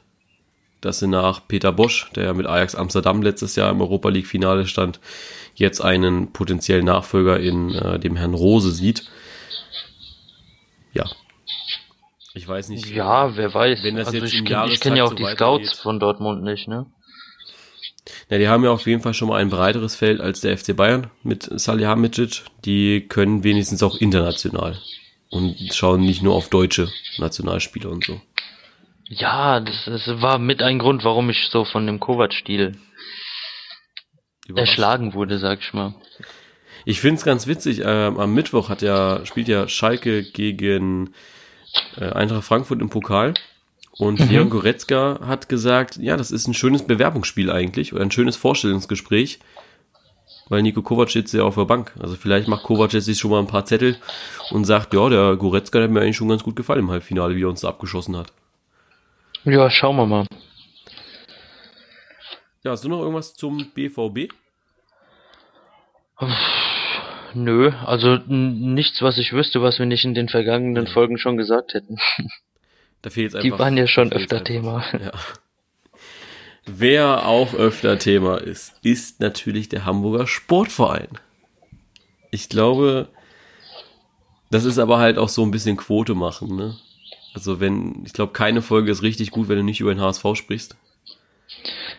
dass 0.84 0.98
sie 0.98 1.06
nach 1.06 1.48
Peter 1.48 1.72
Bosch, 1.72 2.10
der 2.14 2.34
mit 2.34 2.46
Ajax 2.46 2.74
Amsterdam 2.74 3.22
letztes 3.22 3.56
Jahr 3.56 3.70
im 3.70 3.80
Europa 3.80 4.10
League 4.10 4.26
Finale 4.26 4.66
stand, 4.66 5.00
jetzt 5.54 5.80
einen 5.80 6.32
potenziellen 6.32 6.84
Nachfolger 6.84 7.40
in 7.40 7.74
äh, 7.74 7.98
dem 7.98 8.16
Herrn 8.16 8.34
Rose 8.34 8.70
sieht. 8.70 9.08
Ja. 10.94 11.04
Ich 12.34 12.48
weiß 12.48 12.68
nicht. 12.70 12.86
Ja, 12.90 13.36
wer 13.36 13.52
weiß. 13.54 13.82
Wenn 13.84 13.96
das 13.96 14.08
also 14.08 14.18
jetzt 14.18 14.32
ich 14.34 14.40
kenn- 14.40 14.68
ich 14.68 14.80
kenne 14.80 14.98
ja 14.98 15.04
auch 15.04 15.10
Jahrestakt 15.12 15.18
die 15.20 15.24
so 15.24 15.36
Scouts 15.36 15.80
von 15.80 16.00
Dortmund 16.00 16.42
nicht, 16.42 16.66
ne? 16.66 16.86
Ja, 18.28 18.38
die 18.38 18.48
haben 18.48 18.64
ja 18.64 18.70
auf 18.70 18.86
jeden 18.86 19.02
Fall 19.02 19.14
schon 19.14 19.28
mal 19.28 19.40
ein 19.40 19.50
breiteres 19.50 19.94
Feld 19.96 20.20
als 20.20 20.40
der 20.40 20.56
FC 20.58 20.74
Bayern 20.76 21.10
mit 21.22 21.48
Salihamidzic. 21.50 22.42
Die 22.64 23.06
können 23.08 23.44
wenigstens 23.44 23.82
auch 23.82 23.96
international 23.96 24.78
und 25.30 25.56
schauen 25.72 26.00
nicht 26.02 26.22
nur 26.22 26.34
auf 26.34 26.48
deutsche 26.50 26.90
Nationalspieler 27.18 27.90
und 27.90 28.04
so. 28.04 28.20
Ja, 29.08 29.60
das, 29.60 29.84
das 29.86 30.06
war 30.20 30.38
mit 30.38 30.62
ein 30.62 30.78
Grund, 30.78 31.04
warum 31.04 31.30
ich 31.30 31.48
so 31.50 31.64
von 31.64 31.86
dem 31.86 32.00
Kovac-Stil 32.00 32.76
erschlagen 34.54 35.14
wurde, 35.14 35.38
sag 35.38 35.60
ich 35.60 35.72
mal. 35.72 35.94
Ich 36.84 37.00
find's 37.00 37.24
ganz 37.24 37.46
witzig, 37.46 37.80
ähm, 37.84 38.18
am 38.18 38.34
Mittwoch 38.34 38.68
hat 38.68 38.82
ja, 38.82 39.24
spielt 39.24 39.48
ja 39.48 39.68
Schalke 39.68 40.22
gegen 40.22 41.14
äh, 41.98 42.10
Eintracht 42.10 42.44
Frankfurt 42.44 42.80
im 42.80 42.90
Pokal. 42.90 43.34
Und 43.96 44.20
Mhm. 44.20 44.28
Leon 44.28 44.50
Goretzka 44.50 45.20
hat 45.24 45.48
gesagt, 45.48 45.96
ja, 45.96 46.16
das 46.16 46.30
ist 46.30 46.48
ein 46.48 46.54
schönes 46.54 46.84
Bewerbungsspiel 46.86 47.50
eigentlich 47.50 47.92
oder 47.92 48.02
ein 48.02 48.10
schönes 48.10 48.36
Vorstellungsgespräch, 48.36 49.38
weil 50.48 50.62
Nico 50.62 50.82
Kovac 50.82 51.10
sitzt 51.10 51.32
ja 51.32 51.44
auf 51.44 51.54
der 51.54 51.64
Bank. 51.64 51.92
Also 52.00 52.16
vielleicht 52.16 52.48
macht 52.48 52.64
Kovac 52.64 52.92
jetzt 52.92 53.04
sich 53.04 53.18
schon 53.18 53.30
mal 53.30 53.38
ein 53.38 53.46
paar 53.46 53.64
Zettel 53.64 53.96
und 54.50 54.64
sagt, 54.64 54.92
ja, 54.94 55.08
der 55.08 55.36
Goretzka 55.36 55.78
der 55.78 55.84
hat 55.84 55.92
mir 55.92 56.00
eigentlich 56.00 56.16
schon 56.16 56.28
ganz 56.28 56.42
gut 56.42 56.56
gefallen 56.56 56.80
im 56.80 56.90
Halbfinale, 56.90 57.36
wie 57.36 57.44
er 57.44 57.48
uns 57.48 57.60
da 57.60 57.68
abgeschossen 57.68 58.16
hat. 58.16 58.32
Ja, 59.44 59.70
schauen 59.70 59.96
wir 59.96 60.06
mal. 60.06 60.26
Ja, 62.64 62.72
hast 62.72 62.82
du 62.84 62.88
noch 62.88 63.00
irgendwas 63.00 63.34
zum 63.34 63.70
BVB? 63.74 64.32
Nö, 67.34 67.72
also 67.84 68.18
nichts, 68.26 69.02
was 69.02 69.18
ich 69.18 69.32
wüsste, 69.32 69.62
was 69.62 69.78
wir 69.78 69.86
nicht 69.86 70.04
in 70.04 70.14
den 70.14 70.28
vergangenen 70.28 70.86
Folgen 70.86 71.18
schon 71.18 71.36
gesagt 71.36 71.74
hätten. 71.74 71.98
Da 73.02 73.10
fehlt 73.10 73.34
Die 73.42 73.52
waren 73.52 73.76
ja 73.76 73.86
schon 73.86 74.12
öfter 74.12 74.42
Thema. 74.42 74.82
Ja. 74.92 75.12
Wer 76.64 77.26
auch 77.26 77.52
öfter 77.52 77.98
Thema 77.98 78.38
ist, 78.38 78.74
ist 78.82 79.20
natürlich 79.20 79.68
der 79.68 79.84
Hamburger 79.84 80.26
Sportverein. 80.26 81.08
Ich 82.30 82.48
glaube, 82.48 83.08
das 84.50 84.64
ist 84.64 84.78
aber 84.78 84.98
halt 84.98 85.18
auch 85.18 85.28
so 85.28 85.42
ein 85.42 85.50
bisschen 85.50 85.76
Quote 85.76 86.14
machen, 86.14 86.56
ne? 86.56 86.76
Also 87.34 87.60
wenn, 87.60 88.02
ich 88.06 88.14
glaube, 88.14 88.32
keine 88.32 88.62
Folge 88.62 88.90
ist 88.90 89.02
richtig 89.02 89.30
gut, 89.30 89.48
wenn 89.48 89.56
du 89.56 89.62
nicht 89.62 89.80
über 89.80 89.92
den 89.92 90.00
HSV 90.00 90.24
sprichst. 90.34 90.76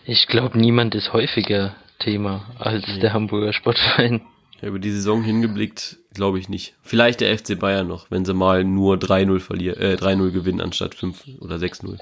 Ich 0.06 0.26
glaube, 0.28 0.58
niemand 0.58 0.96
ist 0.96 1.14
häufiger 1.14 1.76
Thema 2.00 2.50
als 2.58 2.86
der 3.00 3.14
Hamburger 3.14 3.54
Sportverein. 3.54 4.22
Ja, 4.66 4.70
über 4.70 4.80
die 4.80 4.90
Saison 4.90 5.22
hingeblickt, 5.22 5.98
glaube 6.16 6.40
ich 6.40 6.50
nicht. 6.50 6.74
Vielleicht 6.82 7.22
der 7.22 7.38
FC 7.38 7.60
Bayern 7.60 7.88
noch, 7.88 8.10
wenn 8.10 8.26
sie 8.26 8.34
mal 8.34 8.64
nur 8.64 8.98
3-0 8.98 9.40
verlieren, 9.40 9.80
äh, 9.80 9.96
3-0 9.96 10.32
gewinnen 10.32 10.60
anstatt 10.60 10.96
5 10.96 11.24
oder 11.40 11.58
6-0. 11.58 12.00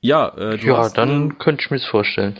Ja, 0.00 0.28
äh, 0.36 0.58
du 0.58 0.66
Ja, 0.66 0.78
hast 0.78 0.98
dann 0.98 1.38
könnte 1.38 1.62
ich 1.64 1.70
mir's 1.70 1.84
vorstellen. 1.86 2.36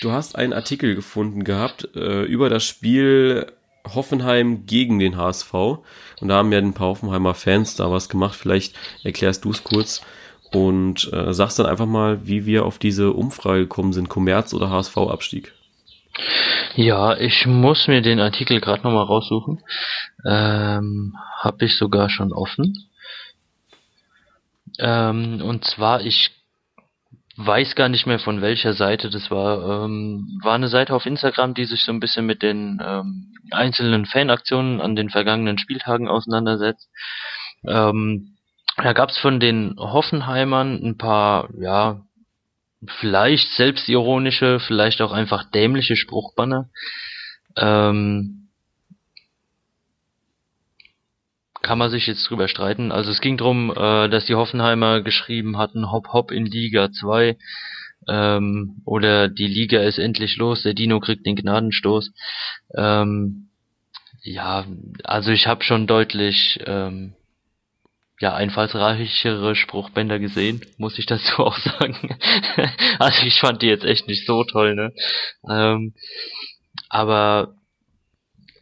Du 0.00 0.10
hast 0.10 0.34
einen 0.34 0.52
Artikel 0.52 0.96
gefunden 0.96 1.44
gehabt 1.44 1.88
äh, 1.94 2.24
über 2.24 2.50
das 2.50 2.64
Spiel 2.64 3.52
Hoffenheim 3.86 4.66
gegen 4.66 4.98
den 4.98 5.16
HSV. 5.16 5.54
Und 5.54 6.28
da 6.28 6.38
haben 6.38 6.50
ja 6.50 6.58
ein 6.58 6.74
paar 6.74 6.88
Hoffenheimer 6.88 7.34
Fans 7.34 7.76
da 7.76 7.92
was 7.92 8.08
gemacht. 8.08 8.34
Vielleicht 8.34 8.74
erklärst 9.04 9.44
du 9.44 9.50
es 9.52 9.62
kurz 9.62 10.00
und 10.50 11.12
äh, 11.12 11.32
sagst 11.32 11.60
dann 11.60 11.66
einfach 11.66 11.86
mal, 11.86 12.26
wie 12.26 12.44
wir 12.44 12.64
auf 12.66 12.78
diese 12.80 13.12
Umfrage 13.12 13.60
gekommen 13.60 13.92
sind, 13.92 14.08
Kommerz 14.08 14.52
oder 14.52 14.68
HSV-Abstieg. 14.68 15.52
Ja, 16.76 17.16
ich 17.16 17.46
muss 17.46 17.88
mir 17.88 18.02
den 18.02 18.20
Artikel 18.20 18.60
gerade 18.60 18.82
nochmal 18.82 19.04
raussuchen. 19.04 19.62
Ähm, 20.24 21.14
Habe 21.38 21.64
ich 21.64 21.76
sogar 21.76 22.10
schon 22.10 22.32
offen. 22.32 22.88
Ähm, 24.78 25.42
und 25.42 25.64
zwar, 25.64 26.00
ich 26.02 26.30
weiß 27.36 27.74
gar 27.74 27.88
nicht 27.88 28.06
mehr 28.06 28.18
von 28.18 28.42
welcher 28.42 28.72
Seite 28.72 29.10
das 29.10 29.30
war. 29.30 29.84
Ähm, 29.84 30.38
war 30.42 30.54
eine 30.54 30.68
Seite 30.68 30.94
auf 30.94 31.06
Instagram, 31.06 31.54
die 31.54 31.64
sich 31.64 31.82
so 31.84 31.92
ein 31.92 32.00
bisschen 32.00 32.26
mit 32.26 32.42
den 32.42 32.80
ähm, 32.84 33.34
einzelnen 33.50 34.06
Fanaktionen 34.06 34.80
an 34.80 34.94
den 34.94 35.10
vergangenen 35.10 35.58
Spieltagen 35.58 36.08
auseinandersetzt. 36.08 36.88
Ähm, 37.66 38.36
da 38.76 38.92
gab's 38.92 39.18
von 39.18 39.40
den 39.40 39.74
Hoffenheimern 39.78 40.80
ein 40.82 40.96
paar, 40.96 41.48
ja, 41.58 42.02
vielleicht 42.86 43.52
selbstironische, 43.52 44.60
vielleicht 44.60 45.02
auch 45.02 45.12
einfach 45.12 45.50
dämliche 45.50 45.96
Spruchbanner. 45.96 46.70
Ähm, 47.56 48.48
kann 51.62 51.78
man 51.78 51.90
sich 51.90 52.06
jetzt 52.06 52.28
drüber 52.28 52.48
streiten. 52.48 52.90
Also 52.90 53.10
es 53.10 53.20
ging 53.20 53.36
drum, 53.36 53.70
äh, 53.70 54.08
dass 54.08 54.24
die 54.26 54.34
Hoffenheimer 54.34 55.02
geschrieben 55.02 55.58
hatten, 55.58 55.90
hopp 55.90 56.08
hopp 56.12 56.30
in 56.30 56.46
Liga 56.46 56.90
2 56.90 57.36
ähm, 58.08 58.82
oder 58.84 59.28
die 59.28 59.46
Liga 59.46 59.80
ist 59.80 59.98
endlich 59.98 60.36
los, 60.36 60.62
der 60.62 60.74
Dino 60.74 61.00
kriegt 61.00 61.26
den 61.26 61.36
Gnadenstoß. 61.36 62.12
Ähm, 62.76 63.50
ja, 64.22 64.66
also 65.04 65.30
ich 65.32 65.46
habe 65.46 65.64
schon 65.64 65.86
deutlich 65.86 66.58
ähm, 66.66 67.14
ja, 68.20 68.34
einfallsreichere 68.34 69.56
Spruchbänder 69.56 70.18
gesehen, 70.18 70.60
muss 70.76 70.98
ich 70.98 71.06
dazu 71.06 71.38
auch 71.44 71.56
sagen. 71.56 72.16
also 72.98 73.26
ich 73.26 73.40
fand 73.40 73.62
die 73.62 73.66
jetzt 73.66 73.84
echt 73.84 74.06
nicht 74.06 74.26
so 74.26 74.44
toll, 74.44 74.74
ne? 74.74 74.92
Ähm, 75.48 75.94
aber 76.88 77.54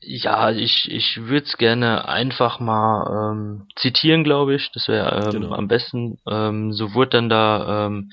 ja, 0.00 0.50
ich, 0.52 0.90
ich 0.90 1.18
würde 1.22 1.44
es 1.46 1.58
gerne 1.58 2.08
einfach 2.08 2.60
mal 2.60 3.32
ähm, 3.32 3.66
zitieren, 3.76 4.24
glaube 4.24 4.54
ich. 4.54 4.70
Das 4.72 4.88
wäre 4.88 5.26
ähm, 5.26 5.42
Genau. 5.42 5.52
am 5.52 5.68
besten. 5.68 6.18
Ähm, 6.26 6.72
so 6.72 6.94
wurde 6.94 7.10
dann 7.10 7.28
da 7.28 7.86
ähm, 7.86 8.10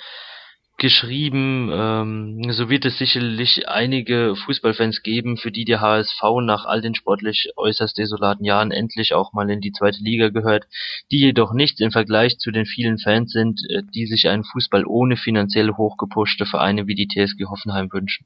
geschrieben, 0.78 1.70
ähm, 1.72 2.52
so 2.52 2.70
wird 2.70 2.86
es 2.86 2.98
sicherlich 2.98 3.70
einige 3.70 4.36
Fußballfans 4.36 5.04
geben, 5.04 5.38
für 5.38 5.52
die 5.52 5.64
der 5.64 5.80
HSV 5.80 6.22
nach 6.42 6.66
all 6.66 6.82
den 6.82 6.96
sportlich 6.96 7.52
äußerst 7.56 7.98
desolaten 7.98 8.46
Jahren 8.46 8.72
endlich 8.72 9.14
auch 9.14 9.32
mal 9.32 9.50
in 9.50 9.62
die 9.62 9.72
zweite 9.72 10.04
Liga 10.04 10.30
gehört, 10.30 10.66
die 11.12 11.20
jedoch 11.20 11.54
nichts 11.54 11.80
im 11.80 11.92
Vergleich 11.92 12.38
zu 12.40 12.52
den 12.52 12.66
vielen 12.66 12.98
Fans 12.98 13.32
sind, 13.32 13.62
äh, 13.70 13.84
die 13.94 14.06
sich 14.06 14.28
einen 14.28 14.44
Fußball 14.44 14.86
ohne 14.86 15.16
finanziell 15.16 15.72
hochgepushte 15.72 16.46
Vereine 16.46 16.88
wie 16.88 16.96
die 16.96 17.08
TSG 17.08 17.46
Hoffenheim 17.46 17.92
wünschen. 17.94 18.26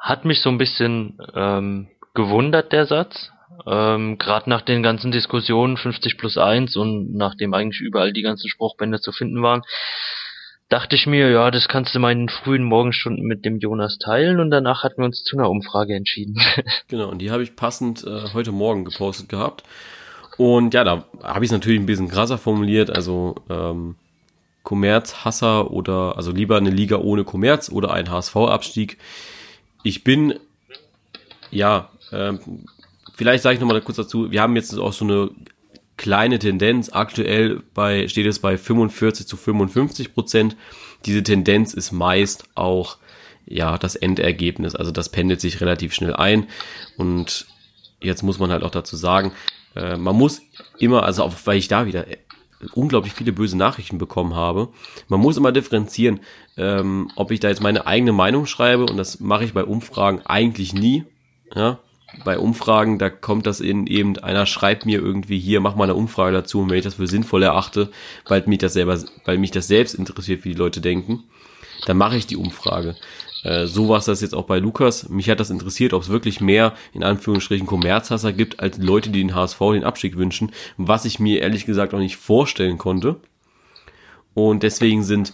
Hat 0.00 0.24
mich 0.24 0.40
so 0.40 0.48
ein 0.48 0.58
bisschen 0.58 1.18
ähm, 1.34 1.88
gewundert, 2.14 2.72
der 2.72 2.86
Satz. 2.86 3.32
Ähm, 3.66 4.18
Gerade 4.18 4.48
nach 4.48 4.62
den 4.62 4.84
ganzen 4.84 5.10
Diskussionen 5.10 5.76
50 5.76 6.18
plus 6.18 6.38
1 6.38 6.76
und 6.76 7.16
nachdem 7.16 7.52
eigentlich 7.54 7.80
überall 7.80 8.12
die 8.12 8.22
ganzen 8.22 8.48
Spruchbänder 8.48 9.00
zu 9.00 9.10
finden 9.10 9.42
waren, 9.42 9.62
dachte 10.68 10.96
ich 10.96 11.06
mir, 11.06 11.30
ja, 11.30 11.50
das 11.50 11.68
kannst 11.68 11.94
du 11.94 11.98
mal 11.98 12.12
in 12.12 12.20
den 12.20 12.28
frühen 12.28 12.62
Morgenstunden 12.62 13.24
mit 13.26 13.44
dem 13.44 13.58
Jonas 13.58 13.98
teilen 13.98 14.40
und 14.40 14.50
danach 14.50 14.84
hatten 14.84 14.98
wir 14.98 15.06
uns 15.06 15.24
zu 15.24 15.36
einer 15.36 15.50
Umfrage 15.50 15.94
entschieden. 15.94 16.36
Genau, 16.88 17.08
und 17.08 17.18
die 17.18 17.30
habe 17.30 17.42
ich 17.42 17.56
passend 17.56 18.04
äh, 18.04 18.32
heute 18.32 18.52
Morgen 18.52 18.84
gepostet 18.84 19.28
gehabt. 19.28 19.62
Und 20.36 20.72
ja, 20.72 20.84
da 20.84 21.04
habe 21.22 21.44
ich 21.44 21.48
es 21.48 21.52
natürlich 21.52 21.80
ein 21.80 21.86
bisschen 21.86 22.08
krasser 22.08 22.38
formuliert, 22.38 22.90
also 22.90 23.34
ähm, 23.50 23.96
Kommerzhasser 24.62 25.70
oder 25.70 26.16
also 26.16 26.30
lieber 26.30 26.56
eine 26.56 26.70
Liga 26.70 26.96
ohne 26.96 27.24
Kommerz 27.24 27.70
oder 27.70 27.92
ein 27.92 28.10
HSV-Abstieg. 28.10 28.98
Ich 29.82 30.04
bin, 30.04 30.34
ja, 31.50 31.90
ähm, 32.12 32.40
vielleicht 33.14 33.42
sage 33.42 33.54
ich 33.54 33.60
nochmal 33.60 33.80
kurz 33.80 33.96
dazu, 33.96 34.30
wir 34.30 34.40
haben 34.40 34.56
jetzt 34.56 34.78
auch 34.78 34.92
so 34.92 35.04
eine 35.04 35.30
kleine 35.98 36.38
Tendenz. 36.38 36.90
Aktuell 36.90 37.62
bei, 37.74 38.08
steht 38.08 38.26
es 38.26 38.38
bei 38.38 38.56
45 38.56 39.26
zu 39.26 39.36
55 39.36 40.14
Prozent. 40.14 40.56
Diese 41.04 41.22
Tendenz 41.22 41.74
ist 41.74 41.92
meist 41.92 42.44
auch 42.54 42.96
ja 43.44 43.76
das 43.76 43.96
Endergebnis. 43.96 44.74
Also 44.74 44.90
das 44.90 45.10
pendelt 45.10 45.42
sich 45.42 45.60
relativ 45.60 45.92
schnell 45.92 46.14
ein. 46.14 46.46
Und 46.96 47.46
jetzt 48.00 48.22
muss 48.22 48.38
man 48.38 48.50
halt 48.50 48.62
auch 48.62 48.70
dazu 48.70 48.96
sagen, 48.96 49.32
äh, 49.74 49.96
man 49.96 50.16
muss 50.16 50.40
immer, 50.78 51.02
also 51.02 51.24
auch 51.24 51.34
weil 51.44 51.58
ich 51.58 51.68
da 51.68 51.86
wieder 51.86 52.06
unglaublich 52.74 53.12
viele 53.12 53.32
böse 53.32 53.56
Nachrichten 53.56 53.98
bekommen 53.98 54.34
habe, 54.34 54.68
man 55.08 55.20
muss 55.20 55.36
immer 55.36 55.52
differenzieren, 55.52 56.20
ähm, 56.56 57.10
ob 57.14 57.30
ich 57.30 57.40
da 57.40 57.48
jetzt 57.48 57.62
meine 57.62 57.86
eigene 57.86 58.12
Meinung 58.12 58.46
schreibe 58.46 58.86
und 58.86 58.96
das 58.96 59.20
mache 59.20 59.44
ich 59.44 59.52
bei 59.52 59.64
Umfragen 59.64 60.22
eigentlich 60.24 60.72
nie. 60.72 61.04
Ja, 61.54 61.78
bei 62.24 62.38
Umfragen, 62.38 62.98
da 62.98 63.10
kommt 63.10 63.46
das 63.46 63.60
in 63.60 63.86
eben, 63.86 64.18
einer 64.18 64.46
schreibt 64.46 64.86
mir 64.86 65.00
irgendwie 65.00 65.38
hier, 65.38 65.60
mach 65.60 65.76
mal 65.76 65.84
eine 65.84 65.94
Umfrage 65.94 66.32
dazu 66.32 66.60
und 66.60 66.70
wenn 66.70 66.78
ich 66.78 66.84
das 66.84 66.94
für 66.94 67.06
sinnvoll 67.06 67.42
erachte, 67.42 67.90
weil 68.26 68.42
mich 68.46 68.58
das 68.58 68.72
selber, 68.72 68.98
weil 69.24 69.38
mich 69.38 69.50
das 69.50 69.68
selbst 69.68 69.94
interessiert, 69.94 70.44
wie 70.44 70.50
die 70.50 70.58
Leute 70.58 70.80
denken, 70.80 71.24
dann 71.86 71.96
mache 71.96 72.16
ich 72.16 72.26
die 72.26 72.36
Umfrage. 72.36 72.96
Äh, 73.44 73.66
so 73.66 73.88
war 73.88 73.98
es 73.98 74.06
das 74.06 74.20
jetzt 74.20 74.34
auch 74.34 74.46
bei 74.46 74.58
Lukas. 74.58 75.08
Mich 75.08 75.30
hat 75.30 75.40
das 75.40 75.50
interessiert, 75.50 75.92
ob 75.92 76.02
es 76.02 76.08
wirklich 76.08 76.40
mehr, 76.40 76.74
in 76.92 77.04
Anführungsstrichen, 77.04 77.66
Kommerzhasser 77.66 78.32
gibt, 78.32 78.60
als 78.60 78.78
Leute, 78.78 79.10
die 79.10 79.20
den 79.20 79.34
HSV 79.34 79.58
den 79.72 79.84
Abstieg 79.84 80.16
wünschen, 80.16 80.52
was 80.76 81.04
ich 81.04 81.20
mir 81.20 81.40
ehrlich 81.40 81.66
gesagt 81.66 81.94
auch 81.94 81.98
nicht 81.98 82.16
vorstellen 82.16 82.78
konnte. 82.78 83.16
Und 84.34 84.62
deswegen 84.62 85.02
sind, 85.02 85.32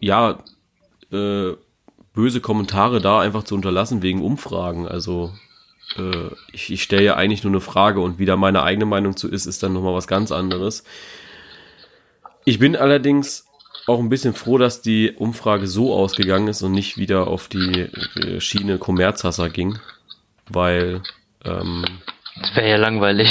ja, 0.00 0.42
äh, 1.12 1.52
böse 2.14 2.40
Kommentare 2.40 3.00
da 3.00 3.20
einfach 3.20 3.44
zu 3.44 3.54
unterlassen 3.54 4.02
wegen 4.02 4.22
Umfragen. 4.22 4.86
Also 4.86 5.32
äh, 5.96 6.28
ich, 6.52 6.72
ich 6.72 6.82
stelle 6.82 7.04
ja 7.04 7.16
eigentlich 7.16 7.44
nur 7.44 7.52
eine 7.52 7.60
Frage 7.60 8.00
und 8.00 8.18
wie 8.18 8.26
da 8.26 8.36
meine 8.36 8.62
eigene 8.62 8.86
Meinung 8.86 9.16
zu 9.16 9.28
ist, 9.28 9.46
ist 9.46 9.62
dann 9.62 9.72
nochmal 9.72 9.94
was 9.94 10.06
ganz 10.06 10.32
anderes. 10.32 10.84
Ich 12.44 12.58
bin 12.58 12.76
allerdings 12.76 13.46
auch 13.86 13.98
ein 13.98 14.08
bisschen 14.08 14.34
froh, 14.34 14.58
dass 14.58 14.82
die 14.82 15.12
Umfrage 15.12 15.66
so 15.66 15.94
ausgegangen 15.94 16.48
ist 16.48 16.62
und 16.62 16.72
nicht 16.72 16.96
wieder 16.96 17.26
auf 17.26 17.48
die 17.48 17.88
äh, 18.16 18.40
Schiene 18.40 18.78
Kommerzhasser 18.78 19.50
ging, 19.50 19.78
weil 20.48 21.02
ähm, 21.44 21.84
das 22.40 22.56
wäre 22.56 22.70
ja 22.70 22.76
langweilig. 22.76 23.28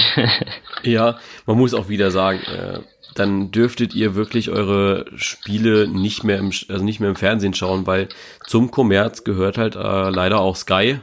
ja, 0.83 1.19
man 1.45 1.57
muss 1.57 1.73
auch 1.73 1.89
wieder 1.89 2.11
sagen, 2.11 2.39
äh, 2.43 2.79
dann 3.19 3.51
dürftet 3.51 3.93
ihr 3.93 4.15
wirklich 4.15 4.49
eure 4.49 5.05
Spiele 5.15 5.87
nicht 5.87 6.23
mehr 6.23 6.37
im, 6.37 6.51
also 6.69 6.83
nicht 6.83 6.99
mehr 6.99 7.09
im 7.09 7.15
Fernsehen 7.15 7.53
schauen, 7.53 7.85
weil 7.85 8.07
zum 8.47 8.71
Kommerz 8.71 9.23
gehört 9.23 9.57
halt 9.57 9.75
äh, 9.75 10.09
leider 10.09 10.39
auch 10.39 10.55
Sky 10.55 10.99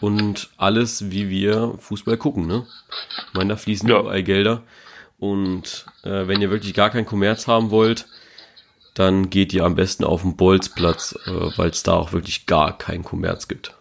und 0.00 0.50
alles, 0.56 1.10
wie 1.10 1.30
wir 1.30 1.74
Fußball 1.78 2.16
gucken, 2.16 2.46
ne? 2.46 2.66
Ich 3.28 3.34
meine, 3.34 3.50
da 3.50 3.56
fließen 3.56 3.88
ja. 3.88 4.00
überall 4.00 4.22
Gelder. 4.22 4.62
Und 5.18 5.86
äh, 6.02 6.26
wenn 6.26 6.42
ihr 6.42 6.50
wirklich 6.50 6.74
gar 6.74 6.90
keinen 6.90 7.06
Kommerz 7.06 7.46
haben 7.46 7.70
wollt, 7.70 8.06
dann 8.94 9.30
geht 9.30 9.52
ihr 9.52 9.64
am 9.64 9.76
besten 9.76 10.04
auf 10.04 10.22
den 10.22 10.36
Bolzplatz, 10.36 11.16
äh, 11.26 11.30
weil 11.56 11.70
es 11.70 11.84
da 11.84 11.92
auch 11.92 12.12
wirklich 12.12 12.46
gar 12.46 12.76
keinen 12.76 13.04
Kommerz 13.04 13.48
gibt. 13.48 13.74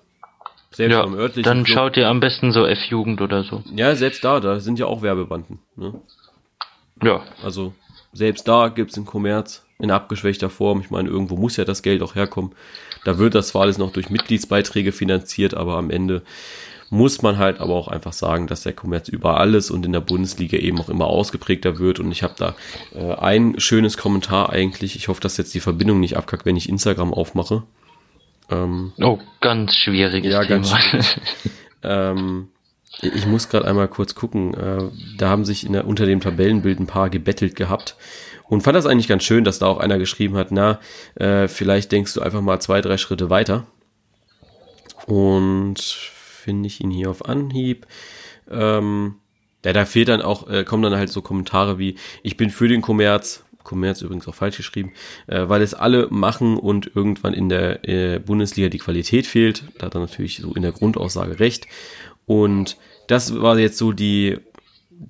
Selbst 0.71 0.93
ja, 0.93 1.05
dann 1.05 1.63
Club. 1.63 1.67
schaut 1.67 1.97
ihr 1.97 2.07
am 2.07 2.19
besten 2.19 2.51
so 2.51 2.65
F-Jugend 2.65 3.21
oder 3.21 3.43
so. 3.43 3.63
Ja, 3.75 3.95
selbst 3.95 4.23
da, 4.23 4.39
da 4.39 4.59
sind 4.59 4.79
ja 4.79 4.87
auch 4.87 5.01
Werbebanden. 5.01 5.59
Ne? 5.75 6.01
Ja. 7.01 7.23
Also 7.43 7.73
selbst 8.11 8.47
da 8.47 8.69
gibt's 8.69 8.95
einen 8.95 9.05
Kommerz 9.05 9.65
in 9.79 9.91
abgeschwächter 9.91 10.49
Form. 10.49 10.81
Ich 10.81 10.89
meine, 10.91 11.09
irgendwo 11.09 11.35
muss 11.35 11.57
ja 11.57 11.65
das 11.65 11.81
Geld 11.81 12.01
auch 12.01 12.15
herkommen. 12.15 12.51
Da 13.03 13.17
wird 13.17 13.35
das 13.35 13.49
zwar 13.49 13.63
alles 13.63 13.77
noch 13.77 13.91
durch 13.91 14.09
Mitgliedsbeiträge 14.09 14.91
finanziert, 14.91 15.53
aber 15.55 15.77
am 15.77 15.89
Ende 15.89 16.21
muss 16.89 17.23
man 17.23 17.39
halt 17.39 17.59
aber 17.59 17.73
auch 17.73 17.87
einfach 17.87 18.13
sagen, 18.13 18.45
dass 18.45 18.61
der 18.61 18.73
Kommerz 18.73 19.09
überall 19.09 19.55
ist 19.55 19.71
und 19.71 19.85
in 19.85 19.91
der 19.91 19.99
Bundesliga 19.99 20.57
eben 20.57 20.79
auch 20.79 20.89
immer 20.89 21.07
ausgeprägter 21.07 21.79
wird. 21.79 21.99
Und 21.99 22.11
ich 22.11 22.21
habe 22.21 22.35
da 22.37 22.55
äh, 22.93 23.15
ein 23.15 23.59
schönes 23.59 23.97
Kommentar 23.97 24.51
eigentlich. 24.51 24.95
Ich 24.95 25.07
hoffe, 25.07 25.19
dass 25.19 25.37
jetzt 25.37 25.55
die 25.55 25.59
Verbindung 25.59 25.99
nicht 25.99 26.17
abkackt, 26.17 26.45
wenn 26.45 26.55
ich 26.55 26.69
Instagram 26.69 27.11
aufmache. 27.11 27.63
Ähm, 28.49 28.93
oh, 28.99 29.17
ganz 29.41 29.73
schwieriges 29.75 30.31
ja, 30.31 30.43
Thema. 30.43 30.49
Ganz 30.49 30.69
schwierig. 30.69 31.17
ähm, 31.83 32.49
ich 33.01 33.25
muss 33.25 33.49
gerade 33.49 33.67
einmal 33.67 33.87
kurz 33.87 34.15
gucken. 34.15 34.53
Äh, 34.53 34.89
da 35.17 35.29
haben 35.29 35.45
sich 35.45 35.67
der, 35.67 35.87
unter 35.87 36.05
dem 36.05 36.21
Tabellenbild 36.21 36.79
ein 36.79 36.87
paar 36.87 37.09
gebettelt 37.09 37.55
gehabt. 37.55 37.95
Und 38.47 38.61
fand 38.61 38.75
das 38.75 38.85
eigentlich 38.85 39.07
ganz 39.07 39.23
schön, 39.23 39.43
dass 39.43 39.59
da 39.59 39.67
auch 39.67 39.79
einer 39.79 39.97
geschrieben 39.97 40.35
hat, 40.35 40.51
na, 40.51 40.79
äh, 41.15 41.47
vielleicht 41.47 41.91
denkst 41.91 42.13
du 42.13 42.21
einfach 42.21 42.41
mal 42.41 42.59
zwei, 42.59 42.81
drei 42.81 42.97
Schritte 42.97 43.29
weiter. 43.29 43.65
Und 45.05 45.79
finde 45.81 46.67
ich 46.67 46.81
ihn 46.81 46.91
hier 46.91 47.09
auf 47.09 47.25
Anhieb. 47.25 47.87
Ähm, 48.51 49.15
ja, 49.65 49.73
da 49.73 49.85
fehlt 49.85 50.09
dann 50.09 50.21
auch, 50.21 50.49
äh, 50.49 50.63
kommen 50.63 50.83
dann 50.83 50.95
halt 50.95 51.09
so 51.09 51.21
Kommentare 51.21 51.79
wie, 51.79 51.95
ich 52.21 52.37
bin 52.37 52.49
für 52.49 52.67
den 52.67 52.81
Kommerz, 52.81 53.43
Kommerz 53.63 54.01
übrigens 54.01 54.27
auch 54.27 54.35
falsch 54.35 54.57
geschrieben, 54.57 54.91
äh, 55.27 55.47
weil 55.47 55.61
es 55.61 55.73
alle 55.73 56.07
machen 56.09 56.57
und 56.57 56.91
irgendwann 56.95 57.33
in 57.33 57.47
der 57.47 57.87
äh, 57.87 58.19
Bundesliga 58.19 58.67
die 58.67 58.79
Qualität 58.79 59.25
fehlt. 59.25 59.63
Da 59.77 59.85
hat 59.85 59.95
er 59.95 60.01
natürlich 60.01 60.37
so 60.37 60.53
in 60.53 60.61
der 60.61 60.73
Grundaussage 60.73 61.39
recht. 61.39 61.67
Und 62.25 62.77
das 63.07 63.41
war 63.41 63.57
jetzt 63.57 63.77
so 63.77 63.91
die, 63.91 64.37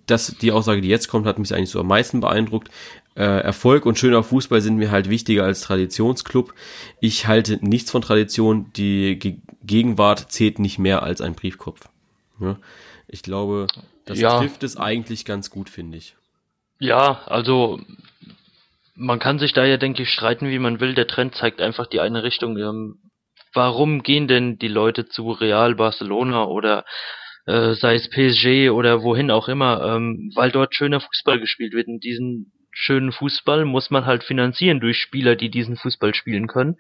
das, 0.06 0.36
die 0.38 0.52
Aussage, 0.52 0.82
die 0.82 0.90
jetzt 0.90 1.08
kommt, 1.08 1.26
hat 1.26 1.40
mich 1.40 1.54
eigentlich 1.54 1.70
so 1.70 1.80
am 1.80 1.88
meisten 1.88 2.20
beeindruckt. 2.20 2.70
Äh, 3.16 3.24
Erfolg 3.24 3.86
und 3.86 4.00
schöner 4.00 4.24
Fußball 4.24 4.62
sind 4.62 4.78
mir 4.78 4.90
halt 4.90 5.10
wichtiger 5.10 5.44
als 5.44 5.62
Traditionsclub. 5.62 6.54
Ich 7.00 7.28
halte 7.28 7.60
nichts 7.62 7.92
von 7.92 8.02
Tradition. 8.02 8.72
Die 8.76 9.20
Ge 9.20 9.38
Gegenwart 9.66 10.30
zählt 10.30 10.60
nicht 10.60 10.78
mehr 10.78 11.04
als 11.04 11.22
ein 11.22 11.36
Briefkopf. 11.36 11.88
Ja? 12.42 12.58
Ich 13.08 13.24
glaube, 13.24 13.68
das 14.04 14.20
ja. 14.20 14.40
trifft 14.40 14.64
es 14.64 14.76
eigentlich 14.76 15.24
ganz 15.24 15.50
gut, 15.50 15.70
finde 15.70 15.98
ich. 15.98 16.16
Ja, 16.80 17.22
also 17.28 17.80
man 18.96 19.20
kann 19.20 19.40
sich 19.40 19.54
da 19.54 19.64
ja, 19.64 19.78
denke 19.78 20.04
ich, 20.04 20.10
streiten, 20.10 20.50
wie 20.50 20.60
man 20.60 20.80
will. 20.80 20.96
Der 20.96 21.08
Trend 21.08 21.36
zeigt 21.36 21.62
einfach 21.62 21.88
die 21.88 22.00
eine 22.00 22.24
Richtung. 22.24 22.58
Warum 23.54 24.04
gehen 24.04 24.28
denn 24.28 24.58
die 24.58 24.68
Leute 24.68 25.08
zu 25.08 25.32
Real 25.32 25.76
Barcelona 25.76 26.46
oder 26.46 26.86
äh, 27.46 27.74
sei 27.74 27.96
es 27.96 28.10
PSG 28.10 28.70
oder 28.70 29.04
wohin 29.04 29.32
auch 29.32 29.48
immer? 29.48 29.96
Ähm, 29.96 30.32
weil 30.36 30.52
dort 30.52 30.76
schöner 30.76 31.00
Fußball 31.00 31.40
gespielt 31.40 31.74
wird. 31.74 31.88
Und 31.88 32.04
diesen 32.04 32.52
schönen 32.72 33.12
Fußball 33.12 33.66
muss 33.66 33.92
man 33.92 34.06
halt 34.06 34.24
finanzieren 34.24 34.80
durch 34.80 34.98
Spieler, 34.98 35.36
die 35.36 35.50
diesen 35.50 35.78
Fußball 35.78 36.14
spielen 36.16 36.48
können. 36.48 36.78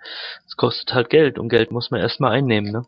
Es 0.47 0.55
kostet 0.57 0.93
halt 0.93 1.09
Geld 1.09 1.37
und 1.37 1.49
Geld 1.49 1.71
muss 1.71 1.91
man 1.91 2.01
erstmal 2.01 2.31
einnehmen. 2.31 2.71
Ne? 2.71 2.85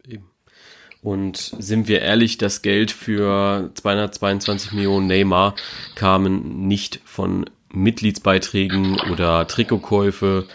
Und 1.01 1.38
sind 1.38 1.88
wir 1.88 2.01
ehrlich, 2.01 2.39
das 2.39 2.63
Geld 2.63 2.89
für 2.91 3.69
222 3.75 4.71
Millionen 4.71 5.05
Neymar 5.05 5.55
kamen 5.93 6.67
nicht 6.67 6.99
von 7.05 7.45
Mitgliedsbeiträgen 7.71 8.99
oder 9.11 9.47
Trikotkäufe 9.47 10.47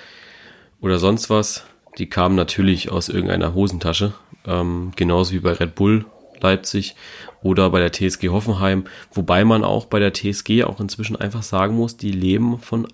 oder 0.80 0.98
sonst 0.98 1.30
was. 1.30 1.69
Die 1.98 2.08
kamen 2.08 2.36
natürlich 2.36 2.90
aus 2.90 3.08
irgendeiner 3.08 3.54
Hosentasche, 3.54 4.14
ähm, 4.46 4.92
genauso 4.96 5.32
wie 5.32 5.40
bei 5.40 5.52
Red 5.52 5.74
Bull 5.74 6.06
Leipzig 6.42 6.94
oder 7.42 7.70
bei 7.70 7.80
der 7.80 7.92
TSG 7.92 8.28
Hoffenheim, 8.28 8.84
wobei 9.12 9.44
man 9.44 9.64
auch 9.64 9.86
bei 9.86 9.98
der 9.98 10.12
TSG 10.12 10.64
auch 10.64 10.80
inzwischen 10.80 11.16
einfach 11.16 11.42
sagen 11.42 11.74
muss, 11.74 11.96
die 11.96 12.12
leben 12.12 12.58
von 12.58 12.88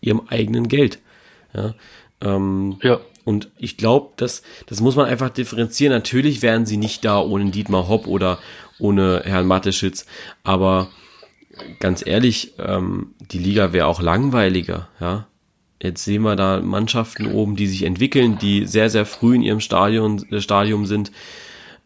ihrem 0.00 0.22
eigenen 0.28 0.68
Geld. 0.68 0.98
Ja, 1.54 1.74
ähm, 2.20 2.76
ja. 2.82 3.00
Und 3.24 3.50
ich 3.56 3.76
glaube, 3.76 4.10
das, 4.16 4.42
das 4.66 4.80
muss 4.80 4.96
man 4.96 5.06
einfach 5.06 5.30
differenzieren. 5.30 5.92
Natürlich 5.92 6.42
wären 6.42 6.66
sie 6.66 6.76
nicht 6.76 7.04
da 7.04 7.20
ohne 7.20 7.50
Dietmar 7.50 7.88
Hopp 7.88 8.08
oder 8.08 8.40
ohne 8.80 9.22
Herrn 9.24 9.46
Mateschitz, 9.46 10.06
aber 10.42 10.88
ganz 11.78 12.04
ehrlich, 12.04 12.54
ähm, 12.58 13.14
die 13.20 13.38
Liga 13.38 13.72
wäre 13.72 13.86
auch 13.86 14.02
langweiliger, 14.02 14.88
ja. 15.00 15.26
Jetzt 15.82 16.04
sehen 16.04 16.22
wir 16.22 16.36
da 16.36 16.60
Mannschaften 16.60 17.26
oben, 17.26 17.56
die 17.56 17.66
sich 17.66 17.82
entwickeln, 17.82 18.38
die 18.38 18.66
sehr, 18.66 18.88
sehr 18.88 19.04
früh 19.04 19.34
in 19.34 19.42
ihrem 19.42 19.58
Stadion, 19.58 20.24
äh, 20.30 20.40
Stadium 20.40 20.86
sind, 20.86 21.10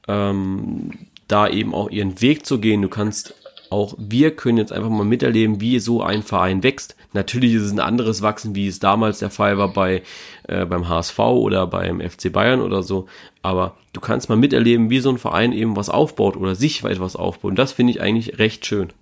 ähm, 0.07 0.90
da 1.28 1.49
eben 1.49 1.74
auch 1.74 1.88
ihren 1.88 2.20
Weg 2.20 2.44
zu 2.44 2.61
gehen. 2.61 2.82
Du 2.82 2.90
kannst 2.90 3.34
auch, 3.70 3.94
wir 3.99 4.36
können 4.36 4.59
jetzt 4.59 4.72
einfach 4.72 4.90
mal 4.90 5.07
miterleben, 5.07 5.62
wie 5.62 5.78
so 5.78 6.03
ein 6.03 6.22
Verein 6.22 6.62
wächst. 6.62 6.94
Natürlich 7.14 7.55
ist 7.55 7.62
es 7.62 7.72
ein 7.72 7.80
anderes 7.80 8.20
Wachsen, 8.20 8.55
wie 8.55 8.68
es 8.68 8.80
damals 8.80 9.20
der 9.20 9.30
Fall 9.30 9.57
war 9.57 9.72
bei, 9.72 10.03
äh, 10.47 10.66
beim 10.66 10.90
HSV 10.90 11.18
oder 11.18 11.66
beim 11.66 12.03
FC 12.03 12.30
Bayern 12.30 12.61
oder 12.61 12.82
so. 12.82 13.07
Aber 13.40 13.76
du 13.94 14.01
kannst 14.03 14.28
mal 14.28 14.36
miterleben, 14.36 14.90
wie 14.90 15.01
so 15.01 15.09
ein 15.09 15.18
Verein 15.18 15.55
eben 15.55 15.74
was 15.74 15.88
aufbaut 15.88 16.36
oder 16.36 16.55
sich 16.55 16.84
etwas 16.84 17.16
aufbaut. 17.16 17.53
Und 17.53 17.59
das 17.59 17.72
finde 17.72 17.94
ich 17.94 18.03
eigentlich 18.03 18.38
recht 18.38 18.66
schön 18.66 18.92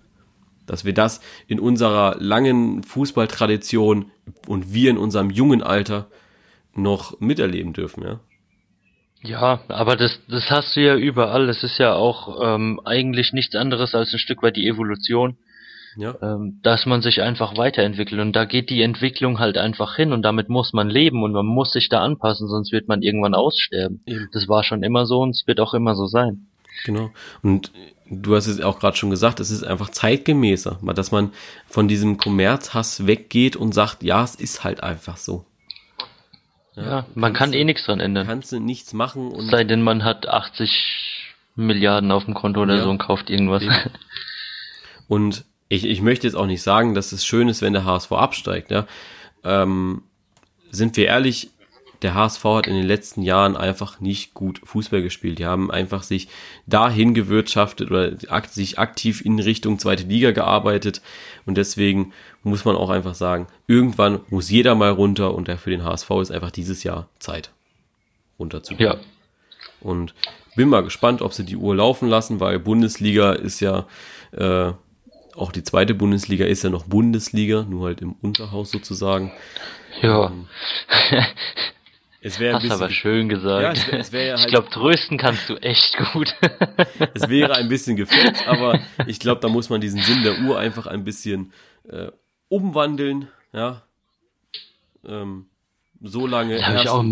dass 0.65 0.85
wir 0.85 0.93
das 0.93 1.21
in 1.47 1.59
unserer 1.59 2.15
langen 2.19 2.83
Fußballtradition 2.83 4.11
und 4.47 4.73
wir 4.73 4.89
in 4.89 4.97
unserem 4.97 5.29
jungen 5.29 5.61
Alter 5.61 6.07
noch 6.73 7.19
miterleben 7.19 7.73
dürfen, 7.73 8.03
ja. 8.03 8.19
Ja, 9.21 9.61
aber 9.69 9.95
das, 9.95 10.19
das 10.27 10.51
hast 10.51 10.75
du 10.75 10.81
ja 10.81 10.95
überall. 10.95 11.47
Das 11.47 11.63
ist 11.63 11.79
ja 11.79 11.93
auch 11.93 12.39
ähm, 12.43 12.79
eigentlich 12.85 13.33
nichts 13.33 13.55
anderes 13.55 13.95
als 13.95 14.13
ein 14.13 14.19
Stück 14.19 14.43
weit 14.43 14.55
die 14.55 14.67
Evolution. 14.67 15.37
Ja. 15.97 16.13
Ähm, 16.21 16.59
dass 16.61 16.85
man 16.85 17.01
sich 17.01 17.21
einfach 17.21 17.55
weiterentwickelt 17.55 18.19
und 18.19 18.35
da 18.35 18.43
geht 18.43 18.69
die 18.69 18.81
Entwicklung 18.81 19.39
halt 19.39 19.57
einfach 19.57 19.95
hin 19.95 20.11
und 20.11 20.23
damit 20.23 20.49
muss 20.49 20.73
man 20.73 20.89
leben 20.89 21.23
und 21.23 21.31
man 21.31 21.45
muss 21.45 21.71
sich 21.71 21.87
da 21.87 22.01
anpassen, 22.01 22.49
sonst 22.49 22.73
wird 22.73 22.89
man 22.89 23.01
irgendwann 23.01 23.33
aussterben. 23.33 24.01
Eben. 24.05 24.27
Das 24.33 24.49
war 24.49 24.65
schon 24.65 24.83
immer 24.83 25.05
so 25.05 25.21
und 25.21 25.29
es 25.29 25.47
wird 25.47 25.61
auch 25.61 25.73
immer 25.73 25.95
so 25.95 26.05
sein. 26.05 26.47
Genau. 26.83 27.11
Und 27.41 27.71
du 28.09 28.35
hast 28.35 28.47
es 28.47 28.61
auch 28.61 28.79
gerade 28.79 28.97
schon 28.97 29.09
gesagt, 29.09 29.39
es 29.39 29.51
ist 29.51 29.63
einfach 29.63 29.89
zeitgemäßer, 29.89 30.79
dass 30.95 31.11
man 31.11 31.31
von 31.67 31.87
diesem 31.87 32.17
Kommerzhass 32.17 33.07
weggeht 33.07 33.55
und 33.55 33.73
sagt, 33.73 34.03
ja, 34.03 34.23
es 34.23 34.35
ist 34.35 34.63
halt 34.63 34.83
einfach 34.83 35.17
so. 35.17 35.45
Ja, 36.75 36.83
ja 36.83 37.05
man 37.15 37.33
kann 37.33 37.53
eh 37.53 37.63
nichts 37.63 37.85
dran 37.85 37.99
ändern. 37.99 38.27
Kannst 38.27 38.51
du 38.51 38.59
nichts 38.59 38.93
machen 38.93 39.31
und. 39.31 39.49
Sei 39.49 39.63
denn, 39.63 39.81
man 39.81 40.03
hat 40.03 40.27
80 40.27 41.15
Milliarden 41.55 42.11
auf 42.11 42.25
dem 42.25 42.33
Konto 42.33 42.61
oder 42.61 42.75
ja, 42.75 42.83
so 42.83 42.89
und 42.89 42.97
kauft 42.97 43.29
irgendwas. 43.29 43.63
Und 45.07 45.45
ich, 45.69 45.85
ich 45.85 46.01
möchte 46.01 46.25
jetzt 46.25 46.35
auch 46.35 46.47
nicht 46.47 46.63
sagen, 46.63 46.95
dass 46.95 47.11
es 47.11 47.23
schön 47.23 47.47
ist, 47.47 47.61
wenn 47.61 47.73
der 47.73 47.85
HSV 47.85 48.11
absteigt, 48.11 48.71
ja. 48.71 48.87
Ähm, 49.43 50.01
sind 50.71 50.97
wir 50.97 51.05
ehrlich, 51.05 51.51
der 52.05 52.13
HSV 52.13 52.43
hat 52.43 52.67
in 52.67 52.75
den 52.75 52.85
letzten 52.85 53.23
Jahren 53.23 53.57
einfach 53.57 53.99
nicht 53.99 54.35
gut 54.35 54.61
Fußball 54.63 55.01
gespielt. 55.01 55.39
Die 55.39 55.47
haben 55.47 55.71
einfach 55.71 56.03
sich 56.03 56.27
dahin 56.67 57.15
gewirtschaftet 57.15 57.89
oder 57.89 58.11
sich 58.47 58.77
aktiv 58.77 59.25
in 59.25 59.39
Richtung 59.39 59.79
zweite 59.79 60.03
Liga 60.03 60.29
gearbeitet. 60.29 61.01
Und 61.47 61.57
deswegen 61.57 62.13
muss 62.43 62.63
man 62.63 62.75
auch 62.75 62.91
einfach 62.91 63.15
sagen, 63.15 63.47
irgendwann 63.65 64.19
muss 64.29 64.51
jeder 64.51 64.75
mal 64.75 64.91
runter 64.91 65.33
und 65.33 65.49
für 65.49 65.71
den 65.71 65.83
HSV 65.83 66.11
ist 66.21 66.29
einfach 66.29 66.51
dieses 66.51 66.83
Jahr 66.83 67.09
Zeit 67.17 67.49
runterzugehen. 68.37 68.93
Ja. 68.93 68.99
Und 69.81 70.13
bin 70.55 70.69
mal 70.69 70.83
gespannt, 70.83 71.23
ob 71.23 71.33
sie 71.33 71.43
die 71.43 71.57
Uhr 71.57 71.75
laufen 71.75 72.07
lassen, 72.07 72.39
weil 72.39 72.59
Bundesliga 72.59 73.33
ist 73.33 73.61
ja 73.61 73.87
äh, 74.31 74.73
auch 75.35 75.51
die 75.51 75.63
zweite 75.63 75.95
Bundesliga 75.95 76.45
ist 76.45 76.63
ja 76.63 76.69
noch 76.69 76.85
Bundesliga, 76.85 77.65
nur 77.67 77.87
halt 77.87 78.01
im 78.01 78.13
Unterhaus 78.21 78.69
sozusagen. 78.69 79.31
Ja. 80.03 80.27
Ähm, 80.27 80.47
es 82.27 82.39
Hast 82.55 82.61
bisschen, 82.63 82.71
aber 82.81 82.89
schön 82.91 83.29
gesagt. 83.29 83.63
Ja, 83.63 83.71
es 83.71 83.91
wär- 83.91 83.99
es 83.99 84.11
wär 84.11 84.25
ja 84.25 84.35
ich 84.35 84.41
halt- 84.41 84.49
glaube, 84.51 84.69
trösten 84.69 85.17
kannst 85.17 85.47
du 85.49 85.55
echt 85.57 85.95
gut. 86.13 86.33
es 87.13 87.29
wäre 87.29 87.55
ein 87.55 87.69
bisschen 87.69 87.95
gefällt, 87.95 88.35
aber 88.47 88.79
ich 89.07 89.19
glaube, 89.19 89.41
da 89.41 89.47
muss 89.47 89.69
man 89.69 89.81
diesen 89.81 90.01
Sinn 90.01 90.23
der 90.23 90.39
Uhr 90.39 90.57
einfach 90.59 90.87
ein 90.87 91.03
bisschen 91.03 91.53
äh, 91.89 92.07
umwandeln, 92.49 93.27
ja. 93.53 93.83
Ähm, 95.07 95.45
so 96.01 96.27
lange 96.27 96.57
Da 96.57 96.67
habe 96.67 96.77
ich 96.81 96.89
auch 96.89 97.03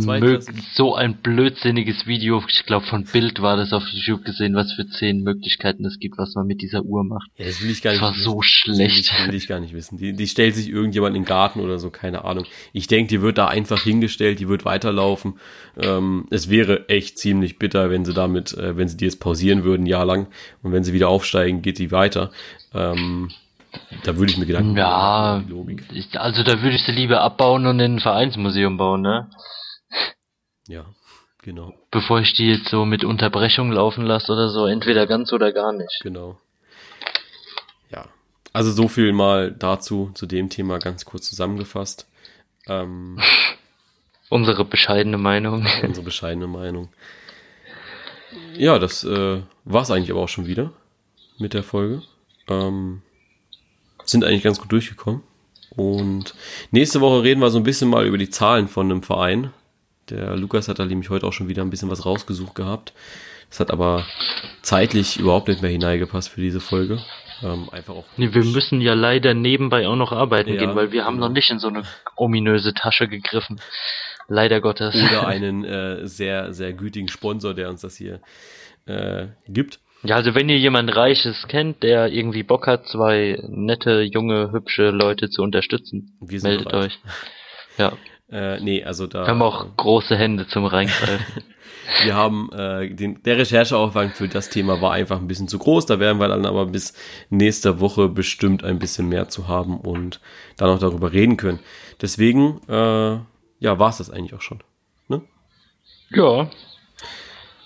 so 0.75 0.95
ein 0.95 1.15
blödsinniges 1.17 2.05
Video, 2.05 2.43
ich 2.47 2.65
glaube 2.65 2.85
von 2.85 3.05
Bild 3.05 3.41
war 3.41 3.57
das 3.57 3.73
auf 3.73 3.83
YouTube 3.87 4.23
gesehen, 4.25 4.55
was 4.55 4.73
für 4.73 4.87
zehn 4.87 5.23
Möglichkeiten 5.23 5.85
es 5.85 5.99
gibt, 5.99 6.17
was 6.17 6.35
man 6.35 6.45
mit 6.47 6.61
dieser 6.61 6.83
Uhr 6.83 7.03
macht. 7.03 7.29
Ja, 7.37 7.45
das 7.45 7.61
will 7.61 7.69
ich 7.69 7.81
gar 7.81 7.91
nicht 7.91 8.01
Das 8.01 8.09
war 8.09 8.15
wissen. 8.15 8.23
so 8.23 8.41
schlecht. 8.41 9.11
Das 9.11 9.27
will 9.27 9.35
ich 9.35 9.47
gar 9.47 9.59
nicht 9.59 9.73
wissen. 9.73 9.97
Die, 9.97 10.13
die 10.13 10.27
stellt 10.27 10.55
sich 10.55 10.69
irgendjemand 10.69 11.15
in 11.15 11.23
den 11.23 11.27
Garten 11.27 11.59
oder 11.59 11.79
so, 11.79 11.89
keine 11.89 12.25
Ahnung. 12.25 12.45
Ich 12.73 12.87
denke, 12.87 13.09
die 13.09 13.21
wird 13.21 13.37
da 13.37 13.47
einfach 13.47 13.81
hingestellt, 13.83 14.39
die 14.39 14.47
wird 14.47 14.65
weiterlaufen. 14.65 15.39
Ähm, 15.77 16.25
es 16.29 16.49
wäre 16.49 16.89
echt 16.89 17.17
ziemlich 17.17 17.57
bitter, 17.57 17.89
wenn 17.89 18.05
sie 18.05 18.13
damit, 18.13 18.53
äh, 18.53 18.77
wenn 18.77 18.87
sie 18.87 18.97
die 18.97 19.05
jetzt 19.05 19.19
pausieren 19.19 19.63
würden, 19.63 19.85
jahrelang. 19.85 20.27
Und 20.61 20.71
wenn 20.71 20.83
sie 20.83 20.93
wieder 20.93 21.09
aufsteigen, 21.09 21.61
geht 21.61 21.79
die 21.79 21.91
weiter. 21.91 22.31
Ähm, 22.73 23.29
da 24.03 24.17
würde 24.17 24.31
ich 24.31 24.37
mir 24.37 24.45
Gedanken 24.45 24.75
Ja, 24.77 25.37
machen, 25.39 25.49
Logik. 25.49 25.83
ich, 25.91 26.19
also 26.19 26.43
da 26.43 26.61
würde 26.61 26.75
ich 26.75 26.83
sie 26.83 26.91
lieber 26.91 27.21
abbauen 27.21 27.65
und 27.67 27.79
in 27.79 27.95
ein 27.95 27.99
Vereinsmuseum 27.99 28.77
bauen, 28.77 29.01
ne? 29.01 29.29
Ja, 30.67 30.85
genau, 31.41 31.73
Bevor 31.91 32.19
ich 32.21 32.33
die 32.33 32.47
jetzt 32.47 32.69
so 32.69 32.85
mit 32.85 33.03
Unterbrechung 33.03 33.71
laufen 33.71 34.05
lasse 34.05 34.31
oder 34.31 34.49
so, 34.49 34.65
entweder 34.65 35.07
ganz 35.07 35.31
oder 35.33 35.51
gar 35.51 35.73
nicht. 35.73 35.99
genau. 36.01 36.39
Ja, 37.91 38.05
also 38.53 38.71
so 38.71 38.87
viel 38.87 39.13
mal 39.13 39.51
dazu, 39.51 40.11
zu 40.13 40.25
dem 40.25 40.49
Thema 40.49 40.79
ganz 40.79 41.05
kurz 41.05 41.29
zusammengefasst. 41.29 42.07
Ähm, 42.67 43.19
Unsere 44.29 44.65
bescheidene 44.65 45.17
Meinung. 45.19 45.67
unsere 45.83 46.03
bescheidene 46.05 46.47
Meinung. 46.47 46.89
Ja, 48.55 48.79
das 48.79 49.03
äh, 49.03 49.41
war 49.63 49.81
es 49.83 49.91
eigentlich 49.91 50.09
aber 50.09 50.21
auch 50.21 50.29
schon 50.29 50.47
wieder 50.47 50.71
mit 51.37 51.53
der 51.53 51.61
Folge. 51.61 52.01
Ähm, 52.47 53.03
sind 54.05 54.23
eigentlich 54.23 54.43
ganz 54.43 54.59
gut 54.59 54.71
durchgekommen. 54.71 55.21
Und 55.75 56.35
nächste 56.71 57.01
Woche 57.01 57.23
reden 57.23 57.41
wir 57.41 57.49
so 57.49 57.57
ein 57.57 57.63
bisschen 57.63 57.89
mal 57.89 58.05
über 58.05 58.17
die 58.17 58.29
Zahlen 58.29 58.67
von 58.67 58.91
einem 58.91 59.03
Verein. 59.03 59.51
Der 60.09 60.35
Lukas 60.35 60.67
hat 60.67 60.79
da 60.79 60.85
nämlich 60.85 61.09
heute 61.09 61.25
auch 61.25 61.33
schon 61.33 61.47
wieder 61.47 61.63
ein 61.63 61.69
bisschen 61.69 61.89
was 61.89 62.05
rausgesucht 62.05 62.55
gehabt. 62.55 62.93
Das 63.49 63.59
hat 63.59 63.71
aber 63.71 64.05
zeitlich 64.61 65.19
überhaupt 65.19 65.47
nicht 65.47 65.61
mehr 65.61 65.71
hineingepasst 65.71 66.29
für 66.29 66.41
diese 66.41 66.59
Folge. 66.59 66.99
Ähm, 67.43 67.69
einfach 67.71 67.93
auch. 67.93 68.05
Nee, 68.17 68.33
wir 68.33 68.43
müssen 68.43 68.81
ja 68.81 68.93
leider 68.93 69.33
nebenbei 69.33 69.87
auch 69.87 69.95
noch 69.95 70.11
arbeiten 70.11 70.53
Ja, 70.53 70.59
gehen, 70.59 70.75
weil 70.75 70.91
wir 70.91 71.05
haben 71.05 71.17
noch 71.17 71.29
nicht 71.29 71.49
in 71.49 71.59
so 71.59 71.67
eine 71.67 71.83
ominöse 72.15 72.73
Tasche 72.73 73.07
gegriffen. 73.07 73.59
Leider 74.27 74.61
Gottes. 74.61 74.95
Oder 74.95 75.27
einen 75.27 75.63
äh, 75.63 76.07
sehr, 76.07 76.53
sehr 76.53 76.73
gütigen 76.73 77.09
Sponsor, 77.09 77.53
der 77.53 77.69
uns 77.69 77.81
das 77.81 77.97
hier 77.97 78.21
äh, 78.85 79.27
gibt. 79.47 79.79
Ja, 80.03 80.15
also 80.15 80.35
wenn 80.35 80.49
ihr 80.49 80.57
jemand 80.57 80.95
Reiches 80.95 81.47
kennt, 81.47 81.81
der 81.83 82.11
irgendwie 82.11 82.43
Bock 82.43 82.67
hat, 82.67 82.87
zwei 82.87 83.41
nette, 83.47 84.01
junge, 84.01 84.51
hübsche 84.51 84.89
Leute 84.91 85.29
zu 85.29 85.41
unterstützen, 85.41 86.17
meldet 86.19 86.69
bereit. 86.69 86.85
euch. 86.85 86.99
Ja, 87.77 87.93
Äh, 88.33 88.59
nee, 88.61 88.83
also 88.83 89.05
da. 89.05 89.21
wir 89.21 89.27
haben 89.27 89.41
auch 89.43 89.77
große 89.77 90.17
Hände 90.17 90.47
zum 90.47 90.65
Reingreifen. 90.65 91.25
Wir 92.05 92.15
haben 92.15 92.49
äh, 92.53 92.95
den, 92.95 93.21
der 93.23 93.37
Rechercheaufwand 93.37 94.13
für 94.13 94.29
das 94.29 94.49
Thema 94.49 94.81
war 94.81 94.93
einfach 94.93 95.19
ein 95.19 95.27
bisschen 95.27 95.49
zu 95.49 95.59
groß. 95.59 95.85
Da 95.85 95.99
werden 95.99 96.17
wir 96.17 96.29
dann 96.29 96.45
aber 96.45 96.65
bis 96.67 96.93
nächste 97.29 97.81
Woche 97.81 98.07
bestimmt 98.07 98.63
ein 98.63 98.79
bisschen 98.79 99.09
mehr 99.09 99.27
zu 99.27 99.49
haben 99.49 99.81
und 99.81 100.21
dann 100.55 100.69
auch 100.69 100.79
darüber 100.79 101.11
reden 101.11 101.35
können. 101.35 101.59
Deswegen, 102.01 102.61
äh, 102.69 103.17
ja, 103.59 103.79
war 103.79 103.89
es 103.89 103.97
das 103.97 104.09
eigentlich 104.09 104.33
auch 104.33 104.41
schon. 104.41 104.61
Ne? 105.09 105.21
ja, 106.11 106.49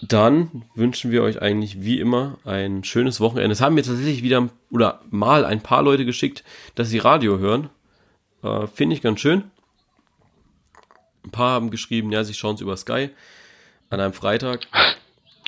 Dann 0.01 0.63
wünschen 0.75 1.11
wir 1.11 1.23
euch 1.23 1.41
eigentlich 1.41 1.81
wie 1.81 1.99
immer 1.99 2.37
ein 2.45 2.83
schönes 2.83 3.19
Wochenende. 3.19 3.51
Es 3.51 3.61
haben 3.61 3.75
mir 3.75 3.83
tatsächlich 3.83 4.21
wieder 4.21 4.49
oder 4.69 5.01
mal 5.09 5.43
ein 5.43 5.61
paar 5.61 5.81
Leute 5.81 6.05
geschickt, 6.05 6.43
dass 6.75 6.89
sie 6.89 6.99
Radio 6.99 7.39
hören. 7.39 7.69
Äh, 8.43 8.67
Finde 8.67 8.95
ich 8.95 9.01
ganz 9.01 9.19
schön. 9.19 9.45
Ein 11.25 11.31
paar 11.31 11.51
haben 11.51 11.71
geschrieben, 11.71 12.11
ja, 12.11 12.23
sie 12.23 12.33
schauen 12.33 12.55
es 12.55 12.61
über 12.61 12.77
Sky 12.77 13.09
an 13.89 13.99
einem 13.99 14.13
Freitag. 14.13 14.67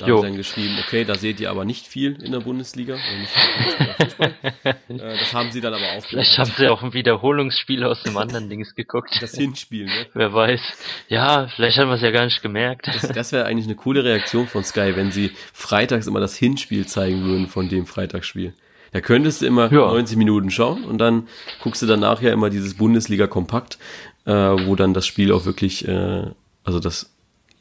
Da 0.00 0.06
haben 0.06 0.16
sie 0.16 0.26
dann 0.28 0.36
geschrieben, 0.36 0.78
okay, 0.86 1.04
da 1.04 1.14
seht 1.14 1.40
ihr 1.40 1.50
aber 1.50 1.64
nicht 1.64 1.86
viel 1.86 2.20
in 2.22 2.32
der 2.32 2.40
Bundesliga. 2.40 2.94
äh, 4.18 4.74
das 4.88 5.34
haben 5.34 5.52
sie 5.52 5.60
dann 5.60 5.74
aber 5.74 5.84
auch 5.98 6.04
vielleicht 6.04 6.38
haben 6.38 6.50
sie 6.56 6.68
auch 6.68 6.82
ein 6.82 6.92
Wiederholungsspiel 6.94 7.84
aus 7.84 8.02
dem 8.02 8.16
anderen 8.16 8.48
Dings 8.48 8.74
geguckt. 8.74 9.18
das 9.20 9.34
Hinspiel. 9.34 9.86
Ne? 9.86 10.06
Wer 10.14 10.32
weiß. 10.32 10.60
Ja, 11.08 11.48
vielleicht 11.54 11.78
haben 11.78 11.88
wir 11.88 11.96
es 11.96 12.02
ja 12.02 12.10
gar 12.10 12.24
nicht 12.24 12.42
gemerkt. 12.42 12.86
Das, 12.86 13.02
das 13.12 13.32
wäre 13.32 13.44
eigentlich 13.44 13.66
eine 13.66 13.76
coole 13.76 14.04
Reaktion 14.04 14.46
von 14.46 14.64
Sky, 14.64 14.96
wenn 14.96 15.10
sie 15.12 15.32
freitags 15.52 16.06
immer 16.06 16.20
das 16.20 16.36
Hinspiel 16.36 16.86
zeigen 16.86 17.22
würden 17.24 17.46
von 17.46 17.68
dem 17.68 17.86
Freitagsspiel. 17.86 18.54
Da 18.92 19.00
könntest 19.00 19.42
du 19.42 19.46
immer 19.46 19.72
Ja. 19.72 19.86
90 19.86 20.16
Minuten 20.16 20.50
schauen 20.50 20.84
und 20.84 20.98
dann 20.98 21.28
guckst 21.62 21.82
du 21.82 21.86
dann 21.86 22.00
nachher 22.00 22.32
immer 22.32 22.50
dieses 22.50 22.74
Bundesliga-Kompakt, 22.74 23.78
äh, 24.24 24.32
wo 24.32 24.74
dann 24.74 24.94
das 24.94 25.06
Spiel 25.06 25.30
auch 25.32 25.44
wirklich, 25.44 25.86
äh, 25.86 26.24
also 26.64 26.80
das 26.80 27.14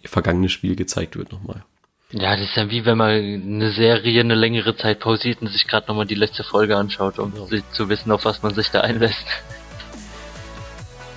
vergangene 0.05 0.49
Spiel 0.49 0.75
gezeigt 0.75 1.17
wird 1.17 1.31
nochmal. 1.31 1.63
Ja, 2.11 2.35
das 2.35 2.45
ist 2.45 2.55
ja 2.55 2.71
wie 2.71 2.85
wenn 2.85 2.97
man 2.97 3.09
eine 3.09 3.71
Serie 3.71 4.21
eine 4.21 4.33
längere 4.33 4.75
Zeit 4.75 4.99
pausiert 4.99 5.41
und 5.41 5.47
sich 5.49 5.67
gerade 5.67 5.87
nochmal 5.87 6.07
die 6.07 6.15
letzte 6.15 6.43
Folge 6.43 6.75
anschaut, 6.75 7.19
um 7.19 7.31
sich 7.47 7.63
zu 7.71 7.87
wissen, 7.87 8.11
auf 8.11 8.25
was 8.25 8.41
man 8.41 8.55
sich 8.55 8.71
da 8.71 8.81
einlässt. 8.81 9.25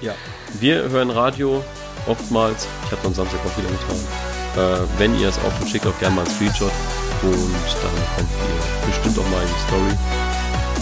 Ja. 0.03 0.14
Wir 0.61 0.82
hören 0.90 1.09
Radio 1.11 1.64
oftmals. 2.07 2.68
Ich 2.84 2.93
habe 2.93 3.07
am 3.07 3.14
Samstag 3.14 3.40
auch 3.40 3.57
wieder 3.57 3.70
getan. 3.70 4.84
Äh, 4.84 4.99
wenn 4.99 5.18
ihr 5.18 5.28
es 5.28 5.38
auch 5.38 5.66
schickt, 5.66 5.86
auch 5.86 5.99
gerne 5.99 6.16
mal 6.16 6.26
einen 6.26 6.34
Screenshot. 6.34 6.72
Und 7.22 7.32
dann 7.32 8.16
kommt 8.16 8.30
ihr 8.30 8.86
bestimmt 8.86 9.18
auch 9.18 9.30
mal 9.30 9.40
in 9.40 9.49
die 9.49 9.61
Story. 9.66 9.97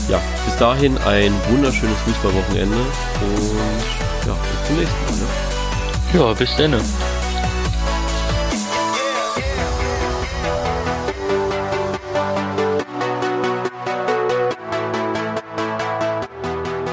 Ja, 0.09 0.21
bis 0.45 0.57
dahin 0.57 0.99
ein 0.99 1.33
wunderschönes 1.51 1.99
Fußballwochenende 1.99 2.77
und 2.77 4.27
ja, 4.27 4.35
bis 4.35 4.67
zum 4.67 4.77
nächsten 4.77 5.05
Mal. 5.05 5.15
Ne? 5.15 5.29
Ja, 6.15 6.33
bis 6.33 6.57
dann. 6.57 7.20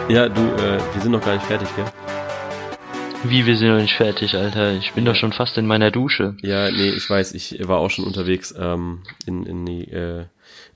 Ja, 0.09 0.29
du, 0.29 0.41
äh, 0.41 0.79
wir 0.93 1.01
sind 1.01 1.11
noch 1.11 1.23
gar 1.23 1.33
nicht 1.33 1.45
fertig, 1.45 1.67
gell? 1.75 1.85
Wie, 3.23 3.45
wir 3.45 3.57
sind 3.57 3.69
noch 3.69 3.81
nicht 3.81 3.95
fertig, 3.95 4.35
Alter. 4.35 4.73
Ich 4.73 4.93
bin 4.93 5.03
doch 5.03 5.15
schon 5.15 5.33
fast 5.33 5.57
in 5.57 5.67
meiner 5.67 5.91
Dusche. 5.91 6.35
Ja, 6.41 6.69
nee, 6.71 6.89
ich 6.89 7.09
weiß, 7.09 7.33
ich 7.33 7.67
war 7.67 7.79
auch 7.79 7.89
schon 7.89 8.05
unterwegs 8.05 8.53
ähm, 8.57 9.01
in, 9.25 9.45
in 9.45 9.65
die, 9.65 9.91
äh, 9.91 10.25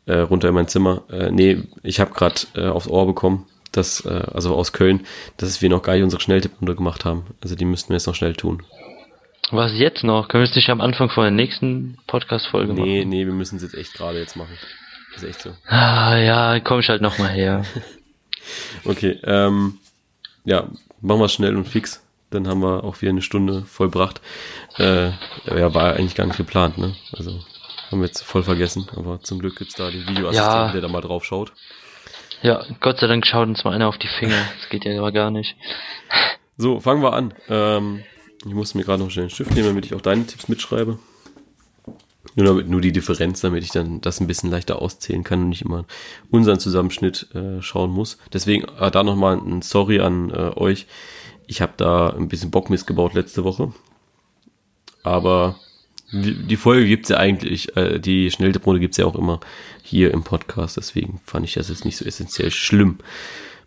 äh, 0.05 0.17
runter 0.19 0.49
in 0.49 0.55
mein 0.55 0.67
Zimmer. 0.67 1.03
Äh, 1.09 1.31
nee, 1.31 1.63
ich 1.83 1.99
habe 1.99 2.13
gerade 2.13 2.35
äh, 2.55 2.67
aufs 2.67 2.87
Ohr 2.87 3.05
bekommen, 3.05 3.47
dass, 3.71 4.05
äh, 4.05 4.09
also 4.33 4.53
aus 4.55 4.73
Köln, 4.73 5.05
dass 5.37 5.61
wir 5.61 5.69
noch 5.69 5.81
gar 5.83 5.93
nicht 5.93 6.03
unsere 6.03 6.21
Schnelltipprunde 6.21 6.75
gemacht 6.75 7.05
haben. 7.05 7.25
Also 7.41 7.55
die 7.55 7.65
müssten 7.65 7.89
wir 7.89 7.95
jetzt 7.95 8.07
noch 8.07 8.15
schnell 8.15 8.33
tun. 8.33 8.63
Was 9.51 9.71
jetzt 9.77 10.03
noch? 10.03 10.27
Können 10.27 10.43
wir 10.43 10.49
es 10.49 10.55
nicht 10.55 10.69
am 10.69 10.81
Anfang 10.81 11.09
von 11.09 11.23
der 11.23 11.31
nächsten 11.31 11.97
Podcast-Folge 12.07 12.73
Nee, 12.73 12.99
machen? 12.99 13.09
nee, 13.09 13.25
wir 13.25 13.33
müssen 13.33 13.57
es 13.57 13.63
jetzt 13.63 13.75
echt 13.75 13.93
gerade 13.93 14.19
jetzt 14.19 14.35
machen. 14.35 14.57
Das 15.13 15.23
ist 15.23 15.29
echt 15.29 15.41
so. 15.41 15.51
Ah, 15.67 16.17
ja, 16.17 16.59
komm 16.59 16.79
ich 16.79 16.89
halt 16.89 17.01
nochmal 17.01 17.29
her. 17.29 17.63
Okay, 18.85 19.19
ähm, 19.23 19.77
ja, 20.45 20.67
machen 21.01 21.19
wir 21.21 21.29
schnell 21.29 21.55
und 21.55 21.67
fix. 21.67 22.01
Dann 22.29 22.47
haben 22.47 22.61
wir 22.61 22.83
auch 22.83 23.01
wieder 23.01 23.09
eine 23.09 23.21
Stunde 23.21 23.63
vollbracht. 23.63 24.21
Äh, 24.77 25.07
ja, 25.45 25.73
war 25.73 25.93
eigentlich 25.95 26.15
gar 26.15 26.25
nicht 26.27 26.37
geplant, 26.37 26.77
ne? 26.77 26.95
Also 27.13 27.39
haben 27.91 27.99
wir 27.99 28.07
jetzt 28.07 28.23
voll 28.23 28.43
vergessen, 28.43 28.87
aber 28.95 29.19
zum 29.21 29.39
Glück 29.39 29.57
gibt's 29.57 29.75
da 29.75 29.91
den 29.91 30.07
Videoassistenten, 30.07 30.67
Ja. 30.67 30.71
der 30.71 30.81
da 30.81 30.87
mal 30.87 31.01
drauf 31.01 31.25
schaut. 31.25 31.51
Ja, 32.41 32.63
Gott 32.79 32.99
sei 32.99 33.07
Dank 33.07 33.27
schaut 33.27 33.47
uns 33.49 33.63
mal 33.65 33.73
einer 33.73 33.87
auf 33.87 33.97
die 33.97 34.07
Finger. 34.07 34.37
Das 34.61 34.69
geht 34.69 34.85
ja 34.85 34.97
aber 34.97 35.11
gar 35.11 35.29
nicht. 35.29 35.55
So, 36.57 36.79
fangen 36.79 37.03
wir 37.03 37.13
an. 37.13 37.33
Ähm, 37.49 38.03
ich 38.45 38.53
muss 38.53 38.73
mir 38.75 38.83
gerade 38.83 39.03
noch 39.03 39.11
schnell 39.11 39.23
einen 39.23 39.29
Stift 39.29 39.51
nehmen, 39.53 39.67
damit 39.67 39.85
ich 39.85 39.93
auch 39.93 40.01
deine 40.01 40.25
Tipps 40.25 40.47
mitschreibe. 40.47 40.97
Nur, 42.35 42.45
damit, 42.45 42.69
nur 42.69 42.79
die 42.79 42.93
Differenz, 42.93 43.41
damit 43.41 43.63
ich 43.63 43.71
dann 43.71 43.99
das 44.01 44.21
ein 44.21 44.27
bisschen 44.27 44.49
leichter 44.49 44.81
auszählen 44.81 45.23
kann 45.23 45.41
und 45.41 45.49
nicht 45.49 45.63
immer 45.63 45.85
unseren 46.29 46.59
Zusammenschnitt 46.59 47.27
äh, 47.33 47.61
schauen 47.61 47.91
muss. 47.91 48.17
Deswegen 48.31 48.65
äh, 48.79 48.89
da 48.89 49.03
nochmal 49.03 49.37
ein 49.37 49.61
Sorry 49.61 49.99
an 49.99 50.29
äh, 50.29 50.51
euch. 50.55 50.87
Ich 51.47 51.61
habe 51.61 51.73
da 51.75 52.09
ein 52.09 52.29
bisschen 52.29 52.51
Bockmist 52.51 52.87
gebaut 52.87 53.13
letzte 53.13 53.43
Woche. 53.43 53.73
Aber 55.03 55.59
die 56.11 56.35
die 56.35 56.57
Folge 56.57 56.87
gibt's 56.87 57.09
ja 57.09 57.17
eigentlich, 57.17 57.75
äh, 57.75 57.99
die 57.99 58.31
Schnelltipprunde 58.31 58.79
gibt's 58.79 58.97
ja 58.97 59.05
auch 59.05 59.15
immer 59.15 59.39
hier 59.81 60.11
im 60.11 60.23
Podcast. 60.23 60.77
Deswegen 60.77 61.19
fand 61.25 61.45
ich 61.45 61.55
das 61.55 61.69
jetzt 61.69 61.85
nicht 61.85 61.97
so 61.97 62.05
essentiell 62.05 62.51
schlimm. 62.51 62.99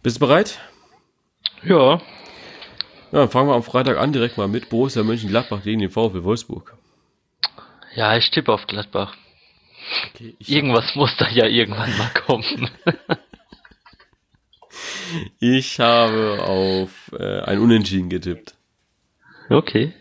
Bist 0.03 0.17
du 0.17 0.21
bereit? 0.21 0.59
Ja, 1.63 2.01
Ja, 3.13 3.21
dann 3.21 3.31
fangen 3.31 3.49
wir 3.49 3.55
am 3.55 3.63
Freitag 3.63 3.97
an, 3.97 4.13
direkt 4.13 4.39
mal 4.39 4.49
mit 4.49 4.69
Borussia 4.69 5.03
Mönchengladbach 5.03 5.63
gegen 5.63 5.81
den 5.81 5.91
VfL 5.91 6.25
Wolfsburg. 6.25 6.75
Ja, 7.95 8.17
ich 8.17 8.31
tippe 8.31 8.53
auf 8.53 8.67
Gladbach. 8.67 9.17
Okay, 10.15 10.35
Irgendwas 10.39 10.95
muss 10.95 11.15
da 11.19 11.29
ja 11.29 11.47
irgendwann 11.47 11.97
mal 11.99 12.11
kommen. 12.27 12.71
Ich 15.39 15.79
habe 15.81 16.43
auf 16.43 17.13
äh, 17.19 17.41
ein 17.43 17.59
Unentschieden 17.59 18.09
getippt. 18.09 18.55
Okay. 19.49 19.93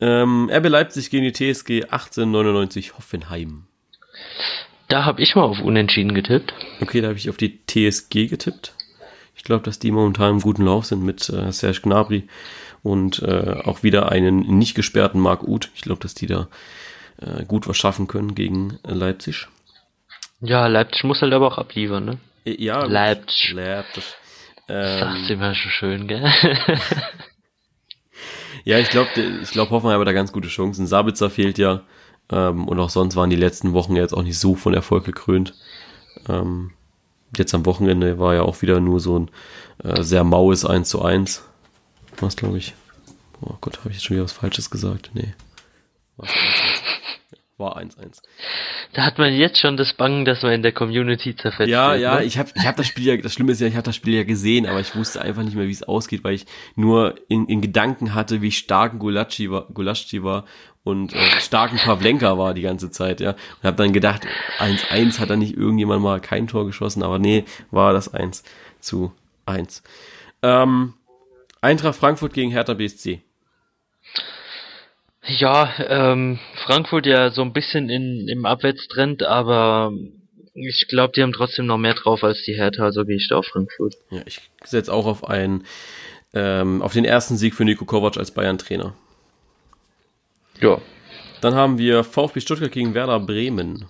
Ähm, 0.00 0.50
RB 0.52 0.68
Leipzig 0.68 1.10
gegen 1.10 1.24
die 1.24 1.32
TSG 1.32 1.84
1899 1.84 2.94
Hoffenheim. 2.94 3.66
Da 4.88 5.04
habe 5.04 5.22
ich 5.22 5.34
mal 5.34 5.42
auf 5.44 5.60
Unentschieden 5.60 6.14
getippt. 6.14 6.52
Okay, 6.80 7.00
da 7.00 7.08
habe 7.08 7.18
ich 7.18 7.30
auf 7.30 7.36
die 7.36 7.60
TSG 7.66 8.26
getippt. 8.26 8.74
Ich 9.34 9.44
glaube, 9.44 9.62
dass 9.62 9.78
die 9.78 9.90
momentan 9.90 10.32
im 10.32 10.40
guten 10.40 10.64
Lauf 10.64 10.86
sind 10.86 11.02
mit 11.02 11.28
äh, 11.28 11.50
Serge 11.52 11.80
Gnabry 11.82 12.28
und 12.82 13.20
äh, 13.22 13.60
auch 13.64 13.82
wieder 13.82 14.10
einen 14.10 14.40
nicht 14.58 14.74
gesperrten 14.74 15.20
Marc 15.20 15.42
Uth. 15.44 15.70
Ich 15.74 15.82
glaube, 15.82 16.00
dass 16.00 16.14
die 16.14 16.26
da 16.26 16.48
äh, 17.18 17.44
gut 17.44 17.68
was 17.68 17.76
schaffen 17.76 18.08
können 18.08 18.34
gegen 18.34 18.78
Leipzig. 18.84 19.48
Ja, 20.40 20.66
Leipzig 20.66 21.04
muss 21.04 21.22
halt 21.22 21.32
aber 21.32 21.46
auch 21.46 21.58
abliefern, 21.58 22.04
ne? 22.04 22.18
Äh, 22.44 22.62
Ja. 22.62 22.84
Leipzig. 22.84 23.52
Leipzig. 23.52 24.04
Sagst 24.68 25.28
du 25.28 25.32
Ähm, 25.34 25.40
immer 25.40 25.54
schon 25.54 25.70
schön, 25.70 26.08
gell? 26.08 26.22
ja, 28.64 28.78
ich 28.78 28.90
glaube, 28.90 29.08
ich 29.42 29.50
glaube, 29.50 29.70
Hoffenheim 29.70 30.00
hat 30.00 30.06
da 30.06 30.12
ganz 30.12 30.32
gute 30.32 30.48
Chancen. 30.48 30.86
Sabitzer 30.86 31.30
fehlt 31.30 31.58
ja. 31.58 31.82
Ähm, 32.30 32.68
und 32.68 32.78
auch 32.78 32.90
sonst 32.90 33.16
waren 33.16 33.30
die 33.30 33.36
letzten 33.36 33.72
Wochen 33.72 33.96
jetzt 33.96 34.12
auch 34.14 34.22
nicht 34.22 34.38
so 34.38 34.54
von 34.54 34.74
Erfolg 34.74 35.04
gekrönt. 35.04 35.54
Ähm, 36.28 36.72
jetzt 37.36 37.54
am 37.54 37.66
Wochenende 37.66 38.18
war 38.18 38.34
ja 38.34 38.42
auch 38.42 38.62
wieder 38.62 38.80
nur 38.80 39.00
so 39.00 39.18
ein 39.18 39.30
äh, 39.82 40.02
sehr 40.02 40.24
maues 40.24 40.64
1 40.64 40.88
zu 40.88 41.02
1. 41.02 41.48
Was 42.22 42.36
glaube 42.36 42.58
ich? 42.58 42.74
Oh 43.40 43.54
Gott, 43.60 43.78
habe 43.78 43.90
ich 43.90 43.96
jetzt 43.96 44.04
schon 44.04 44.14
wieder 44.14 44.24
was 44.24 44.32
Falsches 44.32 44.70
gesagt? 44.70 45.10
Nee. 45.12 45.34
War's 46.16 46.30
1-1. 46.30 46.36
War 47.58 47.76
1-1. 47.76 48.22
da 48.92 49.04
hat 49.04 49.18
man 49.18 49.34
jetzt 49.34 49.58
schon 49.58 49.76
das 49.76 49.92
Bangen, 49.94 50.24
dass 50.24 50.42
man 50.42 50.52
in 50.52 50.62
der 50.62 50.72
Community 50.72 51.36
zerfetzt 51.36 51.68
Ja, 51.68 51.92
wird, 51.92 52.00
ja, 52.00 52.14
ne? 52.16 52.24
ich 52.24 52.38
habe 52.38 52.50
ich 52.54 52.66
hab 52.66 52.76
das 52.76 52.86
Spiel 52.86 53.04
ja, 53.04 53.16
das 53.16 53.34
Schlimme 53.34 53.52
ist 53.52 53.60
ja, 53.60 53.66
ich 53.66 53.74
habe 53.74 53.84
das 53.84 53.96
Spiel 53.96 54.14
ja 54.14 54.24
gesehen, 54.24 54.66
aber 54.66 54.80
ich 54.80 54.94
wusste 54.96 55.20
einfach 55.20 55.42
nicht 55.42 55.56
mehr, 55.56 55.66
wie 55.66 55.72
es 55.72 55.82
ausgeht, 55.82 56.24
weil 56.24 56.34
ich 56.34 56.46
nur 56.76 57.16
in, 57.28 57.46
in 57.46 57.60
Gedanken 57.60 58.14
hatte, 58.14 58.40
wie 58.40 58.52
stark 58.52 58.98
Gulaschi 58.98 59.50
war, 59.50 59.66
Gulaschi 59.72 60.22
war 60.22 60.44
und 60.84 61.12
äh, 61.12 61.40
starken 61.40 61.76
Pavlenka 61.76 62.38
war 62.38 62.54
die 62.54 62.62
ganze 62.62 62.90
Zeit, 62.90 63.20
ja. 63.20 63.30
Und 63.30 63.64
habe 63.64 63.76
dann 63.76 63.92
gedacht, 63.92 64.26
1-1 64.58 65.18
hat 65.18 65.30
da 65.30 65.36
nicht 65.36 65.56
irgendjemand 65.56 66.02
mal 66.02 66.20
kein 66.20 66.46
Tor 66.46 66.66
geschossen, 66.66 67.02
aber 67.02 67.18
nee, 67.18 67.44
war 67.70 67.92
das 67.92 68.12
1 68.12 68.44
zu 68.80 69.12
1. 69.46 69.82
Ähm, 70.42 70.94
Eintracht 71.62 71.94
Frankfurt 71.94 72.34
gegen 72.34 72.50
Hertha 72.50 72.74
BSC. 72.74 73.22
Ja, 75.24 75.72
ähm, 75.78 76.40
Frankfurt 76.66 77.06
ja 77.06 77.30
so 77.30 77.42
ein 77.42 77.52
bisschen 77.52 77.88
in, 77.88 78.26
im 78.28 78.44
Abwärtstrend, 78.44 79.22
aber 79.22 79.92
ich 80.54 80.86
glaube, 80.88 81.12
die 81.14 81.22
haben 81.22 81.32
trotzdem 81.32 81.66
noch 81.66 81.78
mehr 81.78 81.94
drauf 81.94 82.24
als 82.24 82.42
die 82.42 82.54
Hertha, 82.54 82.82
also 82.82 83.04
gehe 83.04 83.16
ich 83.16 83.28
da 83.28 83.36
auf 83.36 83.46
Frankfurt. 83.46 83.94
Ja, 84.10 84.22
ich 84.26 84.40
setze 84.64 84.92
auch 84.92 85.06
auf 85.06 85.28
einen, 85.28 85.64
ähm, 86.34 86.82
auf 86.82 86.92
den 86.92 87.04
ersten 87.04 87.36
Sieg 87.36 87.54
für 87.54 87.64
Nico 87.64 87.84
Kovac 87.84 88.16
als 88.16 88.32
Bayern-Trainer. 88.32 88.94
Ja. 90.60 90.80
Dann 91.40 91.54
haben 91.54 91.78
wir 91.78 92.02
VfB 92.02 92.40
Stuttgart 92.40 92.72
gegen 92.72 92.94
Werder 92.94 93.20
Bremen. 93.20 93.86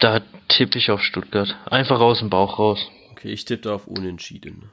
Da 0.00 0.22
tippe 0.48 0.78
ich 0.78 0.90
auf 0.90 1.02
Stuttgart. 1.02 1.54
Einfach 1.66 2.00
aus 2.00 2.20
dem 2.20 2.30
Bauch 2.30 2.58
raus. 2.58 2.78
Okay, 3.12 3.32
ich 3.32 3.44
tippe 3.44 3.72
auf 3.72 3.86
Unentschieden. 3.86 4.70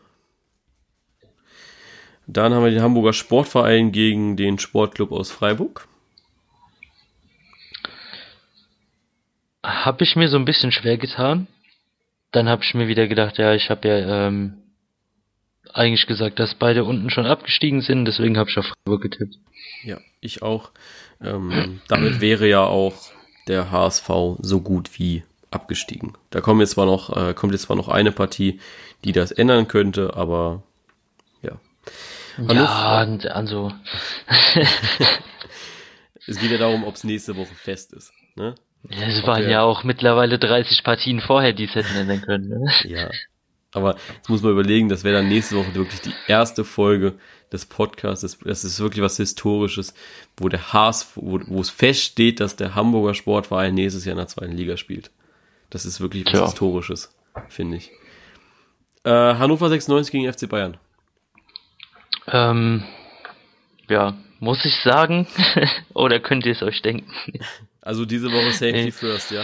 Dann 2.27 2.53
haben 2.53 2.63
wir 2.63 2.71
den 2.71 2.81
Hamburger 2.81 3.13
Sportverein 3.13 3.91
gegen 3.91 4.37
den 4.37 4.59
Sportclub 4.59 5.11
aus 5.11 5.31
Freiburg. 5.31 5.87
Habe 9.63 10.03
ich 10.03 10.15
mir 10.15 10.27
so 10.27 10.37
ein 10.37 10.45
bisschen 10.45 10.71
schwer 10.71 10.97
getan. 10.97 11.47
Dann 12.31 12.49
habe 12.49 12.63
ich 12.63 12.73
mir 12.73 12.87
wieder 12.87 13.07
gedacht, 13.07 13.37
ja, 13.37 13.53
ich 13.53 13.69
habe 13.69 13.87
ja 13.87 14.27
ähm, 14.27 14.63
eigentlich 15.73 16.07
gesagt, 16.07 16.39
dass 16.39 16.55
beide 16.55 16.83
unten 16.83 17.09
schon 17.09 17.25
abgestiegen 17.25 17.81
sind, 17.81 18.05
deswegen 18.05 18.37
habe 18.37 18.49
ich 18.49 18.57
auf 18.57 18.65
Freiburg 18.65 19.01
getippt. 19.01 19.35
Ja, 19.83 19.97
ich 20.21 20.41
auch. 20.41 20.71
Ähm, 21.21 21.81
damit 21.87 22.21
wäre 22.21 22.47
ja 22.47 22.63
auch 22.63 22.93
der 23.47 23.71
HSV 23.71 24.09
so 24.39 24.61
gut 24.61 24.97
wie 24.99 25.23
abgestiegen. 25.51 26.13
Da 26.29 26.41
kommen 26.41 26.61
jetzt 26.61 26.71
zwar 26.71 26.85
noch, 26.85 27.15
äh, 27.15 27.33
kommt 27.33 27.53
jetzt 27.53 27.63
zwar 27.63 27.75
noch 27.75 27.89
eine 27.89 28.11
Partie, 28.11 28.59
die 29.03 29.11
das 29.11 29.31
ändern 29.31 29.67
könnte, 29.67 30.15
aber. 30.15 30.63
Ja, 32.37 33.01
und 33.03 33.27
also 33.27 33.71
Es 36.27 36.37
geht 36.39 36.51
ja 36.51 36.57
darum, 36.57 36.83
ob 36.85 36.95
es 36.95 37.03
nächste 37.03 37.35
Woche 37.35 37.53
fest 37.53 37.93
ist. 37.93 38.13
Ne? 38.35 38.55
es 38.89 39.25
waren 39.25 39.43
Okay. 39.43 39.51
ja 39.51 39.61
auch 39.63 39.83
mittlerweile 39.83 40.39
30 40.39 40.83
Partien 40.83 41.21
vorher, 41.21 41.53
die 41.53 41.65
es 41.65 41.75
hätten 41.75 41.95
ändern 41.95 42.21
können. 42.21 42.49
Ne? 42.49 42.71
Ja. 42.85 43.09
Aber 43.75 43.95
jetzt 44.15 44.29
muss 44.29 44.43
man 44.43 44.51
überlegen, 44.51 44.87
das 44.87 45.03
wäre 45.03 45.15
dann 45.17 45.29
nächste 45.29 45.55
Woche 45.57 45.73
wirklich 45.73 45.99
die 46.01 46.13
erste 46.27 46.63
Folge 46.63 47.15
des 47.51 47.65
Podcasts. 47.65 48.37
Das 48.45 48.63
ist 48.63 48.79
wirklich 48.79 49.01
was 49.03 49.17
Historisches, 49.17 49.95
wo 50.37 50.47
der 50.47 50.73
HSV, 50.73 51.13
wo, 51.15 51.39
wo 51.47 51.59
es 51.59 51.71
feststeht, 51.71 52.39
dass 52.39 52.55
der 52.55 52.75
Hamburger 52.75 53.15
Sportverein 53.15 53.73
nächstes 53.73 54.05
Jahr 54.05 54.11
in 54.13 54.17
der 54.19 54.27
zweiten 54.27 54.51
Liga 54.55 54.77
spielt. 54.77 55.09
Das 55.71 55.85
ist 55.85 56.01
wirklich 56.01 56.23
was 56.25 56.33
Tja. 56.33 56.45
Historisches, 56.45 57.15
finde 57.49 57.77
ich. 57.77 57.91
Äh, 59.05 59.09
Hannover 59.09 59.69
96 59.69 60.11
gegen 60.11 60.31
FC 60.31 60.47
Bayern. 60.47 60.77
Ähm, 62.27 62.83
ja, 63.89 64.15
muss 64.39 64.63
ich 64.65 64.75
sagen? 64.83 65.27
Oder 65.93 66.19
könnt 66.19 66.45
ihr 66.45 66.53
es 66.53 66.61
euch 66.63 66.81
denken? 66.81 67.11
Also 67.81 68.05
diese 68.05 68.31
Woche 68.31 68.51
Safety. 68.51 68.91
First, 68.91 69.31
ja. 69.31 69.43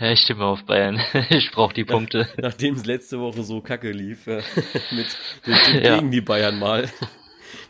ja, 0.00 0.10
ich 0.12 0.20
stimme 0.20 0.44
auf 0.44 0.64
Bayern. 0.64 1.00
Ich 1.30 1.50
brauche 1.52 1.74
die 1.74 1.84
Punkte. 1.84 2.28
Nachdem 2.36 2.74
es 2.74 2.84
letzte 2.86 3.20
Woche 3.20 3.42
so 3.42 3.60
kacke 3.60 3.90
lief, 3.92 4.26
äh, 4.26 4.42
mit 4.90 5.06
dem 5.46 5.54
Tipp 5.64 5.84
Ja. 5.84 5.96
gegen 5.96 6.10
die 6.10 6.20
Bayern 6.20 6.58
mal. 6.58 6.90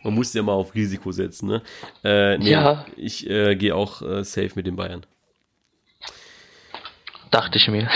Man 0.02 0.14
muss 0.14 0.32
ja 0.34 0.42
mal 0.42 0.52
auf 0.52 0.74
Risiko 0.74 1.12
setzen, 1.12 1.48
ne? 1.48 1.62
Äh, 2.02 2.38
nee, 2.38 2.50
Ja. 2.50 2.86
ich 2.96 3.28
äh, 3.28 3.54
gehe 3.56 3.74
auch 3.74 4.02
äh, 4.02 4.24
safe 4.24 4.50
mit 4.54 4.66
den 4.66 4.76
Bayern. 4.76 5.04
Dachte 7.30 7.58
ich 7.58 7.68
mir. 7.68 7.88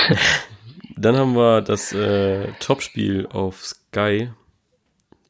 Dann 0.96 1.16
haben 1.16 1.34
wir 1.36 1.62
das 1.62 1.92
äh, 1.92 2.48
Topspiel 2.60 3.26
auf 3.30 3.64
Sky. 3.64 4.30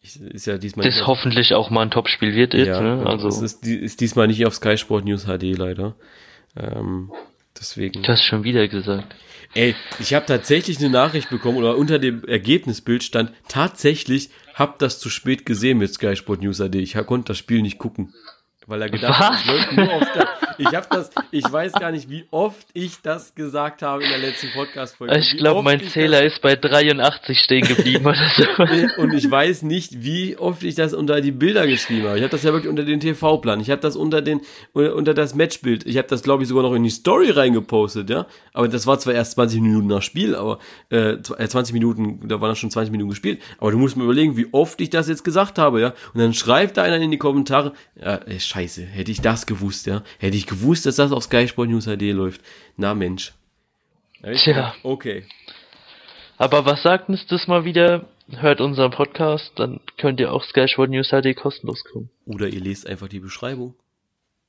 Ich, 0.00 0.20
ist 0.20 0.46
ja 0.46 0.58
diesmal 0.58 0.86
Das 0.86 1.06
hoffentlich 1.06 1.54
auch 1.54 1.70
mal 1.70 1.82
ein 1.82 1.90
Topspiel 1.90 2.34
wird 2.34 2.54
jetzt. 2.54 2.68
ja, 2.68 2.80
ne? 2.80 3.06
Also 3.06 3.28
es 3.28 3.42
ist, 3.42 3.66
ist 3.66 4.00
diesmal 4.00 4.26
nicht 4.26 4.46
auf 4.46 4.54
Sky 4.54 4.78
Sport 4.78 5.04
News 5.04 5.24
HD 5.24 5.56
leider. 5.56 5.96
Ähm, 6.56 7.12
deswegen. 7.58 8.02
du 8.02 8.08
hast 8.08 8.24
schon 8.24 8.44
wieder 8.44 8.68
gesagt. 8.68 9.14
Ey, 9.54 9.74
ich 9.98 10.14
habe 10.14 10.26
tatsächlich 10.26 10.78
eine 10.78 10.90
Nachricht 10.90 11.30
bekommen 11.30 11.56
oder 11.56 11.76
unter 11.76 11.98
dem 11.98 12.24
Ergebnisbild 12.24 13.02
stand 13.02 13.32
tatsächlich, 13.48 14.30
hab 14.54 14.78
das 14.78 14.98
zu 14.98 15.08
spät 15.08 15.46
gesehen 15.46 15.78
mit 15.78 15.92
Sky 15.92 16.16
Sport 16.16 16.42
News 16.42 16.60
AD. 16.60 16.78
Ich 16.78 16.94
konnte 16.94 17.28
das 17.28 17.38
Spiel 17.38 17.62
nicht 17.62 17.78
gucken. 17.78 18.12
Weil 18.68 18.82
er 18.82 18.90
gedacht 18.90 19.18
hat, 19.18 19.46
läuft 19.46 19.72
nur 19.72 19.90
auf 19.92 20.02
Sky. 20.04 20.24
Ich 20.58 20.66
habe 20.74 20.86
das, 20.90 21.10
ich 21.30 21.50
weiß 21.50 21.72
gar 21.74 21.90
nicht, 21.90 22.10
wie 22.10 22.26
oft 22.30 22.66
ich 22.74 23.00
das 23.02 23.34
gesagt 23.34 23.80
habe 23.82 24.02
in 24.02 24.10
der 24.10 24.18
letzten 24.18 24.50
Podcast-Folge. 24.52 25.16
Ich 25.18 25.36
glaube, 25.38 25.62
mein 25.62 25.80
ich 25.80 25.90
Zähler 25.90 26.22
ist 26.22 26.42
bei 26.42 26.54
83 26.56 27.38
stehen 27.38 27.66
geblieben 27.66 28.04
oder 28.06 28.30
so. 28.36 29.00
und 29.02 29.14
ich 29.14 29.30
weiß 29.30 29.62
nicht, 29.62 30.02
wie 30.04 30.36
oft 30.36 30.62
ich 30.64 30.74
das 30.74 30.94
unter 30.94 31.20
die 31.20 31.30
Bilder 31.32 31.66
geschrieben 31.66 32.08
habe. 32.08 32.16
Ich 32.18 32.22
habe 32.22 32.30
das 32.30 32.42
ja 32.42 32.52
wirklich 32.52 32.68
unter 32.68 32.84
den 32.84 33.00
TV-Plan. 33.00 33.60
Ich 33.60 33.70
habe 33.70 33.80
das 33.80 33.96
unter 33.96 34.20
den, 34.20 34.40
unter, 34.72 35.14
das 35.14 35.34
Matchbild. 35.34 35.86
Ich 35.86 35.96
habe 35.96 36.08
das, 36.08 36.22
glaube 36.22 36.42
ich, 36.42 36.48
sogar 36.48 36.64
noch 36.64 36.74
in 36.74 36.82
die 36.82 36.90
Story 36.90 37.30
reingepostet, 37.30 38.10
ja. 38.10 38.26
Aber 38.52 38.68
das 38.68 38.86
war 38.86 38.98
zwar 38.98 39.14
erst 39.14 39.32
20 39.32 39.60
Minuten 39.60 39.86
nach 39.86 40.02
Spiel, 40.02 40.34
aber 40.34 40.58
äh, 40.90 41.14
zw- 41.22 41.38
äh, 41.38 41.48
20 41.48 41.72
Minuten, 41.72 42.28
da 42.28 42.40
waren 42.40 42.54
schon 42.56 42.70
20 42.70 42.90
Minuten 42.92 43.10
gespielt. 43.10 43.40
Aber 43.58 43.70
du 43.70 43.78
musst 43.78 43.96
mir 43.96 44.04
überlegen, 44.04 44.36
wie 44.36 44.48
oft 44.52 44.80
ich 44.80 44.90
das 44.90 45.08
jetzt 45.08 45.24
gesagt 45.24 45.58
habe, 45.58 45.80
ja. 45.80 45.94
Und 46.14 46.20
dann 46.20 46.34
schreibt 46.34 46.76
da 46.76 46.82
einer 46.82 46.96
in 46.96 47.10
die 47.10 47.16
Kommentare, 47.18 47.72
ja, 47.98 48.16
ey, 48.26 48.40
scheiße, 48.58 48.82
hätte 48.84 49.10
ich 49.10 49.20
das 49.20 49.46
gewusst, 49.46 49.86
ja. 49.86 50.02
Hätte 50.18 50.36
ich 50.36 50.46
gewusst, 50.46 50.86
dass 50.86 50.96
das 50.96 51.12
auf 51.12 51.24
Sky 51.24 51.46
Sport 51.46 51.70
News 51.70 51.86
HD 51.86 52.12
läuft. 52.12 52.40
Na 52.76 52.94
Mensch. 52.94 53.32
Tja. 54.22 54.74
Okay. 54.82 55.24
Aber 56.38 56.64
was 56.64 56.82
sagt 56.82 57.08
uns 57.08 57.26
das 57.26 57.46
mal 57.46 57.64
wieder? 57.64 58.06
Hört 58.30 58.60
unseren 58.60 58.90
Podcast, 58.90 59.52
dann 59.56 59.80
könnt 59.96 60.20
ihr 60.20 60.32
auch 60.32 60.44
Sky 60.44 60.68
Sport 60.68 60.90
News 60.90 61.10
HD 61.10 61.34
kostenlos 61.34 61.82
kommen. 61.84 62.10
Oder 62.26 62.48
ihr 62.48 62.60
lest 62.60 62.86
einfach 62.86 63.08
die 63.08 63.20
Beschreibung. 63.20 63.74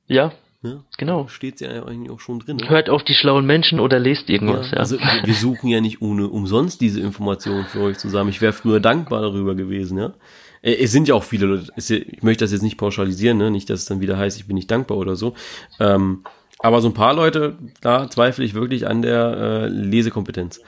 Ja, 0.07 0.33
Ne? 0.61 0.83
genau. 0.97 1.29
Steht 1.29 1.61
ja 1.61 1.85
eigentlich 1.85 2.11
auch 2.11 2.19
schon 2.19 2.39
drin. 2.39 2.57
Ne? 2.57 2.67
Hört 2.67 2.89
auf 2.89 3.01
die 3.05 3.13
schlauen 3.13 3.45
Menschen 3.45 3.79
oder 3.79 3.97
lest 3.97 4.29
irgendwas, 4.29 4.71
ja. 4.71 4.77
Also 4.79 4.99
wir, 4.99 5.21
wir 5.23 5.33
suchen 5.33 5.69
ja 5.69 5.79
nicht 5.79 6.01
ohne 6.01 6.27
umsonst 6.27 6.81
diese 6.81 6.99
Informationen 6.99 7.63
für 7.65 7.79
euch 7.79 7.97
zusammen. 7.97 8.29
Ich 8.29 8.41
wäre 8.41 8.51
früher 8.51 8.81
dankbar 8.81 9.21
darüber 9.21 9.55
gewesen, 9.55 9.97
ja. 9.97 10.13
Äh, 10.61 10.73
Es 10.83 10.91
sind 10.91 11.07
ja 11.07 11.15
auch 11.15 11.23
viele 11.23 11.45
Leute, 11.45 11.71
ich 11.75 12.23
möchte 12.23 12.43
das 12.43 12.51
jetzt 12.51 12.61
nicht 12.61 12.77
pauschalisieren, 12.77 13.37
ne? 13.37 13.51
nicht, 13.51 13.69
dass 13.69 13.81
es 13.81 13.85
dann 13.85 14.01
wieder 14.01 14.17
heißt, 14.17 14.37
ich 14.37 14.47
bin 14.47 14.55
nicht 14.55 14.71
dankbar 14.71 14.97
oder 14.97 15.15
so. 15.15 15.35
Ähm, 15.79 16.23
aber 16.59 16.81
so 16.81 16.89
ein 16.89 16.93
paar 16.93 17.13
Leute, 17.13 17.57
da 17.81 18.09
zweifle 18.09 18.43
ich 18.43 18.53
wirklich 18.53 18.85
an 18.87 19.01
der 19.01 19.37
äh, 19.37 19.67
Lesekompetenz. 19.67 20.61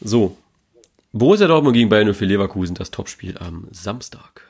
So, 0.00 0.36
Borussia 1.12 1.46
Dortmund 1.46 1.74
gegen 1.74 1.88
Bayern 1.88 2.14
04 2.14 2.26
Leverkusen, 2.28 2.74
das 2.74 2.90
Topspiel 2.90 3.36
am 3.38 3.66
Samstag. 3.70 4.48